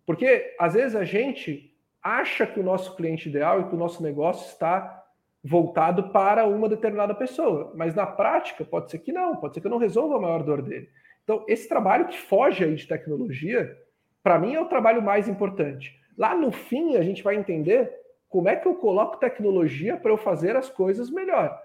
Porque, 0.06 0.56
às 0.60 0.74
vezes, 0.74 0.96
a 0.96 1.06
gente 1.06 1.73
acha 2.04 2.46
que 2.46 2.60
o 2.60 2.64
nosso 2.64 2.96
cliente 2.96 3.30
ideal 3.30 3.62
e 3.62 3.64
que 3.66 3.76
o 3.76 3.78
nosso 3.78 4.04
negócio 4.04 4.48
está 4.48 5.04
voltado 5.44 6.10
para 6.10 6.46
uma 6.46 6.70
determinada 6.70 7.16
pessoa. 7.16 7.72
Mas 7.76 7.96
na 7.96 8.06
prática, 8.06 8.64
pode 8.64 8.92
ser 8.92 9.00
que 9.00 9.12
não, 9.12 9.36
pode 9.38 9.54
ser 9.54 9.62
que 9.62 9.68
eu 9.68 9.72
não 9.72 9.78
resolva 9.78 10.18
a 10.18 10.22
maior 10.22 10.44
dor 10.44 10.62
dele. 10.62 10.90
Então, 11.24 11.46
esse 11.48 11.68
trabalho 11.68 12.08
que 12.08 12.18
foge 12.18 12.64
aí 12.64 12.76
de 12.76 12.88
tecnologia, 12.88 13.78
para 14.22 14.38
mim 14.38 14.56
é 14.56 14.62
o 14.62 14.68
trabalho 14.68 15.02
mais 15.02 15.28
importante. 15.28 15.98
Lá 16.18 16.36
no 16.36 16.52
fim, 16.52 16.96
a 16.98 17.02
gente 17.02 17.24
vai 17.24 17.36
entender 17.36 17.92
como 18.30 18.50
é 18.50 18.56
que 18.56 18.68
eu 18.68 18.76
coloco 18.76 19.18
tecnologia 19.18 19.96
para 19.96 20.12
eu 20.12 20.18
fazer 20.18 20.56
as 20.56 20.70
coisas 20.70 21.10
melhor. 21.10 21.58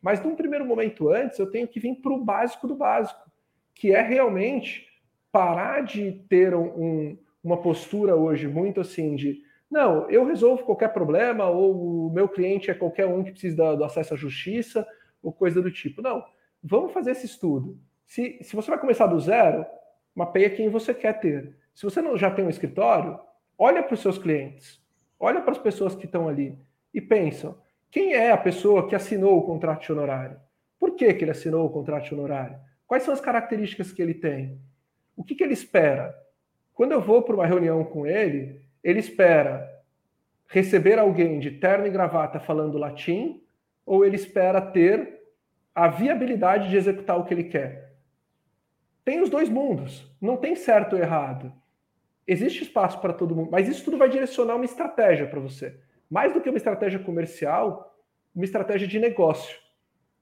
Mas 0.00 0.22
num 0.22 0.34
primeiro 0.34 0.64
momento 0.64 1.08
antes, 1.08 1.38
eu 1.38 1.50
tenho 1.50 1.66
que 1.66 1.80
vir 1.80 1.96
para 1.96 2.12
o 2.12 2.24
básico 2.24 2.66
do 2.66 2.74
básico, 2.74 3.30
que 3.74 3.94
é 3.94 4.00
realmente 4.00 4.86
parar 5.30 5.82
de 5.82 6.12
ter 6.28 6.54
um, 6.54 6.66
um, 6.66 7.18
uma 7.42 7.56
postura 7.58 8.16
hoje 8.16 8.48
muito 8.48 8.80
assim 8.80 9.14
de 9.14 9.42
não, 9.70 10.10
eu 10.10 10.24
resolvo 10.24 10.64
qualquer 10.64 10.92
problema, 10.92 11.46
ou 11.46 12.06
o 12.06 12.10
meu 12.10 12.28
cliente 12.28 12.70
é 12.70 12.74
qualquer 12.74 13.06
um 13.06 13.22
que 13.22 13.32
precisa 13.32 13.76
do 13.76 13.84
acesso 13.84 14.14
à 14.14 14.16
justiça, 14.16 14.86
ou 15.22 15.32
coisa 15.32 15.60
do 15.60 15.70
tipo. 15.70 16.00
Não, 16.00 16.24
vamos 16.62 16.92
fazer 16.92 17.10
esse 17.10 17.26
estudo. 17.26 17.78
Se, 18.06 18.38
se 18.42 18.56
você 18.56 18.70
vai 18.70 18.80
começar 18.80 19.06
do 19.06 19.20
zero, 19.20 19.66
mapeia 20.14 20.48
quem 20.48 20.70
você 20.70 20.94
quer 20.94 21.20
ter. 21.20 21.56
Se 21.74 21.84
você 21.84 22.00
não 22.00 22.16
já 22.16 22.30
tem 22.30 22.44
um 22.44 22.50
escritório, 22.50 23.20
olha 23.58 23.82
para 23.82 23.94
os 23.94 24.00
seus 24.00 24.16
clientes, 24.16 24.82
olha 25.20 25.42
para 25.42 25.52
as 25.52 25.58
pessoas 25.58 25.94
que 25.94 26.06
estão 26.06 26.28
ali 26.28 26.58
e 26.94 27.00
pensa: 27.00 27.54
quem 27.90 28.14
é 28.14 28.32
a 28.32 28.36
pessoa 28.38 28.88
que 28.88 28.94
assinou 28.94 29.38
o 29.38 29.42
contrato 29.42 29.82
de 29.82 29.92
honorário? 29.92 30.40
Por 30.78 30.94
que, 30.94 31.12
que 31.12 31.24
ele 31.24 31.30
assinou 31.30 31.66
o 31.66 31.70
contrato 31.70 32.04
de 32.04 32.14
honorário? 32.14 32.58
Quais 32.86 33.02
são 33.02 33.12
as 33.12 33.20
características 33.20 33.92
que 33.92 34.00
ele 34.00 34.14
tem? 34.14 34.58
O 35.14 35.22
que, 35.22 35.34
que 35.34 35.44
ele 35.44 35.52
espera? 35.52 36.16
Quando 36.72 36.92
eu 36.92 37.00
vou 37.00 37.22
para 37.22 37.34
uma 37.34 37.46
reunião 37.46 37.84
com 37.84 38.06
ele, 38.06 38.62
ele 38.88 39.00
espera 39.00 39.70
receber 40.46 40.98
alguém 40.98 41.38
de 41.38 41.50
terno 41.50 41.86
e 41.86 41.90
gravata 41.90 42.40
falando 42.40 42.78
latim 42.78 43.42
ou 43.84 44.02
ele 44.02 44.16
espera 44.16 44.62
ter 44.62 45.20
a 45.74 45.88
viabilidade 45.88 46.70
de 46.70 46.76
executar 46.78 47.18
o 47.18 47.24
que 47.24 47.34
ele 47.34 47.44
quer? 47.44 47.92
Tem 49.04 49.20
os 49.20 49.28
dois 49.28 49.50
mundos, 49.50 50.10
não 50.18 50.38
tem 50.38 50.56
certo 50.56 50.94
ou 50.94 50.98
errado. 50.98 51.52
Existe 52.26 52.62
espaço 52.62 52.98
para 52.98 53.12
todo 53.12 53.36
mundo, 53.36 53.50
mas 53.50 53.68
isso 53.68 53.84
tudo 53.84 53.98
vai 53.98 54.08
direcionar 54.08 54.56
uma 54.56 54.64
estratégia 54.64 55.26
para 55.26 55.38
você. 55.38 55.78
Mais 56.10 56.32
do 56.32 56.40
que 56.40 56.48
uma 56.48 56.56
estratégia 56.56 56.98
comercial, 56.98 57.94
uma 58.34 58.44
estratégia 58.44 58.88
de 58.88 58.98
negócio. 58.98 59.58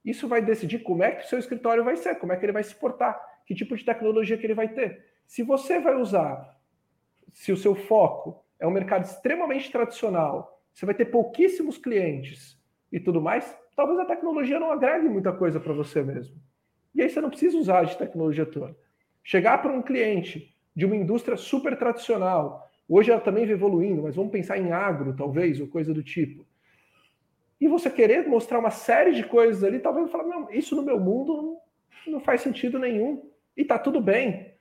Isso 0.04 0.26
vai 0.26 0.42
decidir 0.42 0.80
como 0.80 1.04
é 1.04 1.12
que 1.12 1.24
o 1.24 1.28
seu 1.28 1.38
escritório 1.38 1.84
vai 1.84 1.96
ser, 1.96 2.16
como 2.16 2.32
é 2.32 2.36
que 2.36 2.44
ele 2.44 2.52
vai 2.52 2.64
se 2.64 2.74
portar, 2.74 3.16
que 3.46 3.54
tipo 3.54 3.76
de 3.76 3.84
tecnologia 3.84 4.36
que 4.36 4.44
ele 4.44 4.54
vai 4.54 4.68
ter. 4.68 5.04
Se 5.24 5.44
você 5.44 5.78
vai 5.78 5.94
usar, 5.94 6.56
se 7.32 7.52
o 7.52 7.56
seu 7.56 7.76
foco 7.76 8.44
é 8.58 8.66
um 8.66 8.70
mercado 8.70 9.04
extremamente 9.04 9.70
tradicional, 9.70 10.62
você 10.72 10.84
vai 10.84 10.94
ter 10.94 11.06
pouquíssimos 11.06 11.78
clientes 11.78 12.58
e 12.92 13.00
tudo 13.00 13.20
mais, 13.20 13.56
talvez 13.74 13.98
a 13.98 14.04
tecnologia 14.04 14.60
não 14.60 14.70
agregue 14.70 15.08
muita 15.08 15.32
coisa 15.32 15.58
para 15.58 15.72
você 15.72 16.02
mesmo. 16.02 16.36
E 16.94 17.02
aí 17.02 17.08
você 17.08 17.20
não 17.20 17.30
precisa 17.30 17.58
usar 17.58 17.84
de 17.84 17.96
tecnologia 17.96 18.46
toda. 18.46 18.76
Chegar 19.22 19.60
para 19.60 19.72
um 19.72 19.82
cliente 19.82 20.54
de 20.74 20.86
uma 20.86 20.96
indústria 20.96 21.36
super 21.36 21.76
tradicional, 21.78 22.70
hoje 22.88 23.10
ela 23.10 23.20
também 23.20 23.44
vem 23.44 23.54
evoluindo, 23.54 24.02
mas 24.02 24.14
vamos 24.14 24.32
pensar 24.32 24.58
em 24.58 24.72
agro, 24.72 25.14
talvez, 25.16 25.60
ou 25.60 25.66
coisa 25.66 25.92
do 25.92 26.02
tipo. 26.02 26.46
E 27.60 27.66
você 27.68 27.90
querer 27.90 28.28
mostrar 28.28 28.58
uma 28.58 28.70
série 28.70 29.12
de 29.12 29.24
coisas 29.24 29.64
ali, 29.64 29.78
talvez 29.78 30.10
falar, 30.10 30.24
não, 30.24 30.50
isso 30.50 30.76
no 30.76 30.82
meu 30.82 31.00
mundo 31.00 31.58
não, 32.06 32.20
faz 32.20 32.42
sentido 32.42 32.78
nenhum. 32.78 33.30
E 33.56 33.64
tá 33.64 33.78
tudo 33.78 34.00
bem. 34.00 34.54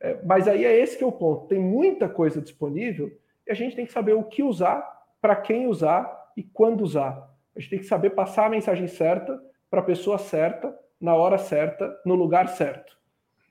É, 0.00 0.18
mas 0.24 0.48
aí 0.48 0.64
é 0.64 0.78
esse 0.78 0.96
que 0.96 1.04
é 1.04 1.06
o 1.06 1.12
ponto. 1.12 1.46
Tem 1.46 1.58
muita 1.58 2.08
coisa 2.08 2.40
disponível 2.40 3.12
e 3.48 3.52
a 3.52 3.54
gente 3.54 3.74
tem 3.74 3.86
que 3.86 3.92
saber 3.92 4.12
o 4.12 4.22
que 4.22 4.42
usar, 4.42 4.86
para 5.20 5.34
quem 5.34 5.66
usar 5.66 6.32
e 6.36 6.42
quando 6.42 6.82
usar. 6.82 7.28
A 7.56 7.60
gente 7.60 7.70
tem 7.70 7.78
que 7.78 7.86
saber 7.86 8.10
passar 8.10 8.46
a 8.46 8.50
mensagem 8.50 8.86
certa 8.86 9.40
para 9.70 9.80
a 9.80 9.84
pessoa 9.84 10.18
certa, 10.18 10.76
na 11.00 11.14
hora 11.14 11.38
certa, 11.38 11.98
no 12.04 12.14
lugar 12.14 12.48
certo. 12.48 12.96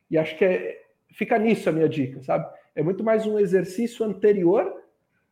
E 0.10 0.18
acho 0.18 0.38
que 0.38 0.46
é, 0.46 0.82
fica 1.12 1.38
nisso 1.40 1.68
a 1.68 1.72
minha 1.72 1.90
dica, 1.90 2.22
sabe? 2.22 2.48
É 2.76 2.84
muito 2.84 3.04
mais 3.04 3.26
um 3.26 3.40
exercício 3.40 4.06
anterior. 4.06 4.72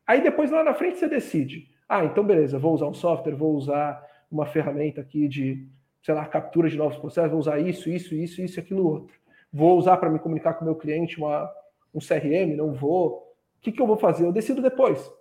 Aí 0.05 0.21
depois 0.21 0.51
lá 0.51 0.63
na 0.63 0.73
frente 0.73 0.97
você 0.97 1.07
decide. 1.07 1.69
Ah, 1.87 2.03
então 2.03 2.25
beleza, 2.25 2.57
vou 2.57 2.73
usar 2.73 2.87
um 2.87 2.93
software, 2.93 3.35
vou 3.35 3.53
usar 3.53 4.03
uma 4.29 4.45
ferramenta 4.45 5.01
aqui 5.01 5.27
de, 5.27 5.67
sei 6.01 6.15
lá, 6.15 6.25
captura 6.25 6.67
de 6.67 6.75
novos 6.75 6.97
processos, 6.97 7.31
vou 7.31 7.39
usar 7.39 7.59
isso, 7.59 7.89
isso, 7.89 8.15
isso, 8.15 8.41
isso, 8.41 8.59
aquilo 8.59 8.87
outro. 8.87 9.15
Vou 9.53 9.77
usar 9.77 9.97
para 9.97 10.09
me 10.09 10.19
comunicar 10.19 10.55
com 10.55 10.63
o 10.63 10.65
meu 10.65 10.75
cliente 10.75 11.17
uma, 11.17 11.49
um 11.93 11.99
CRM, 11.99 12.55
não 12.57 12.73
vou. 12.73 13.24
O 13.57 13.61
que, 13.61 13.71
que 13.71 13.81
eu 13.81 13.87
vou 13.87 13.97
fazer? 13.97 14.25
Eu 14.25 14.31
decido 14.31 14.61
depois. 14.61 15.11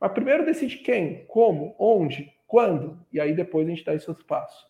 Mas 0.00 0.12
primeiro 0.12 0.44
decide 0.44 0.78
quem, 0.78 1.24
como, 1.26 1.74
onde, 1.78 2.32
quando, 2.46 3.00
e 3.12 3.20
aí 3.20 3.34
depois 3.34 3.66
a 3.66 3.70
gente 3.70 3.84
dá 3.84 3.94
esse 3.94 4.08
outro 4.08 4.24
passo. 4.24 4.66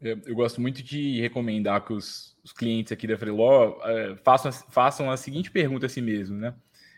Eu, 0.00 0.20
eu 0.26 0.34
gosto 0.34 0.60
muito 0.60 0.82
de 0.82 1.20
recomendar 1.20 1.84
que 1.84 1.92
os, 1.92 2.36
os 2.44 2.52
clientes 2.52 2.92
aqui 2.92 3.06
da 3.06 3.16
Freeló 3.16 3.78
é, 3.82 4.16
façam, 4.16 4.52
façam 4.70 5.10
a 5.10 5.16
seguinte 5.16 5.50
pergunta 5.50 5.86
a 5.86 5.88
si 5.88 6.00
mesmo, 6.00 6.36
né? 6.36 6.54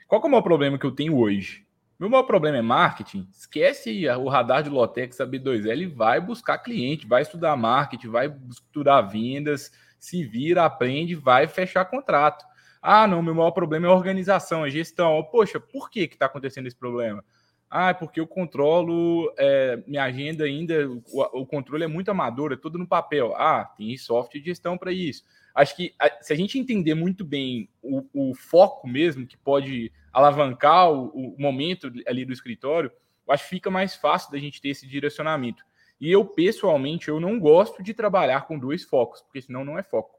Qual 0.06 0.22
é 0.22 0.26
o 0.26 0.30
maior 0.30 0.42
problema 0.42 0.78
que 0.78 0.86
eu 0.86 0.90
tenho 0.90 1.16
hoje? 1.16 1.66
Meu 1.98 2.08
maior 2.08 2.22
problema 2.22 2.58
é 2.58 2.62
marketing. 2.62 3.28
Esquece 3.32 4.08
o 4.08 4.28
radar 4.28 4.62
de 4.62 4.70
Lotex 4.70 5.18
B2L, 5.18 5.92
vai 5.94 6.20
buscar 6.20 6.58
cliente, 6.58 7.06
vai 7.06 7.22
estudar 7.22 7.56
marketing, 7.56 8.08
vai 8.08 8.34
estudar 8.48 9.02
vendas, 9.02 9.72
se 9.98 10.22
vira, 10.24 10.64
aprende, 10.64 11.16
vai 11.16 11.48
fechar 11.48 11.84
contrato. 11.84 12.44
Ah, 12.80 13.06
não, 13.06 13.22
meu 13.22 13.34
maior 13.34 13.50
problema 13.50 13.86
é 13.86 13.90
organização, 13.90 14.64
é 14.64 14.70
gestão. 14.70 15.22
Poxa, 15.24 15.58
por 15.58 15.90
que 15.90 16.00
está 16.00 16.26
acontecendo 16.26 16.66
esse 16.66 16.76
problema? 16.76 17.24
Ah, 17.70 17.90
é 17.90 17.94
porque 17.94 18.18
eu 18.18 18.26
controlo 18.26 19.30
é, 19.36 19.82
minha 19.86 20.02
agenda 20.02 20.44
ainda, 20.44 20.88
o, 20.88 21.02
o, 21.40 21.46
controle 21.46 21.84
é 21.84 21.86
muito 21.86 22.10
amador, 22.10 22.52
é 22.52 22.56
tudo 22.56 22.78
no 22.78 22.86
papel. 22.86 23.34
Ah, 23.36 23.64
tem 23.76 23.94
software 23.96 24.40
de 24.40 24.46
gestão 24.46 24.78
para 24.78 24.90
isso. 24.90 25.22
Acho 25.54 25.76
que 25.76 25.94
a, 25.98 26.10
se 26.22 26.32
a 26.32 26.36
gente 26.36 26.58
entender 26.58 26.94
muito 26.94 27.24
bem 27.24 27.68
o, 27.82 28.30
o 28.30 28.34
foco 28.34 28.88
mesmo, 28.88 29.26
que 29.26 29.36
pode 29.36 29.92
alavancar 30.12 30.90
o, 30.90 31.08
o, 31.08 31.36
momento 31.38 31.92
ali 32.06 32.24
do 32.24 32.32
escritório, 32.32 32.90
acho 33.28 33.44
que 33.44 33.50
fica 33.50 33.70
mais 33.70 33.94
fácil 33.94 34.32
da 34.32 34.38
gente 34.38 34.62
ter 34.62 34.70
esse 34.70 34.86
direcionamento. 34.86 35.62
E 36.00 36.10
eu, 36.10 36.24
pessoalmente, 36.24 37.08
eu 37.08 37.20
não 37.20 37.38
gosto 37.38 37.82
de 37.82 37.92
trabalhar 37.92 38.46
com 38.46 38.58
dois 38.58 38.84
focos, 38.84 39.20
porque 39.20 39.42
senão 39.42 39.64
não 39.64 39.78
é 39.78 39.82
foco. 39.82 40.18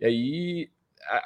E 0.00 0.06
aí 0.06 0.70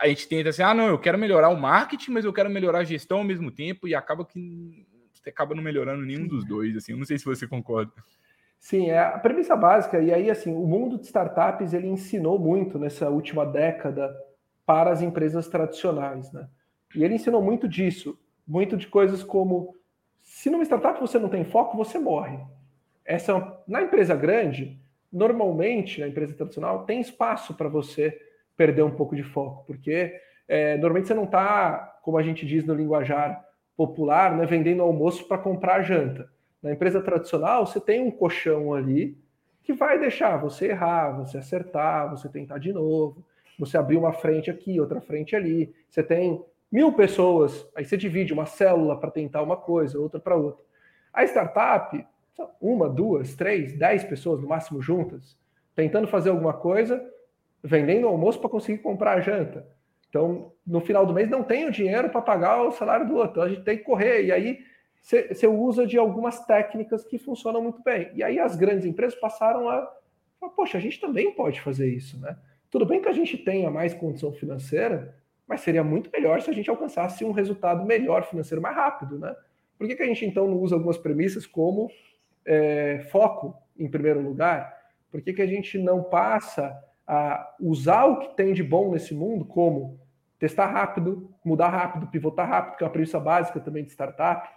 a, 0.01 0.09
gente 0.09 0.29
tenta 0.29 0.51
assim, 0.51 0.63
ah, 0.63 0.75
não, 0.75 0.87
eu 0.87 0.99
quero 0.99 1.19
melhorar 1.19 1.49
o 1.49 1.61
marketing, 1.61 2.13
mas 2.13 2.25
eu 2.25 2.33
quero 2.33 2.51
melhorar 2.51 2.81
a 2.81 2.85
gestão 2.85 3.19
ao 3.19 3.25
mesmo 3.25 3.51
tempo, 3.51 3.89
e 3.89 3.95
acaba 3.95 4.25
que 4.25 4.87
você 5.13 5.31
acaba 5.31 5.55
não 5.55 5.63
melhorando 5.63 6.05
nenhum 6.05 6.27
dos 6.27 6.45
dois, 6.45 6.77
assim, 6.77 6.93
eu 6.93 6.99
não 6.99 7.05
sei 7.05 7.19
se 7.19 7.25
você 7.25 7.47
concorda. 7.47 7.93
Sim, 8.59 8.91
é 8.91 8.99
a 8.99 9.19
premissa 9.19 9.57
básica, 9.57 10.01
e 10.01 10.13
aí, 10.13 10.31
assim, 10.31 10.55
o 10.55 10.67
mundo 10.67 10.99
de 10.99 11.07
startups, 11.07 11.73
ele 11.73 11.89
ensinou 11.89 12.39
muito 12.39 12.79
nessa 12.79 13.09
última 13.11 13.45
década 13.45 14.15
para 14.65 14.91
as 14.91 15.03
empresas 15.03 15.49
tradicionais, 15.49 16.33
né? 16.33 16.49
E 16.95 17.03
ele 17.03 17.15
ensinou 17.15 17.43
muito 17.43 17.69
disso, 17.69 18.19
muito 18.47 18.77
de 18.77 18.87
coisas 18.87 19.23
como, 19.25 19.75
se 20.21 20.49
numa 20.51 20.65
startup 20.65 21.01
você 21.01 21.19
não 21.19 21.29
tem 21.29 21.45
foco, 21.45 21.77
você 21.77 21.99
morre. 21.99 22.39
Essa, 23.05 23.61
na 23.67 23.83
empresa 23.83 24.15
grande, 24.15 24.81
normalmente, 25.13 26.01
na 26.01 26.09
empresa 26.09 26.35
tradicional, 26.35 26.85
tem 26.85 27.01
espaço 27.01 27.55
para 27.55 27.69
você 27.69 28.17
perder 28.57 28.83
um 28.83 28.91
pouco 28.91 29.17
de 29.17 29.23
foco, 29.23 29.65
porque 29.67 30.13
é, 30.49 30.77
normalmente 30.77 31.09
você 31.09 31.15
não 31.15 31.25
está, 31.25 31.99
como 32.03 32.19
a 32.19 32.23
gente 32.23 32.47
diz 32.47 32.65
no 32.65 32.75
linguajar, 32.75 33.43
popular, 33.77 34.37
né, 34.37 34.47
vendendo 34.47 34.83
almoço 34.83 35.27
para 35.27 35.39
comprar 35.39 35.83
janta. 35.83 36.29
Na 36.63 36.73
empresa 36.73 37.01
tradicional, 37.01 37.67
você 37.67 37.81
tem 37.81 38.01
um 38.01 38.11
colchão 38.11 38.73
ali 38.73 39.19
que 39.63 39.73
vai 39.73 39.99
deixar 39.99 40.37
você 40.37 40.69
errar, 40.69 41.13
você 41.13 41.39
acertar, 41.39 42.11
você 42.11 42.29
tentar 42.29 42.59
de 42.59 42.73
novo, 42.73 43.25
você 43.59 43.77
abrir 43.77 43.97
uma 43.97 44.13
frente 44.13 44.51
aqui, 44.51 44.81
outra 44.81 45.01
frente 45.01 45.35
ali. 45.35 45.75
Você 45.89 46.03
tem 46.03 46.45
mil 46.71 46.93
pessoas, 46.93 47.69
aí 47.77 47.85
você 47.85 47.97
divide 47.97 48.33
uma 48.33 48.47
célula 48.47 48.99
para 48.99 49.11
tentar 49.11 49.43
uma 49.43 49.57
coisa, 49.57 49.99
outra 49.99 50.21
para 50.21 50.37
outra. 50.37 50.65
A 51.13 51.25
startup, 51.25 52.07
uma, 52.61 52.89
duas, 52.89 53.35
três, 53.35 53.77
dez 53.79 54.03
pessoas 54.05 54.41
no 54.41 54.49
máximo 54.49 54.81
juntas, 54.81 55.37
tentando 55.75 56.07
fazer 56.07 56.31
alguma 56.31 56.55
coisa, 56.55 57.05
vendendo 57.63 58.09
almoço 58.09 58.41
para 58.41 58.51
conseguir 58.51 58.79
comprar 58.79 59.19
a 59.19 59.21
janta. 59.21 59.67
Então, 60.09 60.53
no 60.67 60.81
final 60.81 61.07
do 61.07 61.15
mês, 61.15 61.31
não 61.31 61.43
tem 61.43 61.67
o 61.67 61.71
dinheiro 61.71 62.11
para 62.11 62.21
pagar 62.21 62.63
o 62.63 62.73
salário 62.73 63.07
do 63.07 63.15
outro. 63.15 63.31
Então, 63.31 63.43
a 63.45 63.49
gente 63.49 63.63
tem 63.63 63.79
que 63.79 63.85
correr. 63.85 64.27
E 64.27 64.33
aí, 64.33 64.59
você 65.01 65.47
usa 65.47 65.87
de 65.87 65.97
algumas 65.97 66.45
técnicas 66.45 67.05
que 67.05 67.19
funcionam 67.19 67.63
muito 67.63 67.83
bem. 67.83 68.11
E 68.15 68.23
aí, 68.23 68.39
as 68.39 68.55
grandes 68.55 68.85
empresas 68.85 69.19
passaram 69.19 69.69
a 69.69 69.91
falar, 70.39 70.53
poxa, 70.53 70.77
a 70.77 70.81
gente 70.81 71.01
também 71.01 71.33
pode 71.33 71.61
fazer 71.61 71.89
isso, 71.89 72.21
né? 72.21 72.37
Tudo 72.71 72.85
bem 72.85 73.01
que 73.01 73.09
a 73.09 73.13
gente 73.13 73.39
tenha 73.39 73.71
mais 73.71 73.95
condição 73.95 74.33
financeira, 74.33 75.17
mas 75.47 75.61
seria 75.61 75.83
muito 75.83 76.11
melhor 76.11 76.41
se 76.41 76.51
a 76.51 76.53
gente 76.53 76.69
alcançasse 76.69 77.25
um 77.25 77.33
resultado 77.33 77.85
melhor 77.85 78.25
financeiro 78.25 78.61
mais 78.61 78.77
rápido, 78.77 79.19
né? 79.19 79.35
Por 79.79 79.87
que, 79.87 79.97
que 79.97 80.03
a 80.03 80.07
gente, 80.07 80.25
então, 80.27 80.47
não 80.47 80.59
usa 80.59 80.75
algumas 80.75 80.99
premissas 80.99 81.47
como 81.47 81.91
é, 82.45 83.01
foco, 83.11 83.57
em 83.79 83.89
primeiro 83.89 84.21
lugar? 84.21 84.79
Por 85.11 85.21
que, 85.23 85.33
que 85.33 85.43
a 85.43 85.47
gente 85.47 85.79
não 85.79 86.03
passa 86.03 86.79
a 87.07 87.55
usar 87.61 88.05
o 88.05 88.19
que 88.19 88.37
tem 88.37 88.53
de 88.53 88.63
bom 88.63 88.91
nesse 88.93 89.15
mundo 89.15 89.45
como 89.45 90.01
testar 90.39 90.67
rápido, 90.67 91.31
mudar 91.45 91.69
rápido, 91.69 92.09
pivotar 92.09 92.49
rápido, 92.49 92.77
que 92.77 92.83
é 92.83 92.87
uma 92.87 92.93
premissa 92.93 93.21
básica 93.21 93.61
também 93.61 93.85
de 93.85 93.91
startup, 93.91 94.49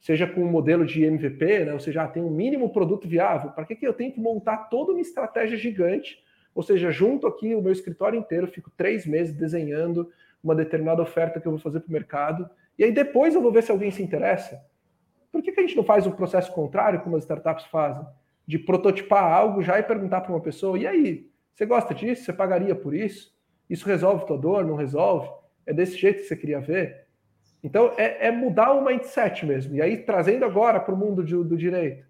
seja 0.00 0.26
com 0.26 0.42
um 0.42 0.50
modelo 0.50 0.84
de 0.84 1.04
MVP, 1.04 1.64
né, 1.64 1.72
ou 1.72 1.80
seja, 1.80 2.02
ah, 2.02 2.08
tem 2.08 2.22
um 2.22 2.30
mínimo 2.30 2.70
produto 2.70 3.08
viável, 3.08 3.50
para 3.50 3.64
que, 3.64 3.76
que 3.76 3.86
eu 3.86 3.92
tenho 3.92 4.12
que 4.12 4.20
montar 4.20 4.68
toda 4.68 4.92
uma 4.92 5.00
estratégia 5.00 5.56
gigante, 5.56 6.22
ou 6.54 6.62
seja, 6.62 6.90
junto 6.90 7.26
aqui 7.26 7.54
o 7.54 7.62
meu 7.62 7.72
escritório 7.72 8.18
inteiro, 8.18 8.46
fico 8.48 8.70
três 8.76 9.06
meses 9.06 9.34
desenhando 9.34 10.10
uma 10.42 10.54
determinada 10.54 11.02
oferta 11.02 11.40
que 11.40 11.46
eu 11.46 11.52
vou 11.52 11.60
fazer 11.60 11.80
para 11.80 11.88
o 11.88 11.92
mercado, 11.92 12.48
e 12.78 12.84
aí 12.84 12.92
depois 12.92 13.34
eu 13.34 13.42
vou 13.42 13.52
ver 13.52 13.62
se 13.62 13.70
alguém 13.70 13.90
se 13.90 14.02
interessa. 14.02 14.62
Por 15.30 15.42
que, 15.42 15.52
que 15.52 15.60
a 15.60 15.62
gente 15.62 15.76
não 15.76 15.84
faz 15.84 16.06
o 16.06 16.12
processo 16.12 16.52
contrário, 16.52 17.00
como 17.00 17.16
as 17.16 17.22
startups 17.22 17.66
fazem? 17.66 18.04
De 18.46 18.58
prototipar 18.58 19.24
algo 19.24 19.62
já 19.62 19.78
e 19.78 19.82
perguntar 19.82 20.22
para 20.22 20.32
uma 20.32 20.40
pessoa, 20.40 20.78
e 20.78 20.86
aí, 20.86 21.29
você 21.54 21.66
gosta 21.66 21.94
disso? 21.94 22.24
Você 22.24 22.32
pagaria 22.32 22.74
por 22.74 22.94
isso? 22.94 23.34
Isso 23.68 23.86
resolve 23.86 24.26
tua 24.26 24.38
dor? 24.38 24.64
Não 24.64 24.76
resolve? 24.76 25.28
É 25.66 25.72
desse 25.72 25.96
jeito 25.96 26.22
que 26.22 26.28
você 26.28 26.36
queria 26.36 26.60
ver? 26.60 27.06
Então, 27.62 27.92
é, 27.96 28.28
é 28.28 28.30
mudar 28.30 28.72
o 28.72 28.84
mindset 28.84 29.44
mesmo. 29.44 29.74
E 29.74 29.82
aí, 29.82 29.98
trazendo 29.98 30.44
agora 30.44 30.80
para 30.80 30.94
o 30.94 30.96
mundo 30.96 31.22
de, 31.22 31.34
do 31.34 31.56
direito. 31.56 32.04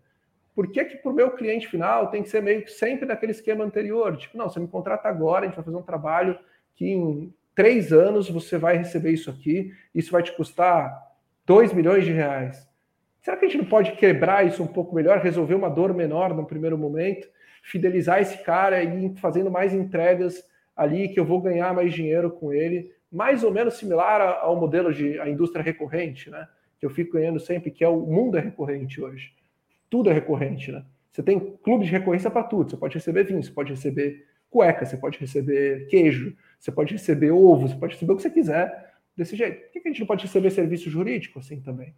Por 0.54 0.70
que, 0.70 0.84
que 0.84 0.96
para 0.96 1.10
o 1.10 1.14
meu 1.14 1.30
cliente 1.32 1.66
final 1.68 2.08
tem 2.10 2.22
que 2.22 2.28
ser 2.28 2.42
meio 2.42 2.62
que 2.62 2.70
sempre 2.70 3.06
naquele 3.06 3.32
esquema 3.32 3.64
anterior? 3.64 4.16
Tipo, 4.16 4.36
não, 4.36 4.48
você 4.48 4.60
me 4.60 4.68
contrata 4.68 5.08
agora, 5.08 5.44
a 5.44 5.48
gente 5.48 5.56
vai 5.56 5.64
fazer 5.64 5.76
um 5.76 5.82
trabalho 5.82 6.38
que 6.74 6.86
em 6.86 7.32
três 7.54 7.92
anos 7.92 8.28
você 8.28 8.58
vai 8.58 8.76
receber 8.76 9.10
isso 9.10 9.30
aqui, 9.30 9.72
isso 9.94 10.10
vai 10.12 10.22
te 10.22 10.32
custar 10.32 11.10
2 11.46 11.72
milhões 11.72 12.04
de 12.04 12.12
reais. 12.12 12.68
Será 13.20 13.36
que 13.36 13.44
a 13.44 13.48
gente 13.48 13.58
não 13.58 13.68
pode 13.68 13.92
quebrar 13.92 14.46
isso 14.46 14.62
um 14.62 14.66
pouco 14.66 14.94
melhor, 14.94 15.18
resolver 15.18 15.54
uma 15.54 15.68
dor 15.68 15.92
menor 15.92 16.34
no 16.34 16.46
primeiro 16.46 16.78
momento, 16.78 17.28
fidelizar 17.62 18.20
esse 18.20 18.38
cara 18.38 18.82
e 18.82 19.06
ir 19.06 19.16
fazendo 19.16 19.50
mais 19.50 19.72
entregas 19.74 20.44
ali 20.76 21.08
que 21.08 21.20
eu 21.20 21.24
vou 21.24 21.40
ganhar 21.40 21.74
mais 21.74 21.92
dinheiro 21.92 22.30
com 22.30 22.52
ele, 22.52 22.92
mais 23.12 23.42
ou 23.44 23.52
menos 23.52 23.74
similar 23.74 24.20
ao 24.20 24.56
modelo 24.56 24.92
de 24.92 25.18
a 25.20 25.28
indústria 25.28 25.62
recorrente, 25.62 26.30
né? 26.30 26.48
Que 26.78 26.86
eu 26.86 26.90
fico 26.90 27.12
ganhando 27.12 27.38
sempre, 27.38 27.70
que 27.70 27.84
é 27.84 27.88
o 27.88 28.00
mundo 28.00 28.38
é 28.38 28.40
recorrente 28.40 29.00
hoje. 29.00 29.34
Tudo 29.90 30.08
é 30.08 30.12
recorrente, 30.12 30.72
né? 30.72 30.84
Você 31.10 31.22
tem 31.22 31.38
clube 31.38 31.84
de 31.84 31.90
recorrência 31.90 32.30
para 32.30 32.44
tudo. 32.44 32.70
Você 32.70 32.76
pode 32.76 32.94
receber 32.94 33.24
vinho, 33.24 33.42
você 33.42 33.50
pode 33.50 33.72
receber 33.72 34.24
cueca, 34.48 34.86
você 34.86 34.96
pode 34.96 35.18
receber 35.18 35.86
queijo, 35.88 36.36
você 36.58 36.72
pode 36.72 36.92
receber 36.92 37.30
ovo, 37.30 37.68
você 37.68 37.76
pode 37.76 37.94
receber 37.94 38.12
o 38.12 38.16
que 38.16 38.22
você 38.22 38.30
quiser 38.30 38.94
desse 39.16 39.36
jeito. 39.36 39.60
Por 39.60 39.72
que 39.72 39.88
a 39.88 39.90
gente 39.90 40.00
não 40.00 40.06
pode 40.06 40.24
receber 40.24 40.50
serviço 40.50 40.88
jurídico 40.88 41.38
assim 41.38 41.60
também? 41.60 41.94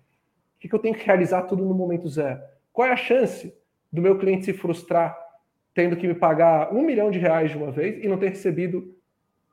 Por 0.61 0.68
que 0.68 0.75
eu 0.75 0.79
tenho 0.79 0.94
que 0.94 1.05
realizar 1.05 1.42
tudo 1.42 1.64
no 1.64 1.75
momento 1.75 2.09
zero? 2.09 2.40
Qual 2.72 2.88
é 2.88 2.92
a 2.92 2.96
chance 2.96 3.55
do 3.92 4.01
meu 4.01 4.18
cliente 4.18 4.46
se 4.46 4.53
frustrar 4.53 5.16
tendo 5.74 5.96
que 5.96 6.06
me 6.06 6.14
pagar 6.14 6.72
um 6.74 6.82
milhão 6.82 7.11
de 7.11 7.18
reais 7.18 7.50
de 7.50 7.56
uma 7.56 7.70
vez 7.70 8.02
e 8.02 8.08
não 8.08 8.18
ter 8.18 8.30
recebido 8.30 8.94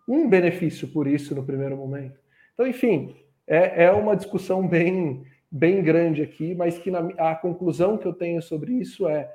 um 0.08 0.28
benefício 0.28 0.88
por 0.88 1.08
isso 1.08 1.36
no 1.36 1.46
primeiro 1.46 1.78
momento. 1.78 2.20
Então, 2.54 2.68
enfim, 2.68 3.16
é, 3.48 3.86
é 3.86 3.92
uma 3.92 4.16
discussão 4.16 4.68
bem, 4.68 5.24
bem 5.50 5.82
grande 5.82 6.22
aqui, 6.22 6.56
mas 6.56 6.78
que 6.78 6.92
na, 6.92 7.08
a 7.18 7.36
conclusão 7.36 7.98
que 7.98 8.06
eu 8.06 8.14
tenho 8.14 8.42
sobre 8.42 8.74
isso 8.74 9.08
é 9.08 9.32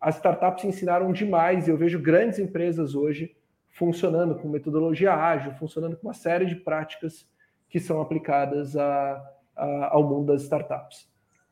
as 0.00 0.16
startups 0.16 0.64
ensinaram 0.64 1.12
demais 1.12 1.66
e 1.66 1.70
eu 1.70 1.76
vejo 1.76 2.00
grandes 2.00 2.38
empresas 2.38 2.94
hoje 2.94 3.34
funcionando 3.70 4.36
com 4.36 4.48
metodologia 4.48 5.14
ágil, 5.14 5.52
funcionando 5.54 5.96
com 5.96 6.06
uma 6.06 6.14
série 6.14 6.46
de 6.46 6.56
práticas 6.56 7.26
que 7.68 7.80
são 7.80 8.00
aplicadas 8.00 8.76
a, 8.76 9.22
a, 9.56 9.94
ao 9.94 10.02
mundo 10.08 10.26
das 10.26 10.42
startups. 10.42 11.08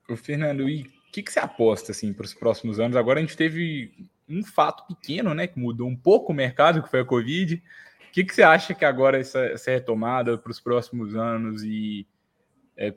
O 0.08 0.16
Fernando, 0.16 0.68
e 0.68 0.82
o 0.82 1.12
que, 1.12 1.22
que 1.22 1.32
você 1.32 1.40
aposta 1.40 1.92
assim, 1.92 2.12
para 2.12 2.24
os 2.24 2.34
próximos 2.34 2.78
anos? 2.78 2.96
Agora 2.96 3.18
a 3.18 3.22
gente 3.22 3.36
teve 3.36 3.92
um 4.28 4.42
fato 4.42 4.86
pequeno, 4.86 5.34
né, 5.34 5.46
que 5.46 5.58
mudou 5.58 5.88
um 5.88 5.96
pouco 5.96 6.32
o 6.32 6.34
mercado, 6.34 6.82
que 6.82 6.90
foi 6.90 7.00
a 7.00 7.04
Covid. 7.04 7.56
O 7.56 8.12
que, 8.12 8.24
que 8.24 8.34
você 8.34 8.42
acha 8.42 8.74
que 8.74 8.84
agora 8.84 9.18
essa, 9.18 9.40
essa 9.40 9.70
retomada 9.70 10.38
para 10.38 10.50
os 10.50 10.60
próximos 10.60 11.14
anos 11.14 11.62
e 11.62 12.06
é, 12.76 12.94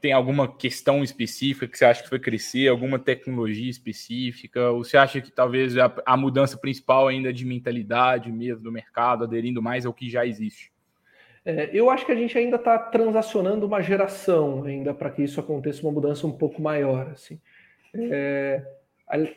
tem 0.00 0.12
alguma 0.12 0.46
questão 0.46 1.02
específica 1.02 1.66
que 1.66 1.78
você 1.78 1.84
acha 1.84 2.02
que 2.02 2.10
vai 2.10 2.18
crescer, 2.18 2.68
alguma 2.68 2.98
tecnologia 2.98 3.70
específica? 3.70 4.70
Ou 4.70 4.84
você 4.84 4.96
acha 4.96 5.20
que 5.20 5.30
talvez 5.30 5.78
a, 5.78 5.94
a 6.04 6.16
mudança 6.16 6.56
principal 6.56 7.08
ainda 7.08 7.30
é 7.30 7.32
de 7.32 7.44
mentalidade 7.44 8.30
mesmo 8.30 8.62
do 8.62 8.72
mercado, 8.72 9.24
aderindo 9.24 9.62
mais 9.62 9.86
ao 9.86 9.94
que 9.94 10.10
já 10.10 10.26
existe? 10.26 10.70
É, 11.44 11.70
eu 11.72 11.90
acho 11.90 12.06
que 12.06 12.12
a 12.12 12.16
gente 12.16 12.36
ainda 12.36 12.56
está 12.56 12.78
transacionando 12.78 13.66
uma 13.66 13.82
geração 13.82 14.64
ainda 14.64 14.94
para 14.94 15.10
que 15.10 15.22
isso 15.22 15.38
aconteça 15.38 15.82
uma 15.82 15.92
mudança 15.92 16.26
um 16.26 16.32
pouco 16.32 16.60
maior. 16.60 17.08
Assim. 17.08 17.38
É, 17.94 18.62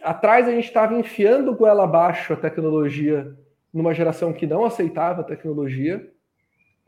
atrás 0.01 0.47
a 0.47 0.51
gente 0.51 0.65
estava 0.65 0.93
enfiando 0.93 1.56
goela 1.56 1.84
abaixo 1.84 2.34
a 2.34 2.38
tecnologia 2.38 3.36
numa 3.73 3.93
geração 3.93 4.34
que 4.34 4.47
não 4.47 4.65
aceitava 4.65 5.21
a 5.21 5.25
tecnologia. 5.25 6.12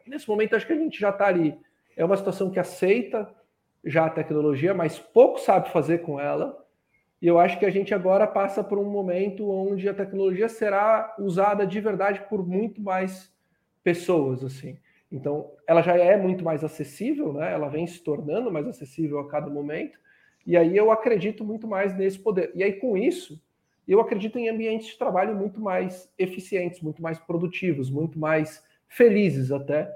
Nesse 0.07 0.27
momento 0.27 0.55
acho 0.55 0.65
que 0.65 0.73
a 0.73 0.77
gente 0.77 0.99
já 0.99 1.09
está 1.09 1.27
ali. 1.27 1.57
É 1.95 2.03
uma 2.03 2.17
situação 2.17 2.49
que 2.49 2.59
aceita, 2.59 3.29
já 3.83 4.05
a 4.05 4.09
tecnologia, 4.09 4.73
mas 4.73 4.99
pouco 4.99 5.39
sabe 5.39 5.71
fazer 5.71 5.99
com 5.99 6.19
ela. 6.19 6.57
E 7.21 7.27
eu 7.27 7.37
acho 7.37 7.59
que 7.59 7.65
a 7.65 7.69
gente 7.69 7.93
agora 7.93 8.25
passa 8.25 8.63
por 8.63 8.79
um 8.79 8.89
momento 8.89 9.49
onde 9.49 9.89
a 9.89 9.93
tecnologia 9.93 10.47
será 10.47 11.15
usada 11.19 11.67
de 11.67 11.79
verdade 11.81 12.21
por 12.29 12.47
muito 12.47 12.81
mais 12.81 13.31
pessoas, 13.83 14.43
assim. 14.43 14.77
Então, 15.11 15.51
ela 15.67 15.81
já 15.81 15.97
é 15.97 16.15
muito 16.15 16.43
mais 16.43 16.63
acessível, 16.63 17.33
né? 17.33 17.51
Ela 17.51 17.67
vem 17.67 17.85
se 17.87 18.01
tornando 18.03 18.51
mais 18.51 18.67
acessível 18.67 19.19
a 19.19 19.27
cada 19.27 19.49
momento. 19.49 19.99
E 20.49 20.57
aí 20.57 20.75
eu 20.75 20.89
acredito 20.89 21.45
muito 21.45 21.67
mais 21.67 21.95
nesse 21.95 22.17
poder. 22.17 22.51
E 22.55 22.63
aí 22.63 22.73
com 22.73 22.97
isso, 22.97 23.39
eu 23.87 24.01
acredito 24.01 24.39
em 24.39 24.49
ambientes 24.49 24.87
de 24.87 24.97
trabalho 24.97 25.35
muito 25.35 25.61
mais 25.61 26.11
eficientes, 26.17 26.81
muito 26.81 27.03
mais 27.03 27.19
produtivos, 27.19 27.91
muito 27.91 28.17
mais 28.17 28.65
felizes 28.87 29.51
até 29.51 29.87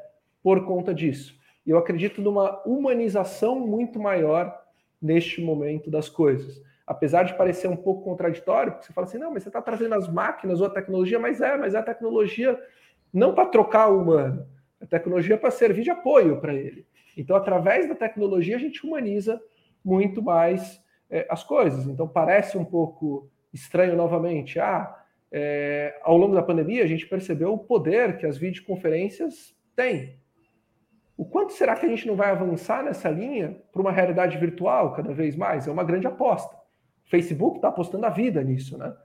por 0.44 0.63
conta 0.63 0.94
disso. 0.94 1.36
Eu 1.66 1.76
acredito 1.76 2.22
numa 2.22 2.62
humanização 2.68 3.60
muito 3.60 4.00
maior 4.00 4.56
neste 5.02 5.42
momento 5.42 5.89
das 5.89 6.08
coisas. 6.08 6.62
Apesar 6.86 7.24
de 7.24 7.34
parecer 7.34 7.68
um 7.68 7.76
pouco 7.76 8.04
contraditório, 8.04 8.74
porque 8.74 8.86
você 8.86 8.94
fala 8.94 9.08
assim, 9.08 9.18
não, 9.18 9.34
mas 9.34 9.42
você 9.42 9.50
está 9.50 9.60
trazendo 9.60 9.96
as 9.96 10.08
máquinas 10.08 10.62
ou 10.62 10.68
a 10.68 10.70
tecnologia, 10.70 11.18
mas 11.18 11.42
é, 11.42 11.58
mas 11.58 11.74
é 11.74 11.80
a 11.80 11.84
tecnologia 11.84 12.62
não 13.12 13.34
para 13.34 13.48
trocar 13.48 13.88
o 13.88 14.00
humano, 14.00 14.46
a 14.80 14.86
tecnologia 14.86 15.36
para 15.36 15.50
servir 15.50 15.82
de 15.82 15.89
apoio 15.89 16.39
para 16.39 16.54
ele. 16.54 16.86
Então, 17.18 17.36
através 17.36 17.89
da 17.89 17.96
tecnologia, 17.96 18.56
a 18.56 18.60
gente 18.60 18.86
humaniza 18.86 19.42
muito 19.84 20.22
mais 20.22 20.82
é, 21.10 21.26
as 21.30 21.43
coisas. 21.43 21.88
Então, 21.88 22.08
parece 22.08 22.58
um 22.58 22.65
pouco 22.65 23.30
estranho 23.54 23.96
novamente. 23.96 24.60
Ah, 24.60 24.96
é, 25.32 26.00
ao 26.04 26.17
longo 26.17 26.36
da 26.36 26.43
pandemia, 26.43 26.84
a 26.84 26.88
gente 26.88 27.08
percebeu 27.08 27.54
o 27.54 27.58
poder 27.58 28.17
que 28.17 28.26
as 28.26 28.38
videoconferências 28.38 29.56
têm. 29.76 30.19
O 31.15 31.26
quanto 31.26 31.54
será 31.54 31.76
que 31.76 31.86
a 31.86 31.89
gente 31.89 32.08
não 32.08 32.15
vai 32.15 32.32
avançar 32.32 32.84
nessa 32.84 33.10
linha 33.10 33.60
para 33.72 33.82
uma 33.82 33.91
realidade 33.91 34.38
virtual 34.38 34.93
cada 34.93 35.13
vez 35.13 35.36
mais? 35.36 35.67
É 35.67 35.72
uma 35.72 35.84
grande 35.84 36.08
aposta. 36.08 36.56
O 37.06 37.10
Facebook 37.10 37.58
está 37.58 37.67
apostando 37.67 38.06
a 38.06 38.10
vida 38.10 38.43
nisso, 38.43 38.78
né? 38.78 38.96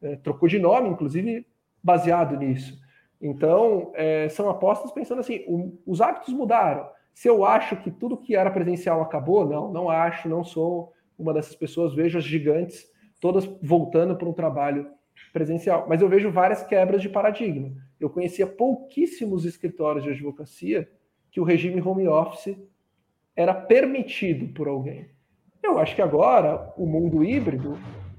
É, 0.00 0.16
trocou 0.16 0.48
de 0.48 0.58
nome, 0.58 0.88
inclusive, 0.88 1.46
baseado 1.82 2.36
nisso. 2.36 2.78
Então, 3.20 3.92
é, 3.94 4.28
são 4.28 4.48
apostas 4.48 4.92
pensando 4.92 5.20
assim: 5.20 5.44
o, 5.46 5.78
os 5.86 6.00
hábitos 6.00 6.32
mudaram. 6.32 6.88
Se 7.18 7.28
eu 7.28 7.44
acho 7.44 7.74
que 7.74 7.90
tudo 7.90 8.16
que 8.16 8.36
era 8.36 8.48
presencial 8.48 9.02
acabou, 9.02 9.44
não, 9.44 9.72
não 9.72 9.90
acho, 9.90 10.28
não 10.28 10.44
sou 10.44 10.92
uma 11.18 11.34
dessas 11.34 11.56
pessoas. 11.56 11.92
Vejo 11.92 12.16
as 12.16 12.22
gigantes 12.22 12.88
todas 13.18 13.44
voltando 13.60 14.14
para 14.14 14.28
um 14.28 14.32
trabalho 14.32 14.88
presencial. 15.32 15.84
Mas 15.88 16.00
eu 16.00 16.08
vejo 16.08 16.30
várias 16.30 16.62
quebras 16.62 17.02
de 17.02 17.08
paradigma. 17.08 17.74
Eu 17.98 18.08
conhecia 18.08 18.46
pouquíssimos 18.46 19.44
escritórios 19.44 20.04
de 20.04 20.10
advocacia 20.10 20.88
que 21.28 21.40
o 21.40 21.42
regime 21.42 21.82
home 21.82 22.06
office 22.06 22.56
era 23.34 23.52
permitido 23.52 24.54
por 24.54 24.68
alguém. 24.68 25.10
Eu 25.60 25.76
acho 25.80 25.96
que 25.96 26.02
agora 26.02 26.72
o 26.76 26.86
mundo 26.86 27.24
híbrido 27.24 27.76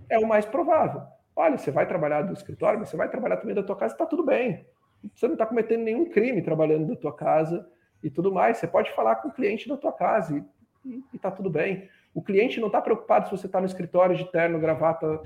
é 0.09 0.19
o 0.19 0.27
mais 0.27 0.45
provável. 0.45 1.03
Olha, 1.37 1.57
você 1.57 1.71
vai 1.71 1.87
trabalhar 1.87 2.23
do 2.23 2.33
escritório, 2.33 2.77
mas 2.77 2.89
você 2.89 2.97
vai 2.97 3.09
trabalhar 3.09 3.37
também 3.37 3.55
da 3.55 3.63
tua 3.63 3.77
casa, 3.77 3.93
está 3.93 4.05
tudo 4.05 4.25
bem. 4.25 4.67
Você 5.15 5.25
não 5.25 5.35
está 5.35 5.45
cometendo 5.45 5.83
nenhum 5.83 6.09
crime 6.09 6.41
trabalhando 6.41 6.85
da 6.85 6.97
tua 6.97 7.15
casa 7.15 7.65
e 8.03 8.09
tudo 8.09 8.31
mais. 8.31 8.57
Você 8.57 8.67
pode 8.67 8.91
falar 8.93 9.17
com 9.17 9.29
o 9.29 9.33
cliente 9.33 9.67
da 9.67 9.77
tua 9.77 9.91
casa 9.91 10.45
e 10.85 11.03
está 11.13 11.29
tudo 11.29 11.49
bem. 11.49 11.89
O 12.13 12.21
cliente 12.21 12.59
não 12.59 12.67
está 12.67 12.81
preocupado 12.81 13.25
se 13.25 13.31
você 13.31 13.45
está 13.45 13.59
no 13.59 13.65
escritório 13.65 14.15
de 14.15 14.29
terno, 14.31 14.59
gravata 14.59 15.21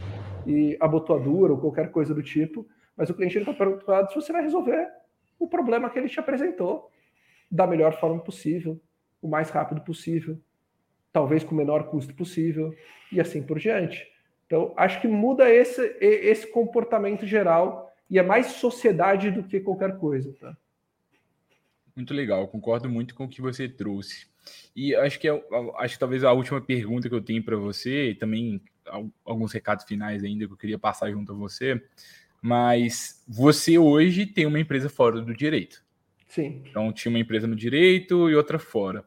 e 0.46 0.78
abotoadura 0.80 1.54
ou 1.54 1.60
qualquer 1.60 1.92
coisa 1.92 2.14
do 2.14 2.22
tipo, 2.22 2.68
mas 2.96 3.10
o 3.10 3.14
cliente 3.14 3.38
está 3.38 3.54
preocupado 3.54 4.10
se 4.10 4.16
você 4.16 4.32
vai 4.32 4.44
resolver 4.44 4.90
o 5.40 5.48
problema 5.48 5.90
que 5.90 5.98
ele 5.98 6.10
te 6.10 6.20
apresentou 6.20 6.90
da 7.50 7.68
melhor 7.68 8.00
forma 8.00 8.20
possível, 8.20 8.80
o 9.22 9.28
mais 9.28 9.50
rápido 9.50 9.82
possível, 9.82 10.40
talvez 11.12 11.44
com 11.44 11.54
o 11.54 11.58
menor 11.58 11.90
custo 11.90 12.14
possível 12.14 12.74
e 13.12 13.22
assim 13.22 13.42
por 13.42 13.60
diante. 13.60 14.12
Então, 14.46 14.74
acho 14.76 15.00
que 15.00 15.08
muda 15.08 15.50
esse, 15.50 15.82
esse 16.00 16.48
comportamento 16.48 17.26
geral 17.26 17.92
e 18.10 18.20
é 18.20 18.24
mais 18.24 18.48
sociedade 18.48 19.32
do 19.32 19.44
que 19.44 19.60
qualquer 19.60 19.98
coisa. 19.98 20.34
Tá? 20.40 20.56
Muito 21.96 22.14
legal, 22.14 22.48
concordo 22.48 22.90
muito 22.90 23.14
com 23.14 23.26
o 23.26 23.30
que 23.30 23.42
você 23.42 23.70
trouxe. 23.70 24.28
E 24.76 24.96
acho 24.96 25.20
que, 25.20 25.28
é, 25.28 25.44
acho 25.78 25.96
que 25.96 26.00
talvez 26.00 26.24
a 26.24 26.32
última 26.32 26.60
pergunta 26.60 27.08
que 27.08 27.16
eu 27.16 27.22
tenho 27.22 27.44
para 27.44 27.56
você, 27.56 28.10
e 28.10 28.16
também 28.16 28.62
alguns 29.24 29.52
recados 29.54 29.86
finais 29.86 30.24
ainda 30.24 30.46
que 30.46 30.54
eu 30.54 30.58
queria 30.58 30.80
passar 30.80 31.12
junto 31.12 31.32
a 31.32 31.36
você, 31.36 31.82
mas 32.42 33.24
você 33.28 33.78
hoje 33.78 34.26
tem 34.26 34.46
uma 34.46 34.60
empresa 34.60 34.90
fora 34.90 35.22
do 35.22 35.34
direito. 35.34 35.84
Sim. 36.28 36.64
Então 36.68 36.92
tinha 36.92 37.10
uma 37.10 37.20
empresa 37.20 37.48
no 37.48 37.56
direito 37.56 38.30
e 38.30 38.36
outra 38.36 38.60
fora. 38.60 39.06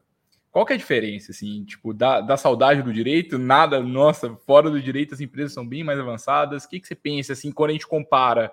Qual 0.49 0.65
que 0.65 0.73
é 0.73 0.75
a 0.75 0.79
diferença, 0.79 1.31
assim, 1.31 1.63
tipo, 1.65 1.93
da, 1.93 2.19
da 2.19 2.35
saudade 2.35 2.81
do 2.81 2.91
direito, 2.91 3.37
nada, 3.37 3.79
nossa, 3.79 4.35
fora 4.37 4.71
do 4.71 4.81
direito 4.81 5.13
as 5.13 5.21
empresas 5.21 5.53
são 5.53 5.67
bem 5.67 5.83
mais 5.83 5.99
avançadas. 5.99 6.63
O 6.63 6.69
que, 6.69 6.79
que 6.79 6.87
você 6.87 6.95
pensa, 6.95 7.33
assim, 7.33 7.51
quando 7.51 7.69
a 7.69 7.73
gente 7.73 7.85
compara, 7.85 8.51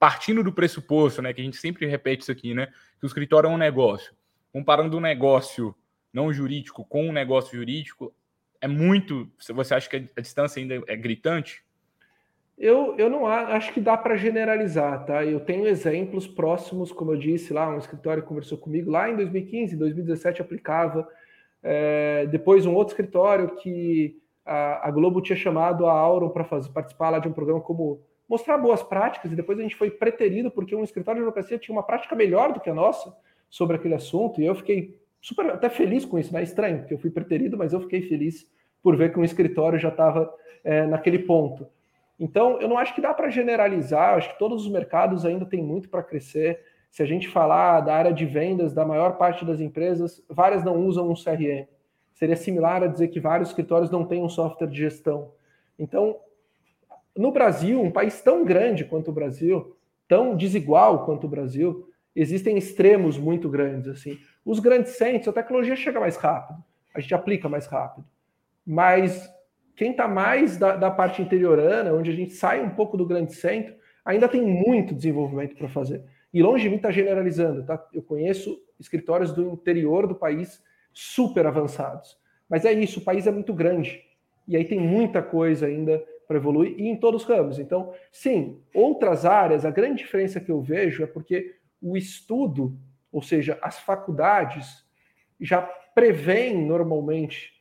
partindo 0.00 0.42
do 0.42 0.50
pressuposto, 0.50 1.20
né, 1.20 1.34
que 1.34 1.42
a 1.42 1.44
gente 1.44 1.58
sempre 1.58 1.86
repete 1.86 2.22
isso 2.22 2.32
aqui, 2.32 2.54
né, 2.54 2.68
que 2.98 3.04
o 3.04 3.06
escritório 3.06 3.48
é 3.48 3.50
um 3.50 3.58
negócio. 3.58 4.14
Comparando 4.50 4.96
um 4.96 5.00
negócio 5.00 5.74
não 6.10 6.32
jurídico 6.32 6.84
com 6.86 7.10
um 7.10 7.12
negócio 7.12 7.56
jurídico, 7.56 8.12
é 8.62 8.66
muito, 8.66 9.30
você 9.54 9.74
acha 9.74 9.88
que 9.88 10.08
a 10.16 10.20
distância 10.20 10.58
ainda 10.58 10.82
é 10.86 10.96
gritante? 10.96 11.62
Eu, 12.56 12.94
eu 12.98 13.08
não 13.08 13.26
acho 13.26 13.72
que 13.72 13.80
dá 13.80 13.96
para 13.96 14.16
generalizar, 14.16 15.04
tá? 15.04 15.24
Eu 15.24 15.40
tenho 15.40 15.66
exemplos 15.66 16.26
próximos, 16.26 16.92
como 16.92 17.12
eu 17.12 17.16
disse 17.16 17.52
lá, 17.52 17.68
um 17.68 17.78
escritório 17.78 18.22
conversou 18.22 18.58
comigo 18.58 18.90
lá 18.90 19.08
em 19.08 19.16
2015, 19.16 19.76
2017 19.76 20.42
aplicava. 20.42 21.06
É, 21.62 22.26
depois 22.26 22.66
um 22.66 22.74
outro 22.74 22.92
escritório 22.92 23.54
que 23.56 24.18
a, 24.44 24.88
a 24.88 24.90
Globo 24.90 25.22
tinha 25.22 25.36
chamado 25.36 25.86
a 25.86 25.92
Auron 25.92 26.30
para 26.30 26.44
participar 26.44 27.10
lá 27.10 27.18
de 27.18 27.28
um 27.28 27.32
programa 27.32 27.60
como 27.60 28.02
mostrar 28.30 28.56
boas 28.58 28.80
práticas, 28.80 29.32
e 29.32 29.34
depois 29.34 29.58
a 29.58 29.62
gente 29.62 29.74
foi 29.74 29.90
preterido 29.90 30.52
porque 30.52 30.76
um 30.76 30.84
escritório 30.84 31.20
de 31.20 31.26
advocacia 31.26 31.58
tinha 31.58 31.74
uma 31.74 31.82
prática 31.82 32.14
melhor 32.14 32.52
do 32.52 32.60
que 32.60 32.70
a 32.70 32.74
nossa 32.74 33.12
sobre 33.50 33.74
aquele 33.74 33.94
assunto, 33.94 34.40
e 34.40 34.46
eu 34.46 34.54
fiquei 34.54 34.96
super 35.20 35.50
até 35.50 35.68
feliz 35.68 36.04
com 36.04 36.16
isso, 36.16 36.32
né? 36.32 36.40
Estranho, 36.40 36.78
porque 36.78 36.94
eu 36.94 36.98
fui 36.98 37.10
preterido, 37.10 37.58
mas 37.58 37.72
eu 37.72 37.80
fiquei 37.80 38.02
feliz 38.02 38.48
por 38.80 38.96
ver 38.96 39.12
que 39.12 39.18
um 39.18 39.24
escritório 39.24 39.80
já 39.80 39.88
estava 39.88 40.32
é, 40.62 40.86
naquele 40.86 41.18
ponto. 41.18 41.66
Então, 42.20 42.60
eu 42.60 42.68
não 42.68 42.78
acho 42.78 42.94
que 42.94 43.00
dá 43.00 43.12
para 43.12 43.30
generalizar, 43.30 44.14
acho 44.14 44.32
que 44.32 44.38
todos 44.38 44.64
os 44.64 44.70
mercados 44.70 45.26
ainda 45.26 45.44
têm 45.44 45.60
muito 45.60 45.88
para 45.88 46.02
crescer. 46.02 46.60
Se 46.88 47.02
a 47.02 47.06
gente 47.06 47.28
falar 47.28 47.80
da 47.80 47.94
área 47.96 48.12
de 48.12 48.24
vendas 48.24 48.72
da 48.72 48.84
maior 48.84 49.16
parte 49.16 49.44
das 49.44 49.60
empresas, 49.60 50.22
várias 50.28 50.62
não 50.62 50.76
usam 50.86 51.10
um 51.10 51.14
CRM. 51.14 51.66
Seria 52.12 52.36
similar 52.36 52.84
a 52.84 52.86
dizer 52.86 53.08
que 53.08 53.18
vários 53.18 53.48
escritórios 53.48 53.90
não 53.90 54.04
têm 54.04 54.22
um 54.22 54.28
software 54.28 54.68
de 54.68 54.76
gestão. 54.76 55.32
Então, 55.76 56.16
no 57.16 57.32
Brasil, 57.32 57.80
um 57.80 57.90
país 57.90 58.20
tão 58.20 58.44
grande 58.44 58.84
quanto 58.84 59.10
o 59.10 59.14
Brasil, 59.14 59.76
tão 60.08 60.36
desigual 60.36 61.04
quanto 61.04 61.24
o 61.24 61.30
Brasil, 61.30 61.88
existem 62.14 62.56
extremos 62.56 63.18
muito 63.18 63.48
grandes 63.48 63.88
assim. 63.88 64.18
Os 64.44 64.58
grandes 64.58 64.92
centros, 64.92 65.28
a 65.28 65.32
tecnologia 65.32 65.76
chega 65.76 66.00
mais 66.00 66.16
rápido, 66.16 66.62
a 66.94 67.00
gente 67.00 67.14
aplica 67.14 67.48
mais 67.48 67.66
rápido. 67.66 68.06
Mas 68.66 69.28
quem 69.76 69.92
está 69.92 70.06
mais 70.06 70.56
da, 70.56 70.76
da, 70.76 70.90
parte 70.90 71.22
interiorana, 71.22 71.92
onde 71.92 72.10
a 72.10 72.14
gente 72.14 72.32
sai 72.32 72.62
um 72.62 72.70
pouco 72.70 72.96
do 72.96 73.06
grande 73.06 73.34
centro, 73.34 73.74
ainda 74.04 74.28
tem 74.28 74.42
muito 74.42 74.94
desenvolvimento 74.94 75.56
para 75.56 75.68
fazer. 75.68 76.04
E 76.32 76.42
longe 76.42 76.64
de 76.64 76.70
mim 76.70 76.76
está 76.76 76.90
generalizando, 76.90 77.64
tá? 77.64 77.82
Eu 77.92 78.02
conheço 78.02 78.60
escritórios 78.78 79.32
do 79.32 79.52
interior 79.52 80.06
do 80.06 80.14
país 80.14 80.62
super 80.92 81.46
avançados. 81.46 82.18
Mas 82.48 82.64
é 82.64 82.72
isso, 82.72 83.00
o 83.00 83.04
país 83.04 83.26
é 83.26 83.30
muito 83.30 83.52
grande. 83.52 84.02
E 84.46 84.56
aí 84.56 84.64
tem 84.64 84.80
muita 84.80 85.22
coisa 85.22 85.66
ainda 85.66 86.02
para 86.30 86.36
evoluir, 86.36 86.76
e 86.78 86.86
em 86.86 86.94
todos 86.94 87.22
os 87.22 87.28
ramos. 87.28 87.58
Então, 87.58 87.92
sim, 88.12 88.62
outras 88.72 89.26
áreas, 89.26 89.64
a 89.64 89.70
grande 89.72 90.04
diferença 90.04 90.38
que 90.38 90.48
eu 90.48 90.60
vejo 90.60 91.02
é 91.02 91.06
porque 91.08 91.56
o 91.82 91.96
estudo, 91.96 92.78
ou 93.10 93.20
seja, 93.20 93.58
as 93.60 93.80
faculdades, 93.80 94.86
já 95.40 95.60
prevêem 95.60 96.64
normalmente 96.64 97.60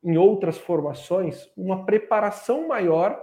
em 0.00 0.16
outras 0.16 0.56
formações 0.56 1.50
uma 1.56 1.84
preparação 1.84 2.68
maior 2.68 3.20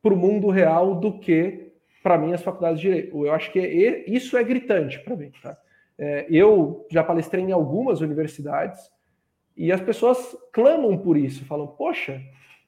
para 0.00 0.14
o 0.14 0.16
mundo 0.16 0.48
real 0.48 0.94
do 0.94 1.18
que 1.18 1.72
para 2.04 2.16
mim, 2.16 2.32
as 2.32 2.42
faculdades 2.42 2.80
de 2.80 2.86
direito. 2.86 3.26
Eu 3.26 3.32
acho 3.32 3.50
que 3.50 3.58
é, 3.58 4.08
isso 4.08 4.36
é 4.36 4.44
gritante 4.44 5.00
para 5.00 5.16
mim. 5.16 5.32
Tá? 5.42 5.58
É, 5.98 6.24
eu 6.30 6.86
já 6.88 7.02
palestrei 7.02 7.42
em 7.42 7.50
algumas 7.50 8.00
universidades 8.00 8.80
e 9.56 9.72
as 9.72 9.80
pessoas 9.80 10.36
clamam 10.52 10.96
por 10.96 11.16
isso, 11.16 11.44
falam: 11.46 11.66
poxa, 11.66 12.22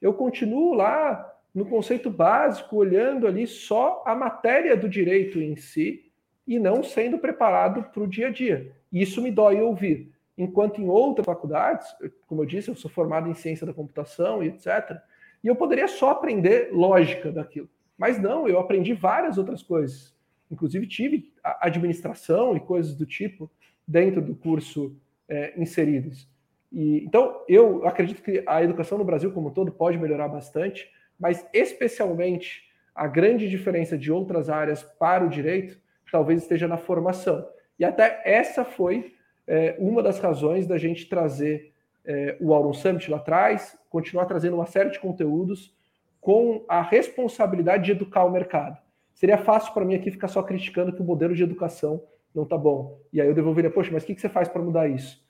eu 0.05 0.13
continuo 0.13 0.75
lá 0.75 1.33
no 1.53 1.65
conceito 1.65 2.11
básico, 2.11 2.75
olhando 2.75 3.25
ali 3.25 3.47
só 3.47 4.03
a 4.05 4.13
matéria 4.13 4.77
do 4.77 4.87
direito 4.87 5.41
em 5.41 5.55
si 5.55 6.11
e 6.45 6.59
não 6.59 6.83
sendo 6.83 7.17
preparado 7.17 7.81
para 7.91 8.03
o 8.03 8.07
dia 8.07 8.27
a 8.27 8.29
dia. 8.29 8.71
Isso 8.93 9.19
me 9.19 9.31
dói 9.31 9.59
ouvir. 9.61 10.11
Enquanto 10.37 10.79
em 10.79 10.87
outras 10.87 11.25
faculdades, 11.25 11.87
como 12.27 12.43
eu 12.43 12.45
disse, 12.45 12.69
eu 12.69 12.75
sou 12.75 12.91
formado 12.91 13.27
em 13.27 13.33
ciência 13.33 13.65
da 13.65 13.73
computação 13.73 14.43
e 14.43 14.49
etc., 14.49 14.95
e 15.43 15.47
eu 15.47 15.55
poderia 15.55 15.87
só 15.87 16.11
aprender 16.11 16.69
lógica 16.71 17.31
daquilo. 17.31 17.69
Mas 17.97 18.21
não, 18.21 18.47
eu 18.47 18.59
aprendi 18.59 18.93
várias 18.93 19.39
outras 19.39 19.63
coisas. 19.63 20.13
Inclusive, 20.51 20.85
tive 20.85 21.33
administração 21.43 22.55
e 22.55 22.59
coisas 22.59 22.93
do 22.93 23.07
tipo 23.07 23.49
dentro 23.87 24.21
do 24.21 24.35
curso 24.35 24.95
é, 25.27 25.59
inseridos. 25.59 26.29
E, 26.75 27.05
então, 27.05 27.41
eu 27.47 27.87
acredito 27.87 28.21
que 28.21 28.43
a 28.45 28.61
educação 28.61 28.97
no 28.97 29.05
Brasil, 29.05 29.31
como 29.31 29.47
um 29.47 29.51
todo, 29.51 29.71
pode 29.71 29.97
melhorar 29.97 30.27
bastante, 30.27 30.91
mas 31.17 31.47
especialmente 31.53 32.65
a 32.93 33.07
grande 33.07 33.49
diferença 33.49 33.97
de 33.97 34.11
outras 34.11 34.49
áreas 34.49 34.83
para 34.83 35.23
o 35.25 35.29
direito 35.29 35.79
talvez 36.11 36.41
esteja 36.41 36.67
na 36.67 36.77
formação. 36.77 37.47
E 37.79 37.85
até 37.85 38.21
essa 38.25 38.65
foi 38.65 39.13
é, 39.47 39.75
uma 39.79 40.03
das 40.03 40.19
razões 40.19 40.67
da 40.67 40.77
gente 40.77 41.07
trazer 41.07 41.73
é, 42.05 42.37
o 42.41 42.53
Auron 42.53 42.73
Summit 42.73 43.09
lá 43.09 43.17
atrás, 43.17 43.77
continuar 43.89 44.25
trazendo 44.25 44.55
uma 44.55 44.65
série 44.65 44.89
de 44.89 44.99
conteúdos 44.99 45.73
com 46.19 46.65
a 46.67 46.81
responsabilidade 46.81 47.85
de 47.85 47.91
educar 47.91 48.25
o 48.25 48.31
mercado. 48.31 48.77
Seria 49.13 49.37
fácil 49.37 49.73
para 49.73 49.85
mim 49.85 49.95
aqui 49.95 50.11
ficar 50.11 50.27
só 50.27 50.43
criticando 50.43 50.93
que 50.93 51.01
o 51.01 51.05
modelo 51.05 51.33
de 51.33 51.43
educação 51.43 52.03
não 52.33 52.43
está 52.43 52.57
bom. 52.57 52.99
E 53.13 53.21
aí 53.21 53.27
eu 53.27 53.33
devolveria, 53.33 53.71
poxa, 53.71 53.91
mas 53.93 54.03
o 54.03 54.05
que, 54.05 54.15
que 54.15 54.21
você 54.21 54.29
faz 54.29 54.49
para 54.49 54.61
mudar 54.61 54.89
isso? 54.89 55.24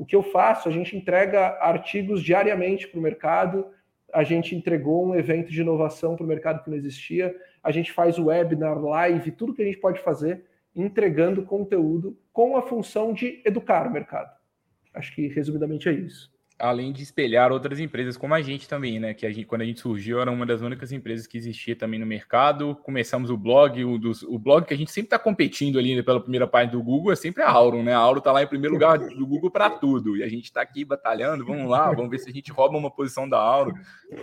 O 0.00 0.06
que 0.06 0.16
eu 0.16 0.22
faço, 0.22 0.66
a 0.66 0.72
gente 0.72 0.96
entrega 0.96 1.58
artigos 1.60 2.22
diariamente 2.22 2.88
para 2.88 2.98
o 2.98 3.02
mercado, 3.02 3.66
a 4.10 4.24
gente 4.24 4.56
entregou 4.56 5.06
um 5.06 5.14
evento 5.14 5.50
de 5.50 5.60
inovação 5.60 6.16
para 6.16 6.24
o 6.24 6.26
mercado 6.26 6.64
que 6.64 6.70
não 6.70 6.76
existia, 6.78 7.36
a 7.62 7.70
gente 7.70 7.92
faz 7.92 8.18
webinar, 8.18 8.82
live, 8.82 9.30
tudo 9.32 9.52
que 9.52 9.60
a 9.60 9.64
gente 9.66 9.76
pode 9.76 10.00
fazer 10.00 10.46
entregando 10.74 11.42
conteúdo 11.42 12.18
com 12.32 12.56
a 12.56 12.62
função 12.62 13.12
de 13.12 13.42
educar 13.44 13.86
o 13.86 13.92
mercado. 13.92 14.34
Acho 14.94 15.14
que 15.14 15.28
resumidamente 15.28 15.86
é 15.86 15.92
isso 15.92 16.32
além 16.60 16.92
de 16.92 17.02
espelhar 17.02 17.50
outras 17.50 17.80
empresas 17.80 18.16
como 18.16 18.34
a 18.34 18.42
gente 18.42 18.68
também, 18.68 19.00
né? 19.00 19.14
Que 19.14 19.26
a 19.26 19.32
gente, 19.32 19.46
quando 19.46 19.62
a 19.62 19.64
gente 19.64 19.80
surgiu, 19.80 20.20
era 20.20 20.30
uma 20.30 20.44
das 20.44 20.60
únicas 20.60 20.92
empresas 20.92 21.26
que 21.26 21.38
existia 21.38 21.74
também 21.74 21.98
no 21.98 22.06
mercado. 22.06 22.76
Começamos 22.82 23.30
o 23.30 23.36
blog, 23.36 23.82
o, 23.84 23.98
dos, 23.98 24.22
o 24.22 24.38
blog 24.38 24.66
que 24.66 24.74
a 24.74 24.76
gente 24.76 24.92
sempre 24.92 25.06
está 25.06 25.18
competindo 25.18 25.78
ali 25.78 25.96
né, 25.96 26.02
pela 26.02 26.20
primeira 26.20 26.46
página 26.46 26.72
do 26.72 26.82
Google 26.82 27.12
é 27.12 27.16
sempre 27.16 27.42
a 27.42 27.50
Auron, 27.50 27.82
né? 27.82 27.94
A 27.94 27.98
Auron 27.98 28.18
está 28.18 28.30
lá 28.30 28.42
em 28.42 28.46
primeiro 28.46 28.74
lugar 28.74 28.98
do 28.98 29.26
Google 29.26 29.50
para 29.50 29.70
tudo. 29.70 30.16
E 30.16 30.22
a 30.22 30.28
gente 30.28 30.44
está 30.44 30.60
aqui 30.60 30.84
batalhando, 30.84 31.44
vamos 31.44 31.68
lá, 31.68 31.90
vamos 31.92 32.10
ver 32.10 32.18
se 32.18 32.28
a 32.28 32.32
gente 32.32 32.52
rouba 32.52 32.76
uma 32.76 32.90
posição 32.90 33.28
da 33.28 33.38
Auron. 33.38 33.72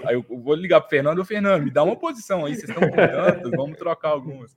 Aí 0.05 0.15
eu, 0.15 0.23
eu 0.29 0.39
vou 0.39 0.53
ligar 0.53 0.79
para 0.79 0.87
o 0.87 0.89
Fernando, 0.89 1.19
ô 1.19 1.25
Fernando, 1.25 1.63
me 1.63 1.71
dá 1.71 1.83
uma 1.83 1.95
posição 1.95 2.45
aí, 2.45 2.55
vocês 2.55 2.69
estão 2.69 2.87
com 2.89 3.57
vamos 3.57 3.77
trocar 3.77 4.09
algumas. 4.09 4.55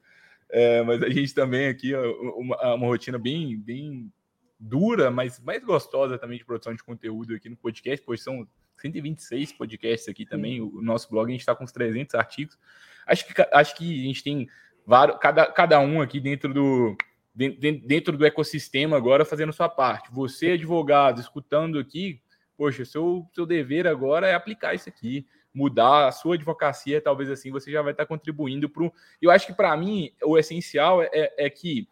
É, 0.53 0.83
mas 0.83 1.03
a 1.03 1.09
gente 1.09 1.33
também 1.33 1.68
aqui, 1.68 1.95
uma, 1.95 2.74
uma 2.74 2.87
rotina 2.87 3.18
bem, 3.18 3.57
bem 3.57 4.12
dura, 4.61 5.11
mas 5.11 5.40
mais 5.40 5.64
gostosa 5.64 6.18
também 6.18 6.36
de 6.36 6.44
produção 6.44 6.74
de 6.74 6.84
conteúdo 6.84 7.34
aqui 7.34 7.48
no 7.48 7.56
podcast, 7.56 8.04
pois 8.04 8.22
são 8.22 8.46
126 8.76 9.52
podcasts 9.54 10.08
aqui 10.08 10.26
também. 10.26 10.61
O 10.61 10.82
nosso 10.82 11.08
blog 11.08 11.28
a 11.28 11.32
gente 11.32 11.40
está 11.40 11.54
com 11.54 11.64
uns 11.64 11.72
300 11.72 12.14
artigos. 12.14 12.58
Acho 13.06 13.26
que, 13.26 13.48
acho 13.52 13.76
que 13.76 14.02
a 14.02 14.06
gente 14.06 14.22
tem 14.22 14.48
vários, 14.86 15.18
cada, 15.18 15.46
cada 15.46 15.80
um 15.80 16.02
aqui 16.02 16.20
dentro 16.20 16.52
do, 16.52 16.96
dentro 17.34 18.18
do 18.18 18.26
ecossistema 18.26 18.96
agora 18.96 19.24
fazendo 19.24 19.52
sua 19.52 19.68
parte. 19.68 20.12
Você, 20.12 20.52
advogado, 20.52 21.20
escutando 21.20 21.78
aqui, 21.78 22.20
poxa, 22.56 22.84
seu, 22.84 23.26
seu 23.32 23.46
dever 23.46 23.86
agora 23.86 24.28
é 24.28 24.34
aplicar 24.34 24.74
isso 24.74 24.90
aqui, 24.90 25.26
mudar 25.54 26.06
a 26.06 26.12
sua 26.12 26.34
advocacia, 26.34 27.00
talvez 27.00 27.30
assim 27.30 27.50
você 27.50 27.72
já 27.72 27.80
vai 27.80 27.92
estar 27.92 28.04
contribuindo 28.04 28.68
para 28.68 28.84
o. 28.84 28.92
Eu 29.22 29.30
acho 29.30 29.46
que 29.46 29.54
para 29.54 29.74
mim 29.74 30.12
o 30.22 30.36
essencial 30.36 31.02
é, 31.02 31.08
é, 31.12 31.46
é 31.46 31.50
que 31.50 31.88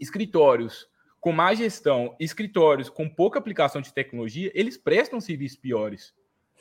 escritórios 0.00 0.90
com 1.22 1.30
má 1.30 1.54
gestão, 1.54 2.16
escritórios 2.18 2.90
com 2.90 3.08
pouca 3.08 3.38
aplicação 3.38 3.80
de 3.80 3.94
tecnologia, 3.94 4.50
eles 4.56 4.76
prestam 4.76 5.20
serviços 5.20 5.56
piores. 5.56 6.12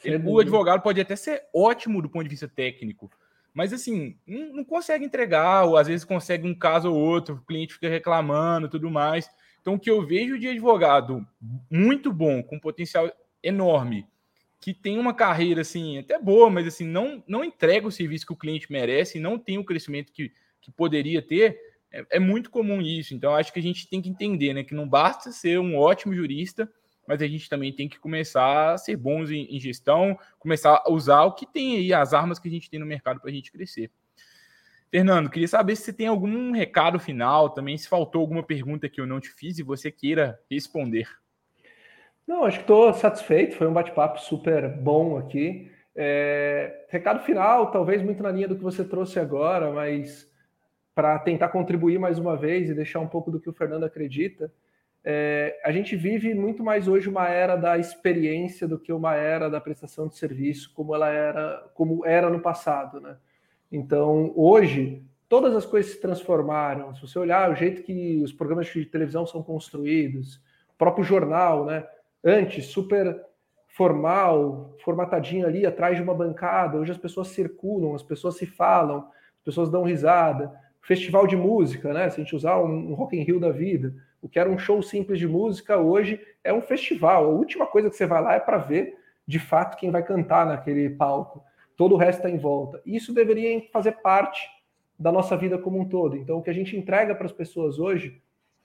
Ele, 0.03 0.21
o 0.23 0.39
advogado 0.39 0.83
pode 0.83 1.01
até 1.01 1.15
ser 1.15 1.45
ótimo 1.51 1.99
do 1.99 2.07
ponto 2.07 2.23
de 2.23 2.29
vista 2.29 2.47
técnico, 2.47 3.09
mas 3.51 3.73
assim, 3.73 4.15
não, 4.25 4.53
não, 4.53 4.63
consegue 4.63 5.03
entregar, 5.03 5.65
ou 5.65 5.77
às 5.77 5.87
vezes 5.87 6.05
consegue 6.05 6.47
um 6.47 6.53
caso 6.53 6.91
ou 6.91 6.95
outro, 6.95 7.35
o 7.35 7.41
cliente 7.45 7.73
fica 7.73 7.89
reclamando 7.89 8.69
tudo 8.69 8.89
mais. 8.91 9.27
Então, 9.59 9.73
o 9.73 9.79
que 9.79 9.89
eu 9.89 10.05
vejo 10.05 10.37
de 10.37 10.47
advogado 10.47 11.25
muito 11.67 12.13
bom, 12.13 12.43
com 12.43 12.59
potencial 12.59 13.11
enorme, 13.41 14.05
que 14.59 14.75
tem 14.75 14.99
uma 14.99 15.13
carreira 15.13 15.61
assim, 15.61 15.97
até 15.97 16.19
boa, 16.19 16.51
mas 16.51 16.67
assim, 16.67 16.85
não, 16.85 17.23
não 17.27 17.43
entrega 17.43 17.87
o 17.87 17.91
serviço 17.91 18.27
que 18.27 18.33
o 18.33 18.37
cliente 18.37 18.71
merece, 18.71 19.19
não 19.19 19.39
tem 19.39 19.57
o 19.57 19.65
crescimento 19.65 20.11
que, 20.11 20.31
que 20.61 20.71
poderia 20.71 21.19
ter, 21.19 21.59
é, 21.91 22.05
é, 22.11 22.19
muito 22.19 22.49
comum 22.49 22.81
isso. 22.81 23.13
Então, 23.13 23.35
acho 23.35 23.51
que 23.51 23.59
a 23.59 23.63
gente 23.63 23.89
tem 23.89 24.01
que 24.01 24.09
entender 24.09 24.53
né, 24.53 24.63
que 24.63 24.73
não 24.73 24.87
basta 24.87 25.31
ser 25.31 25.59
um 25.59 25.77
ótimo 25.77 26.13
jurista, 26.13 26.71
mas 27.07 27.21
a 27.21 27.27
gente 27.27 27.49
também 27.49 27.73
tem 27.73 27.89
que 27.89 27.99
começar 27.99 28.73
a 28.73 28.77
ser 28.77 28.95
bons 28.95 29.29
em, 29.29 29.55
em 29.55 29.59
gestão, 29.59 30.17
começar 30.39 30.81
a 30.85 30.91
usar 30.91 31.23
o 31.23 31.33
que 31.33 31.45
tem 31.45 31.75
aí, 31.75 31.93
as 31.93 32.13
armas 32.13 32.39
que 32.39 32.47
a 32.47 32.51
gente 32.51 32.69
tem 32.69 32.79
no 32.79 32.85
mercado 32.85 33.19
para 33.19 33.29
a 33.29 33.33
gente 33.33 33.51
crescer. 33.51 33.91
Fernando, 34.89 35.29
queria 35.29 35.47
saber 35.47 35.75
se 35.75 35.83
você 35.83 35.93
tem 35.93 36.07
algum 36.07 36.51
recado 36.51 36.99
final 36.99 37.49
também, 37.49 37.77
se 37.77 37.87
faltou 37.87 38.21
alguma 38.21 38.43
pergunta 38.43 38.89
que 38.89 38.99
eu 38.99 39.07
não 39.07 39.19
te 39.19 39.29
fiz 39.29 39.57
e 39.57 39.63
você 39.63 39.89
queira 39.89 40.39
responder. 40.49 41.07
Não, 42.27 42.45
acho 42.45 42.57
que 42.57 42.63
estou 42.63 42.93
satisfeito, 42.93 43.55
foi 43.55 43.67
um 43.67 43.73
bate-papo 43.73 44.19
super 44.19 44.69
bom 44.69 45.17
aqui. 45.17 45.71
É, 45.95 46.85
recado 46.89 47.23
final, 47.23 47.71
talvez 47.71 48.01
muito 48.01 48.23
na 48.23 48.31
linha 48.31 48.47
do 48.47 48.55
que 48.55 48.63
você 48.63 48.83
trouxe 48.83 49.19
agora, 49.19 49.71
mas 49.71 50.30
para 50.93 51.17
tentar 51.19 51.49
contribuir 51.49 51.97
mais 51.97 52.19
uma 52.19 52.35
vez 52.35 52.69
e 52.69 52.73
deixar 52.73 52.99
um 52.99 53.07
pouco 53.07 53.31
do 53.31 53.39
que 53.39 53.49
o 53.49 53.53
Fernando 53.53 53.85
acredita, 53.85 54.51
é, 55.03 55.59
a 55.63 55.71
gente 55.71 55.95
vive 55.95 56.33
muito 56.33 56.63
mais 56.63 56.87
hoje 56.87 57.09
uma 57.09 57.27
era 57.27 57.55
da 57.55 57.77
experiência 57.77 58.67
do 58.67 58.77
que 58.77 58.93
uma 58.93 59.15
era 59.15 59.49
da 59.49 59.59
prestação 59.59 60.07
de 60.07 60.15
serviço, 60.15 60.71
como 60.75 60.93
ela 60.93 61.09
era, 61.09 61.69
como 61.73 62.05
era 62.05 62.29
no 62.29 62.39
passado, 62.39 62.99
né? 62.99 63.17
Então, 63.71 64.31
hoje, 64.35 65.03
todas 65.27 65.55
as 65.55 65.65
coisas 65.65 65.93
se 65.93 66.01
transformaram. 66.01 66.93
Se 66.93 67.01
você 67.01 67.17
olhar 67.17 67.49
o 67.49 67.55
jeito 67.55 67.83
que 67.83 68.21
os 68.21 68.33
programas 68.33 68.67
de 68.67 68.85
televisão 68.85 69.25
são 69.25 69.41
construídos, 69.41 70.35
o 70.69 70.77
próprio 70.77 71.03
jornal, 71.03 71.65
né? 71.65 71.87
Antes, 72.23 72.67
super 72.67 73.25
formal, 73.69 74.75
formatadinho 74.83 75.47
ali 75.47 75.65
atrás 75.65 75.95
de 75.95 76.03
uma 76.03 76.13
bancada. 76.13 76.77
Hoje 76.77 76.91
as 76.91 76.97
pessoas 76.97 77.29
circulam, 77.29 77.95
as 77.95 78.03
pessoas 78.03 78.35
se 78.35 78.45
falam, 78.45 79.07
as 79.37 79.43
pessoas 79.43 79.69
dão 79.71 79.83
risada 79.83 80.53
festival 80.81 81.27
de 81.27 81.35
música, 81.35 81.93
né? 81.93 82.09
Se 82.09 82.19
a 82.19 82.23
gente 82.23 82.35
usar 82.35 82.59
um, 82.59 82.93
Rock 82.93 83.17
in 83.17 83.23
Rio 83.23 83.39
da 83.39 83.51
vida, 83.51 83.93
o 84.21 84.27
que 84.27 84.39
era 84.39 84.49
um 84.49 84.57
show 84.57 84.81
simples 84.81 85.19
de 85.19 85.27
música 85.27 85.77
hoje 85.77 86.19
é 86.43 86.51
um 86.53 86.61
festival. 86.61 87.25
A 87.25 87.29
última 87.29 87.65
coisa 87.65 87.89
que 87.89 87.95
você 87.95 88.05
vai 88.05 88.21
lá 88.21 88.35
é 88.35 88.39
para 88.39 88.57
ver 88.57 88.97
de 89.27 89.39
fato 89.39 89.77
quem 89.77 89.91
vai 89.91 90.03
cantar 90.03 90.45
naquele 90.45 90.89
palco. 90.89 91.43
Todo 91.77 91.95
o 91.95 91.97
resto 91.97 92.19
está 92.19 92.29
em 92.29 92.37
volta. 92.37 92.81
Isso 92.85 93.13
deveria 93.13 93.61
fazer 93.71 93.93
parte 93.93 94.41
da 94.99 95.11
nossa 95.11 95.35
vida 95.35 95.57
como 95.57 95.79
um 95.79 95.85
todo. 95.85 96.15
Então, 96.15 96.37
o 96.37 96.43
que 96.43 96.49
a 96.49 96.53
gente 96.53 96.77
entrega 96.77 97.15
para 97.15 97.25
as 97.25 97.31
pessoas 97.31 97.79
hoje 97.79 98.21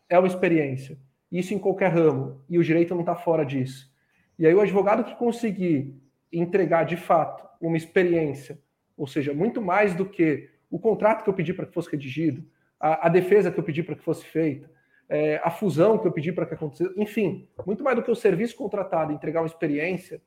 é 0.09 0.19
uma 0.19 0.29
experiência. 0.29 0.99
Isso 1.31 1.55
em 1.55 1.59
qualquer 1.59 1.93
ramo. 1.93 2.43
E 2.49 2.59
o 2.59 2.65
direito 2.65 2.95
não 2.95 3.01
está 3.01 3.15
fora 3.15 3.45
disso. 3.45 3.91
E 4.39 4.47
aí, 4.47 4.55
o 4.55 4.61
advogado 4.61 5.05
que 5.05 5.15
conseguir 5.15 5.95
entregar 6.31 6.85
de 6.85 6.97
fato 6.97 7.47
uma 7.61 7.77
experiência, 7.77 8.59
ou 8.97 9.07
seja, 9.07 9.33
muito 9.33 9.63
mais 9.63 9.95
do 9.95 10.05
que 10.05 10.51
o 10.71 10.79
contrato 10.79 11.23
que 11.23 11.31
eu 11.31 11.35
pedi 11.35 11.53
para 11.53 11.67
que 11.67 11.73
fosse 11.73 11.91
redigido, 11.91 12.45
a, 12.79 13.07
a, 13.07 13.09
defesa 13.09 13.51
que 13.51 13.59
eu 13.59 13.65
pedi 13.65 13.83
para 13.83 13.95
que 13.95 14.03
fosse 14.03 14.25
feita, 14.25 14.71
é, 15.09 15.41
a 15.43 15.51
fusão 15.51 15.99
que 15.99 16.07
eu 16.07 16.13
pedi 16.13 16.33
para 16.33 16.47
que 16.47 16.55
acontecesse, 16.55 16.93
enfim, 16.97 17.49
muito 17.65 17.83
mais 17.83 17.97
do 17.97 18.03
que 18.03 18.11
o 18.11 18.17
serviço 18.17 18.57
contratado 18.57 19.13
entregar 19.13 19.41
uma 19.41 19.47
experiência, 19.47 20.21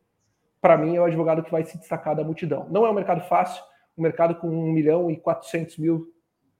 para 0.61 0.77
mim 0.77 0.95
é 0.95 1.01
o 1.01 1.05
advogado 1.05 1.43
que 1.43 1.51
vai 1.51 1.63
se 1.63 1.77
destacar 1.77 2.15
da 2.15 2.23
multidão. 2.23 2.67
Não 2.69 2.85
é 2.85 2.89
um 2.89 2.93
mercado 2.93 3.21
fácil, 3.27 3.63
um 3.97 4.01
mercado 4.01 4.35
com 4.35 4.47
1 4.47 4.71
milhão 4.71 5.11
e 5.11 5.17
400 5.17 5.77
mil, 5.77 6.13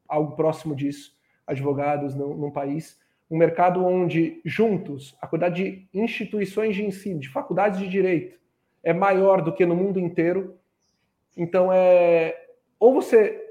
algo 0.08 0.36
próximo 0.36 0.76
disso, 0.76 1.14
advogados 1.46 2.16
no, 2.16 2.36
num 2.36 2.52
país, 2.52 3.00
um 3.30 3.38
mercado 3.38 3.86
onde 3.86 4.42
juntos 4.44 5.16
a 5.22 5.28
quantidade 5.28 5.64
de 5.64 5.88
instituições 5.94 6.76
de 6.76 6.84
ensino, 6.84 7.20
de 7.20 7.30
faculdades 7.30 7.80
de 7.80 7.88
direito, 7.88 8.40
é 8.84 8.94
maior 8.94 9.42
do 9.42 9.54
que 9.54 9.66
no 9.66 9.76
mundo 9.76 10.00
inteiro. 10.00 10.58
Então 11.38 11.72
é 11.72 12.36
ou 12.80 12.94
você 12.94 13.49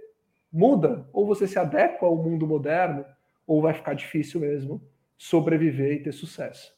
muda, 0.53 1.09
ou 1.13 1.27
você 1.27 1.47
se 1.47 1.59
adequa 1.59 2.07
ao 2.07 2.17
mundo 2.17 2.47
moderno, 2.47 3.05
ou 3.47 3.61
vai 3.63 3.75
ficar 3.75 3.95
difícil 3.95 4.41
mesmo 4.41 4.83
sobreviver 5.17 5.95
e 5.95 6.03
ter 6.03 6.13
sucesso. 6.13 6.78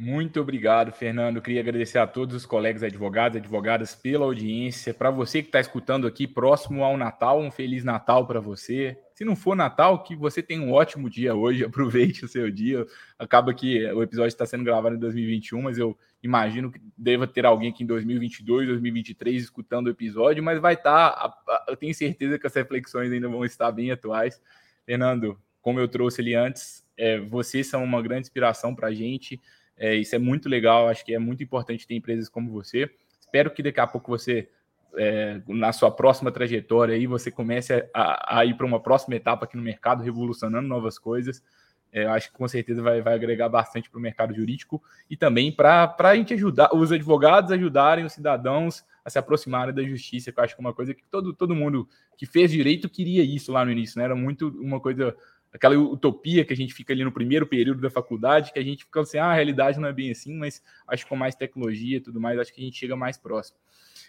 Muito 0.00 0.40
obrigado, 0.40 0.92
Fernando. 0.92 1.42
Queria 1.42 1.60
agradecer 1.60 1.98
a 1.98 2.06
todos 2.06 2.36
os 2.36 2.46
colegas 2.46 2.84
advogados 2.84 3.34
e 3.34 3.40
advogadas 3.40 3.96
pela 3.96 4.26
audiência. 4.26 4.94
Para 4.94 5.10
você 5.10 5.42
que 5.42 5.48
está 5.48 5.58
escutando 5.58 6.06
aqui 6.06 6.24
próximo 6.24 6.84
ao 6.84 6.96
Natal, 6.96 7.40
um 7.40 7.50
Feliz 7.50 7.82
Natal 7.82 8.24
para 8.24 8.38
você. 8.38 8.96
Se 9.12 9.24
não 9.24 9.34
for 9.34 9.56
Natal, 9.56 10.04
que 10.04 10.14
você 10.14 10.40
tenha 10.40 10.62
um 10.62 10.72
ótimo 10.72 11.10
dia 11.10 11.34
hoje, 11.34 11.64
aproveite 11.66 12.24
o 12.24 12.28
seu 12.28 12.48
dia. 12.48 12.86
Acaba 13.18 13.52
que 13.52 13.84
o 13.92 14.00
episódio 14.00 14.28
está 14.28 14.46
sendo 14.46 14.62
gravado 14.62 14.94
em 14.94 15.00
2021, 15.00 15.62
mas 15.62 15.78
eu 15.78 15.98
imagino 16.22 16.70
que 16.70 16.80
deva 16.96 17.26
ter 17.26 17.44
alguém 17.44 17.70
aqui 17.70 17.82
em 17.82 17.86
2022, 17.86 18.68
2023 18.68 19.42
escutando 19.42 19.88
o 19.88 19.90
episódio, 19.90 20.44
mas 20.44 20.60
vai 20.60 20.74
estar, 20.74 21.10
tá, 21.10 21.64
eu 21.66 21.76
tenho 21.76 21.92
certeza 21.92 22.38
que 22.38 22.46
as 22.46 22.54
reflexões 22.54 23.10
ainda 23.10 23.28
vão 23.28 23.44
estar 23.44 23.72
bem 23.72 23.90
atuais. 23.90 24.40
Fernando, 24.86 25.36
como 25.60 25.80
eu 25.80 25.88
trouxe 25.88 26.20
ali 26.20 26.36
antes, 26.36 26.86
é, 26.96 27.18
vocês 27.18 27.66
são 27.66 27.82
uma 27.82 28.00
grande 28.00 28.22
inspiração 28.22 28.76
para 28.76 28.88
a 28.88 28.94
gente. 28.94 29.40
É, 29.78 29.94
isso 29.94 30.14
é 30.14 30.18
muito 30.18 30.48
legal, 30.48 30.88
acho 30.88 31.04
que 31.04 31.14
é 31.14 31.18
muito 31.18 31.42
importante 31.42 31.86
ter 31.86 31.94
empresas 31.94 32.28
como 32.28 32.50
você. 32.50 32.90
Espero 33.20 33.50
que 33.50 33.62
daqui 33.62 33.78
a 33.78 33.86
pouco 33.86 34.10
você, 34.10 34.48
é, 34.96 35.40
na 35.46 35.72
sua 35.72 35.90
próxima 35.90 36.32
trajetória, 36.32 36.94
aí, 36.94 37.06
você 37.06 37.30
comece 37.30 37.88
a, 37.94 38.38
a 38.38 38.44
ir 38.44 38.54
para 38.54 38.66
uma 38.66 38.80
próxima 38.80 39.14
etapa 39.14 39.44
aqui 39.44 39.56
no 39.56 39.62
mercado, 39.62 40.02
revolucionando 40.02 40.66
novas 40.66 40.98
coisas. 40.98 41.42
É, 41.90 42.06
acho 42.06 42.30
que 42.30 42.36
com 42.36 42.46
certeza 42.46 42.82
vai, 42.82 43.00
vai 43.00 43.14
agregar 43.14 43.48
bastante 43.48 43.88
para 43.88 43.98
o 43.98 44.02
mercado 44.02 44.34
jurídico 44.34 44.82
e 45.08 45.16
também 45.16 45.50
para 45.50 45.96
a 45.98 46.14
gente 46.14 46.34
ajudar, 46.34 46.68
os 46.74 46.92
advogados 46.92 47.50
ajudarem 47.50 48.04
os 48.04 48.12
cidadãos 48.12 48.84
a 49.02 49.08
se 49.08 49.18
aproximarem 49.18 49.74
da 49.74 49.82
justiça, 49.82 50.30
que 50.30 50.38
eu 50.38 50.44
acho 50.44 50.54
que 50.54 50.60
é 50.60 50.64
uma 50.64 50.74
coisa 50.74 50.92
que 50.92 51.02
todo, 51.10 51.32
todo 51.32 51.54
mundo 51.54 51.88
que 52.18 52.26
fez 52.26 52.50
direito 52.50 52.90
queria 52.90 53.22
isso 53.22 53.52
lá 53.52 53.64
no 53.64 53.72
início, 53.72 53.98
né? 53.98 54.04
Era 54.04 54.14
muito 54.14 54.48
uma 54.60 54.80
coisa 54.80 55.16
aquela 55.52 55.76
utopia 55.76 56.44
que 56.44 56.52
a 56.52 56.56
gente 56.56 56.74
fica 56.74 56.92
ali 56.92 57.04
no 57.04 57.12
primeiro 57.12 57.46
período 57.46 57.80
da 57.80 57.90
faculdade, 57.90 58.52
que 58.52 58.58
a 58.58 58.62
gente 58.62 58.84
fica 58.84 59.00
assim, 59.00 59.18
ah, 59.18 59.26
a 59.26 59.34
realidade 59.34 59.78
não 59.78 59.88
é 59.88 59.92
bem 59.92 60.10
assim, 60.10 60.34
mas 60.36 60.62
acho 60.86 61.04
que 61.04 61.08
com 61.08 61.16
mais 61.16 61.34
tecnologia 61.34 61.96
e 61.96 62.00
tudo 62.00 62.20
mais, 62.20 62.38
acho 62.38 62.52
que 62.52 62.60
a 62.60 62.64
gente 62.64 62.78
chega 62.78 62.96
mais 62.96 63.16
próximo. 63.16 63.58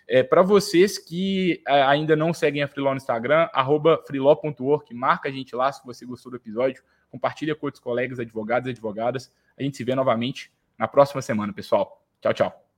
É, 0.07 0.23
Para 0.23 0.41
vocês 0.41 0.97
que 0.97 1.61
é, 1.67 1.81
ainda 1.83 2.15
não 2.15 2.33
seguem 2.33 2.63
a 2.63 2.67
Freeló 2.67 2.91
no 2.91 2.97
Instagram, 2.97 3.47
arroba 3.53 4.03
freeló.work, 4.05 4.93
marca 4.93 5.29
a 5.29 5.31
gente 5.31 5.55
lá 5.55 5.71
se 5.71 5.85
você 5.85 6.05
gostou 6.05 6.31
do 6.31 6.37
episódio, 6.37 6.83
compartilha 7.09 7.55
com 7.55 7.65
outros 7.65 7.81
colegas, 7.81 8.19
advogados 8.19 8.67
e 8.67 8.71
advogadas. 8.71 9.31
A 9.57 9.63
gente 9.63 9.77
se 9.77 9.83
vê 9.83 9.95
novamente 9.95 10.51
na 10.77 10.87
próxima 10.87 11.21
semana, 11.21 11.53
pessoal. 11.53 12.03
Tchau, 12.21 12.33
tchau. 12.33 12.68